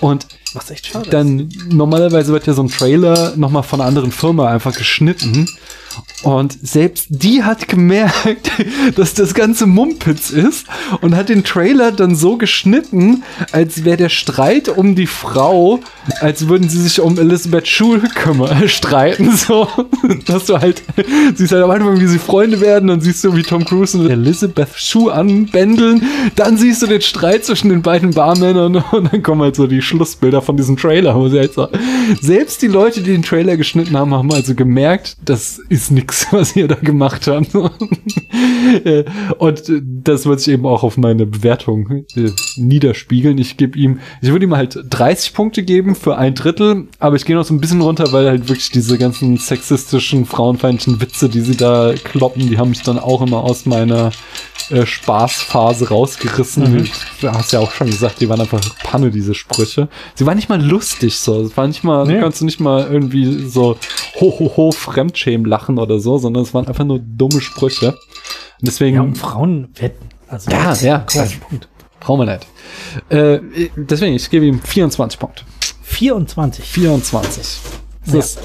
[0.00, 1.10] Und Was echt schade.
[1.10, 5.48] dann normalerweise wird ja so ein Trailer nochmal von einer anderen Firma einfach geschnitten.
[6.22, 8.50] Und selbst die hat gemerkt,
[8.96, 10.66] dass das ganze Mumpitz ist
[11.00, 13.22] und hat den Trailer dann so geschnitten,
[13.52, 15.80] als wäre der Streit um die Frau,
[16.20, 19.68] als würden sie sich um Elizabeth Shue kümmern, streiten, so.
[20.26, 20.82] Dass du halt,
[21.34, 24.08] siehst halt am Anfang, wie sie Freunde werden, dann siehst du, wie Tom Cruise und
[24.08, 26.02] Elizabeth Shue anbändeln,
[26.36, 29.82] dann siehst du den Streit zwischen den beiden Barmännern und dann kommen halt so die
[29.82, 31.68] Schlussbilder von diesem Trailer, wo sie halt so,
[32.20, 36.54] selbst die Leute, die den Trailer geschnitten haben, haben also gemerkt, das ist nix, was
[36.56, 37.48] ihr da gemacht habt.
[38.84, 39.04] Äh,
[39.38, 43.38] und äh, das wird sich eben auch auf meine Bewertung äh, niederspiegeln.
[43.38, 47.24] Ich gebe ihm, ich würde ihm halt 30 Punkte geben für ein Drittel, aber ich
[47.24, 51.40] gehe noch so ein bisschen runter, weil halt wirklich diese ganzen sexistischen, frauenfeindlichen Witze, die
[51.40, 54.10] sie da kloppen, die haben mich dann auch immer aus meiner
[54.70, 56.72] äh, Spaßphase rausgerissen.
[56.72, 56.88] Mhm.
[57.20, 59.88] Du hast ja auch schon gesagt, die waren einfach Panne, diese Sprüche.
[60.14, 61.42] Sie waren nicht mal lustig so.
[61.42, 62.14] Es war nicht mal, Nee.
[62.14, 63.76] du kannst du nicht mal irgendwie so
[64.20, 67.88] ho ho ho Fremdschämen lachen oder so, sondern es waren einfach nur dumme Sprüche.
[67.90, 67.98] Und
[68.68, 70.08] deswegen ja, und Frauen wetten.
[70.28, 70.98] Also, Ja, ja.
[71.06, 71.68] Großer Punkt.
[72.00, 72.46] brauchen wir nicht.
[73.10, 73.40] Äh,
[73.76, 75.44] deswegen, ich gebe ihm 24 Punkte.
[75.82, 76.64] 24.
[76.64, 77.60] 24.
[78.06, 78.18] Das Ja.
[78.20, 78.38] ist,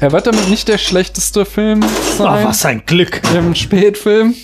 [0.00, 3.20] er wird damit nicht der schlechteste Film Oh, sein was ein Glück.
[3.34, 4.34] im Spätfilm.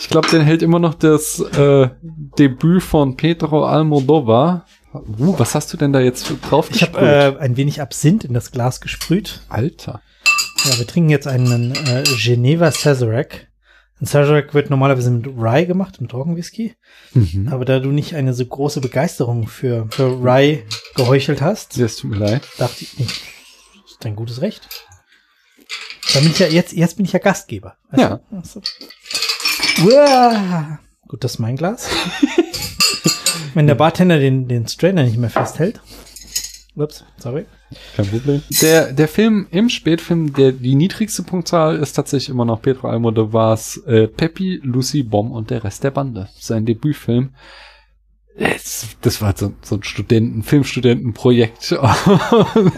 [0.00, 1.88] Ich glaube, den hält immer noch das äh,
[2.38, 4.66] Debüt von Pedro Almodovar.
[4.94, 8.34] Uh, was hast du denn da jetzt drauf Ich habe äh, ein wenig Absinth in
[8.34, 9.40] das Glas gesprüht.
[9.48, 10.02] Alter.
[10.64, 13.48] Ja, wir trinken jetzt einen äh, Geneva Sazerac.
[14.00, 16.74] Ein Sazerac wird normalerweise mit Rye gemacht, mit Trockenwhisky.
[17.14, 17.48] Mhm.
[17.50, 20.64] Aber da du nicht eine so große Begeisterung für, für Rye
[20.96, 22.42] geheuchelt hast, Das tut mir leid.
[22.58, 24.68] dachte ich, nee, das ist dein gutes Recht.
[26.14, 27.76] Dann bin ich ja jetzt, jetzt bin ich ja Gastgeber.
[27.90, 28.16] Weißt Ja.
[28.30, 28.36] du?
[28.38, 28.60] Ach so.
[29.88, 30.78] Uah.
[31.08, 31.88] Gut, das ist mein Glas.
[33.54, 35.80] Wenn der Bartender den, den Strainer nicht mehr festhält.
[36.74, 37.44] Ups, sorry.
[37.96, 38.42] Kein Problem.
[38.62, 43.78] Der, der Film im Spätfilm, der die niedrigste Punktzahl ist tatsächlich immer noch Pedro Almodovars
[43.86, 46.28] äh, Peppy, Lucy, Bomb und der Rest der Bande.
[46.38, 47.34] Sein Debütfilm.
[48.34, 51.76] Es, das war so, so ein Studenten, Filmstudentenprojekt.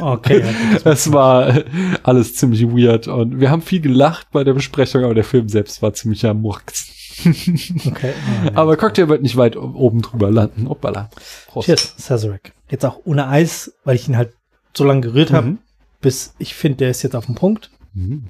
[0.01, 0.43] Okay.
[0.83, 1.63] das Es war
[2.03, 5.81] alles ziemlich weird und wir haben viel gelacht bei der Besprechung, aber der Film selbst
[5.83, 7.04] war ziemlicher Murks.
[7.87, 8.13] okay.
[8.45, 8.51] Oh.
[8.55, 10.69] Aber Cocktail wird nicht weit oben drüber landen.
[10.69, 11.11] Hoppala.
[11.49, 11.67] Prost.
[11.67, 12.53] Cheers, Sazerac.
[12.71, 14.33] Jetzt auch ohne Eis, weil ich ihn halt
[14.75, 15.59] so lange gerührt habe, Mhm.
[16.01, 17.71] bis ich finde, der ist jetzt auf dem Punkt.
[17.93, 18.27] Mhm.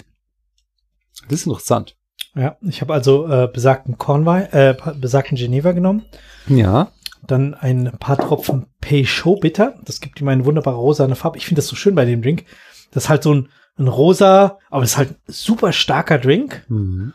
[1.28, 1.97] Das ist interessant.
[2.35, 6.05] Ja, ich habe also äh, besagten Cornwall, äh, besagten Geneva genommen.
[6.48, 6.90] Ja.
[7.27, 9.78] Dann ein paar Tropfen Peychaud Bitter.
[9.85, 11.39] Das gibt ihm eine wunderbare rosane Farbe.
[11.39, 12.44] Ich finde das so schön bei dem Drink.
[12.90, 13.48] Das ist halt so ein,
[13.78, 16.65] ein rosa, aber das ist halt ein super starker Drink.
[16.69, 17.15] Mhm.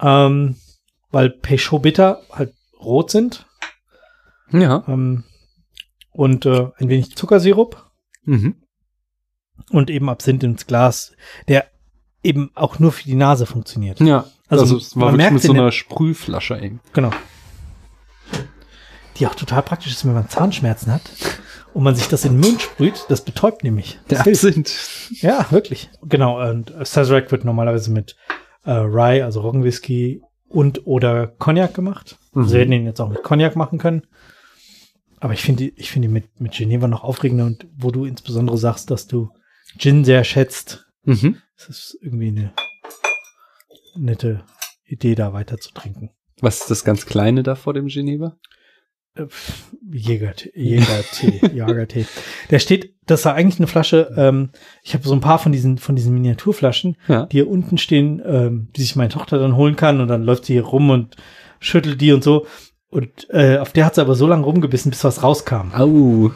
[0.00, 0.56] Ähm,
[1.10, 3.46] weil Peychaud Bitter halt rot sind.
[4.50, 4.84] Ja.
[4.88, 5.24] Ähm,
[6.10, 7.84] und äh, ein wenig Zuckersirup.
[8.24, 8.56] Mhm.
[9.70, 11.12] Und eben Absinth ins Glas,
[11.48, 11.66] der
[12.22, 14.00] eben auch nur für die Nase funktioniert.
[14.00, 14.26] Ja.
[14.48, 16.80] Also, Also, es war man merkt mit so in der- einer Sprühflasche eng.
[16.92, 17.10] Genau.
[19.16, 21.02] Die auch total praktisch ist, wenn man Zahnschmerzen hat
[21.74, 23.98] und man sich das in den Mund sprüht, das betäubt nämlich.
[24.10, 24.44] Der Das hilft.
[24.44, 25.20] Absinth.
[25.22, 25.90] Ja, wirklich.
[26.02, 28.16] Genau, und Sazerac wird normalerweise mit
[28.64, 32.18] äh, Rye, also Roggenwhisky und oder Cognac gemacht.
[32.32, 32.42] Mhm.
[32.42, 34.06] Also wir hätten ihn jetzt auch mit Cognac machen können.
[35.20, 38.90] Aber ich finde, ich finde mit, mit Geneva noch aufregender und wo du insbesondere sagst,
[38.90, 39.30] dass du
[39.78, 41.36] Gin sehr schätzt, Mhm.
[41.56, 42.52] ist es irgendwie eine
[43.96, 44.44] nette
[44.84, 46.10] Idee, da weiter zu trinken.
[46.40, 48.36] Was ist das ganz Kleine da vor dem Geneva?
[49.18, 49.26] Äh,
[49.90, 52.06] Jägertee, Jägertee, Jagertee.
[52.50, 54.50] Der steht, das war eigentlich eine Flasche, ähm,
[54.82, 57.26] ich habe so ein paar von diesen, von diesen Miniaturflaschen, Ja.
[57.26, 60.44] die hier unten stehen, ähm, die sich meine Tochter dann holen kann und dann läuft
[60.44, 61.16] sie hier rum und
[61.60, 62.46] schüttelt die und so.
[62.90, 65.72] Und äh, auf der hat sie aber so lange rumgebissen, bis was rauskam.
[65.74, 66.30] Au.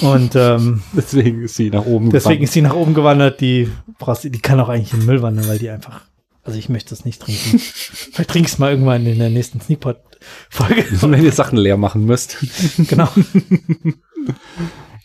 [0.00, 2.42] Und ähm, Deswegen ist sie nach oben deswegen gefahren.
[2.44, 3.68] ist sie nach oben gewandert, die
[3.98, 6.02] brauchst die kann auch eigentlich in den Müll wandern, weil die einfach,
[6.42, 7.58] also ich möchte das nicht trinken.
[7.58, 9.60] Vielleicht trink ich's mal irgendwann in der nächsten
[10.52, 11.12] Sneakpot-Folge.
[11.12, 12.36] Wenn ihr Sachen leer machen müsst.
[12.88, 13.08] Genau.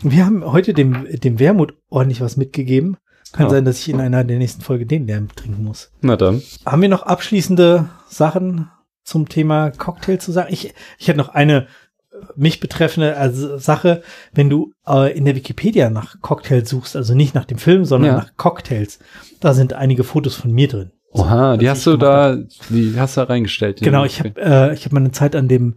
[0.03, 2.98] Wir haben heute dem, dem Wermut ordentlich was mitgegeben.
[3.34, 3.49] Kann Ja.
[3.52, 5.91] sein, dass ich in einer der nächsten Folge den Lärm trinken muss.
[6.02, 6.41] Na dann.
[6.65, 8.69] Haben wir noch abschließende Sachen
[9.03, 10.52] zum Thema Cocktail zu sagen?
[10.52, 11.68] Ich, ich hätte noch eine
[12.11, 14.02] äh, mich betreffende also Sache,
[14.34, 18.11] wenn du äh, in der Wikipedia nach Cocktails suchst, also nicht nach dem Film, sondern
[18.11, 18.18] Ja.
[18.18, 18.99] nach Cocktails,
[19.39, 20.91] da sind einige Fotos von mir drin.
[21.13, 22.35] Oha, die was hast du da,
[22.69, 23.79] die hast du da reingestellt.
[23.79, 25.75] die- Genau, ich habe äh, ich hab mal eine Zeit an dem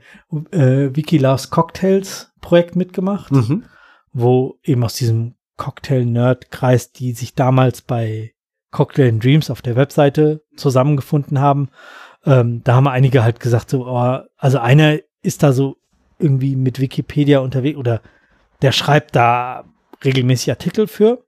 [0.53, 3.31] äh, Wiki Loves Cocktails Projekt mitgemacht.
[3.33, 3.65] Mhm.
[4.13, 8.33] wo eben aus diesem Cocktail-Nerd-Kreis, die sich damals bei
[8.71, 11.69] Cocktail and Dreams auf der Webseite zusammengefunden haben,
[12.25, 15.77] ähm, da haben einige halt gesagt, so, oh, also einer ist da so
[16.19, 18.01] irgendwie mit Wikipedia unterwegs oder
[18.63, 19.65] der schreibt da
[20.05, 21.25] regelmäßig Artikel für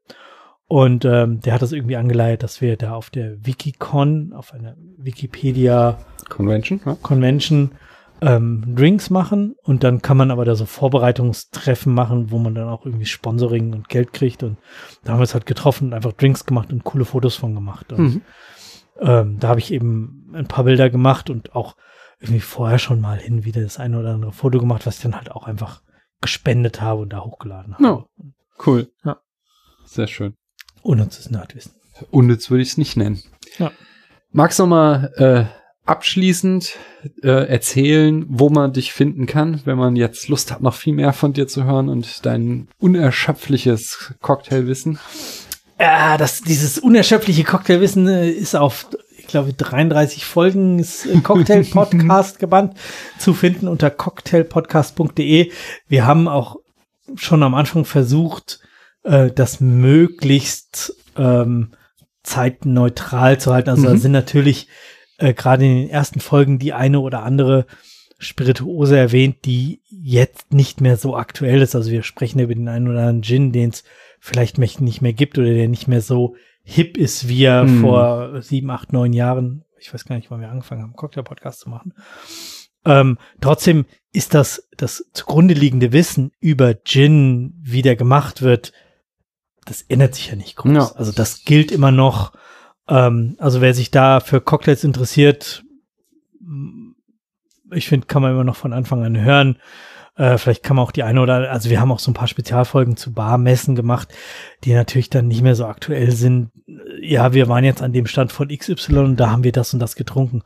[0.68, 4.74] und ähm, der hat das irgendwie angeleitet, dass wir da auf der Wikicon, auf einer
[4.98, 5.98] Wikipedia
[6.28, 6.96] Convention, ja.
[7.02, 7.72] Convention
[8.20, 12.68] ähm, Drinks machen und dann kann man aber da so Vorbereitungstreffen machen, wo man dann
[12.68, 14.56] auch irgendwie Sponsoring und Geld kriegt und
[15.04, 17.92] da haben wir es halt getroffen und einfach Drinks gemacht und coole Fotos von gemacht.
[17.92, 18.22] Und Mhm.
[19.00, 21.76] ähm, da habe ich eben ein paar Bilder gemacht und auch
[22.18, 25.14] irgendwie vorher schon mal hin wieder das eine oder andere Foto gemacht, was ich dann
[25.16, 25.82] halt auch einfach
[26.22, 27.84] gespendet habe und da hochgeladen habe.
[27.84, 28.04] Ja.
[28.66, 28.90] Cool.
[29.04, 29.18] Ja.
[29.84, 30.34] Sehr schön.
[30.86, 31.72] Unnützes Nerdwissen.
[32.10, 33.20] Unnütz würde ich es nicht nennen.
[33.58, 33.72] Ja.
[34.30, 35.44] Magst du noch mal äh,
[35.84, 36.76] abschließend
[37.22, 41.12] äh, erzählen, wo man dich finden kann, wenn man jetzt Lust hat, noch viel mehr
[41.12, 44.98] von dir zu hören und dein unerschöpfliches Cocktailwissen?
[45.80, 48.86] Ja, das, dieses unerschöpfliche Cocktailwissen äh, ist auf,
[49.18, 52.74] ich glaube, 33 Folgen ist äh, Cocktail Podcast gebannt
[53.18, 55.50] zu finden unter cocktailpodcast.de.
[55.88, 56.56] Wir haben auch
[57.16, 58.60] schon am Anfang versucht,
[59.06, 61.72] äh, das möglichst ähm,
[62.22, 63.70] zeitneutral zu halten.
[63.70, 63.98] Also da Mhm.
[63.98, 64.68] sind natürlich
[65.18, 67.66] äh, gerade in den ersten Folgen die eine oder andere
[68.18, 71.74] Spirituose erwähnt, die jetzt nicht mehr so aktuell ist.
[71.74, 73.84] Also wir sprechen über den einen oder anderen Gin, den es
[74.20, 77.80] vielleicht nicht mehr gibt oder der nicht mehr so hip ist, wie er Hm.
[77.80, 81.68] vor sieben, acht, neun Jahren, ich weiß gar nicht, wann wir angefangen haben, Cocktail-Podcast zu
[81.70, 81.92] machen.
[82.84, 88.72] Ähm, trotzdem ist das, das zugrunde liegende Wissen über Gin, wie der gemacht wird,
[89.66, 90.72] das ändert sich ja nicht groß.
[90.72, 90.90] Ja.
[90.96, 92.32] Also das gilt immer noch.
[92.88, 95.64] Ähm, also wer sich da für Cocktails interessiert,
[97.72, 99.58] ich finde, kann man immer noch von Anfang an hören.
[100.16, 102.28] Äh, vielleicht kann man auch die eine oder also wir haben auch so ein paar
[102.28, 104.08] Spezialfolgen zu Barmessen gemacht,
[104.64, 106.50] die natürlich dann nicht mehr so aktuell sind.
[107.02, 109.80] Ja, wir waren jetzt an dem Stand von XY und da haben wir das und
[109.80, 110.42] das getrunken.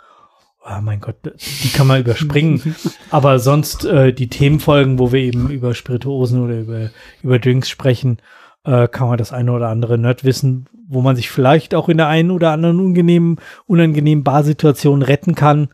[0.64, 2.74] Oh mein Gott, die kann man überspringen.
[3.10, 6.90] Aber sonst äh, die Themenfolgen, wo wir eben über Spirituosen oder über,
[7.22, 8.20] über Drinks sprechen,
[8.64, 12.08] äh, kann man das eine oder andere Nerdwissen, wo man sich vielleicht auch in der
[12.08, 15.68] einen oder anderen unangenehmen, unangenehmen Barsituation retten kann,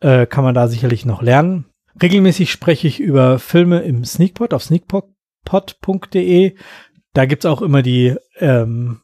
[0.00, 1.66] äh, kann man da sicherlich noch lernen.
[2.00, 6.54] Regelmäßig spreche ich über Filme im Sneakpot auf sneakpot.de.
[7.12, 9.00] Da gibt's auch immer die ähm,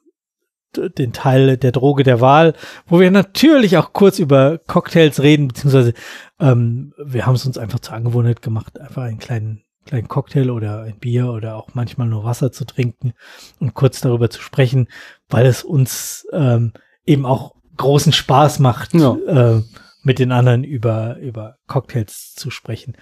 [0.76, 2.54] den Teil der Droge der Wahl,
[2.86, 5.94] wo wir natürlich auch kurz über Cocktails reden, beziehungsweise
[6.38, 10.82] ähm, wir haben es uns einfach zur Angewohnheit gemacht, einfach einen kleinen kleinen Cocktail oder
[10.82, 13.14] ein Bier oder auch manchmal nur Wasser zu trinken
[13.60, 14.88] und kurz darüber zu sprechen,
[15.28, 16.72] weil es uns ähm,
[17.04, 19.14] eben auch großen Spaß macht, Ja.
[19.26, 19.62] äh,
[20.02, 22.96] mit den anderen über, über Cocktails zu sprechen.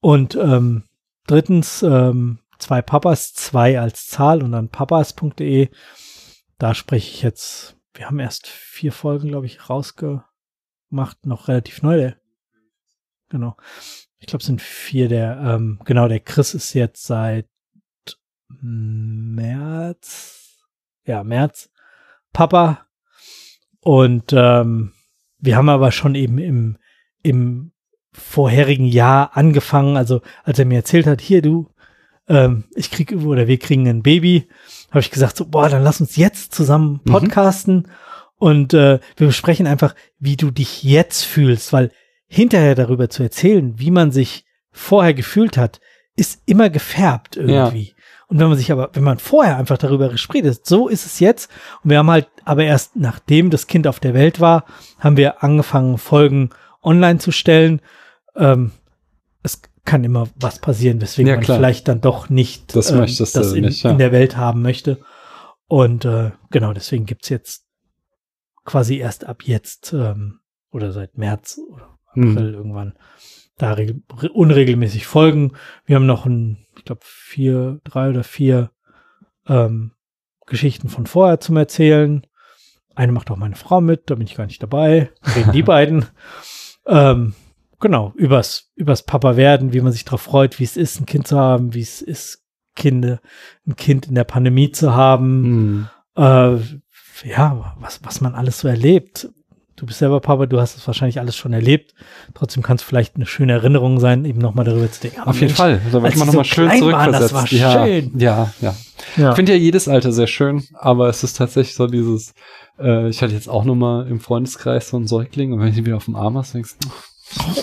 [0.00, 0.84] Und ähm,
[1.26, 5.68] drittens, ähm, zwei Papas, zwei als Zahl und dann papas.de.
[6.58, 10.24] Da spreche ich jetzt, wir haben erst vier Folgen, glaube ich, rausgemacht,
[11.24, 12.12] noch relativ neu.
[13.28, 13.56] Genau.
[14.20, 17.46] Ich glaube, es sind vier der, ähm, genau, der Chris ist jetzt seit
[18.60, 20.58] März,
[21.04, 21.70] ja, März,
[22.32, 22.86] Papa.
[23.80, 24.92] Und ähm,
[25.38, 26.78] wir haben aber schon eben im,
[27.22, 27.72] im
[28.12, 31.70] vorherigen Jahr angefangen, also als er mir erzählt hat, hier du,
[32.26, 34.48] ähm, ich krieg oder wir kriegen ein Baby,
[34.90, 37.10] habe ich gesagt, so, boah, dann lass uns jetzt zusammen Mhm.
[37.10, 37.88] podcasten
[38.36, 41.92] und äh, wir besprechen einfach, wie du dich jetzt fühlst, weil
[42.28, 45.80] hinterher darüber zu erzählen, wie man sich vorher gefühlt hat,
[46.14, 47.94] ist immer gefärbt irgendwie.
[48.28, 51.50] Und wenn man sich aber, wenn man vorher einfach darüber spricht, so ist es jetzt.
[51.82, 54.64] Und wir haben halt, aber erst nachdem das Kind auf der Welt war,
[54.98, 56.50] haben wir angefangen, Folgen
[56.82, 57.80] online zu stellen.
[58.36, 58.72] Ähm,
[59.42, 63.52] es kann immer was passieren, weswegen Ja, man vielleicht dann doch nicht Das ähm, das
[63.52, 63.92] in, nicht, ja.
[63.92, 65.00] in der Welt haben möchte.
[65.66, 67.64] Und äh, genau, deswegen gibt's jetzt
[68.64, 70.40] quasi erst ab jetzt ähm,
[70.70, 72.94] oder seit März oder April irgendwann
[73.56, 75.52] da regel- re- unregelmäßig Folgen.
[75.84, 78.70] Wir haben noch ein, ich glaube, vier, drei oder vier
[79.48, 79.92] ähm,
[80.46, 82.26] Geschichten von vorher zum Erzählen.
[82.94, 85.10] Eine macht auch meine Frau mit, da bin ich gar nicht dabei.
[85.36, 86.04] Reden die beiden.
[86.86, 87.34] Ähm,
[87.80, 91.26] genau, übers, übers Papa werden, wie man sich darauf freut, wie es ist, ein Kind
[91.26, 92.44] zu haben, wie es ist,
[92.76, 93.20] Kinder,
[93.66, 96.54] ein Kind in der Pandemie zu haben Hm.
[96.56, 99.28] äh, ja, was, was man alles so erlebt.
[99.78, 101.94] Du bist selber Papa, du hast es wahrscheinlich alles schon erlebt.
[102.34, 105.20] Trotzdem kann es vielleicht eine schöne Erinnerung sein, eben nochmal darüber zu denken.
[105.20, 105.80] Auf jeden Mensch, Fall.
[105.86, 107.62] Da wird als man nochmal so schön klein waren, das zurückversetzt.
[107.62, 108.18] war ja, schön.
[108.18, 108.74] ja, ja.
[109.16, 109.30] Ja.
[109.30, 112.34] Ich finde ja jedes Alter sehr schön, aber es ist tatsächlich so dieses,
[112.80, 115.86] äh, ich hatte jetzt auch nochmal im Freundeskreis so einen Säugling und wenn ich ihn
[115.86, 116.88] wieder auf dem Arm hast, denkst du,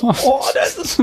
[0.02, 1.02] Oh, das ist.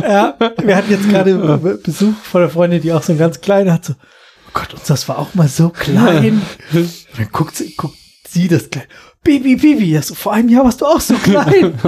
[0.00, 3.40] ja, wir hatten jetzt gerade Be- Besuch von der Freundin, die auch so ein ganz
[3.40, 3.84] kleiner hat.
[3.84, 6.40] So, oh Gott, und das war auch mal so klein.
[6.72, 6.88] Und
[7.18, 7.96] dann guckt sie, guckt
[8.26, 8.86] sie das klein.
[9.26, 11.78] Bibi, Bibi, ja, so vor einem Jahr warst du auch so klein.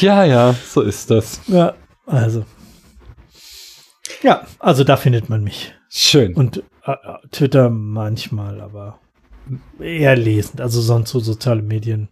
[0.00, 1.40] ja, ja, so ist das.
[1.46, 1.74] ja,
[2.06, 2.44] also.
[4.22, 5.72] Ja, also da findet man mich.
[5.88, 6.34] Schön.
[6.34, 6.96] Und äh, äh,
[7.30, 8.98] Twitter manchmal, aber
[9.80, 10.60] eher lesend.
[10.60, 12.08] Also sonst so soziale Medien.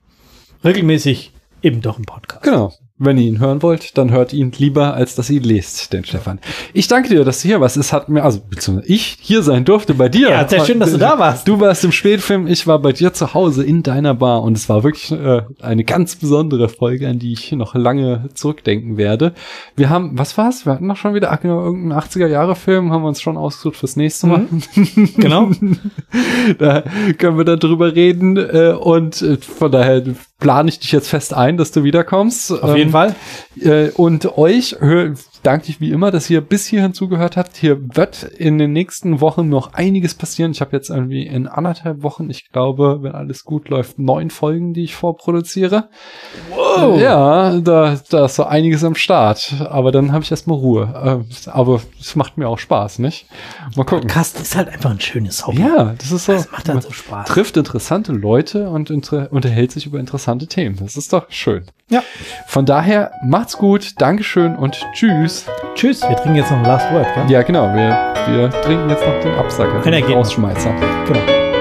[0.64, 1.32] Regelmäßig
[1.62, 2.42] eben doch im Podcast.
[2.42, 2.72] Genau.
[2.96, 6.04] Wenn ihr ihn hören wollt, dann hört ihn lieber, als dass ihr ihn lest, den
[6.04, 6.38] Stefan.
[6.72, 7.76] Ich danke dir, dass du hier warst.
[7.76, 10.30] Es hat mir, also beziehungsweise ich hier sein durfte bei dir.
[10.30, 11.48] Ja, sehr schön, dass du da warst.
[11.48, 14.68] Du warst im Spätfilm, ich war bei dir zu Hause in deiner Bar und es
[14.68, 19.34] war wirklich äh, eine ganz besondere Folge, an die ich noch lange zurückdenken werde.
[19.74, 20.64] Wir haben, was war's?
[20.64, 23.96] Wir hatten noch schon wieder ach, genau, irgendeinen 80er-Jahre-Film, haben wir uns schon ausgesucht fürs
[23.96, 24.46] nächste Mal.
[25.16, 25.50] Genau.
[26.58, 26.84] da
[27.18, 30.00] können wir dann drüber reden äh, und äh, von daher
[30.38, 32.50] plane ich dich jetzt fest ein, dass du wiederkommst.
[32.50, 33.14] Auf jeden Fall.
[33.60, 37.56] Äh, und euch hör, danke ich wie immer, dass ihr bis hierhin zugehört habt.
[37.56, 40.52] Hier wird in den nächsten Wochen noch einiges passieren.
[40.52, 44.74] Ich habe jetzt irgendwie in anderthalb Wochen, ich glaube, wenn alles gut läuft, neun Folgen,
[44.74, 45.88] die ich vorproduziere.
[46.50, 47.00] Wow.
[47.00, 49.54] Ja, da, da ist so einiges am Start.
[49.68, 51.24] Aber dann habe ich erstmal Ruhe.
[51.26, 53.26] Äh, aber es macht mir auch Spaß, nicht?
[53.76, 54.08] Mal gucken.
[54.08, 55.60] Podcast ist halt einfach ein schönes Hobby.
[55.60, 56.32] Ja, das ist so.
[56.32, 57.28] Das macht halt so Spaß.
[57.28, 60.76] Trifft interessante Leute und inter unterhält sich über interessante Themen.
[60.76, 61.64] Das ist doch schön.
[61.88, 62.02] Ja.
[62.46, 65.33] Von daher macht's gut, Dankeschön und tschüss.
[65.74, 66.02] Tschüss.
[66.02, 67.30] Wir trinken jetzt noch ein Last Word, gell?
[67.30, 70.14] Ja, genau, wir, wir trinken jetzt noch den Absacker, den.
[70.14, 70.72] Rausschmeißer.
[71.06, 71.53] Genau.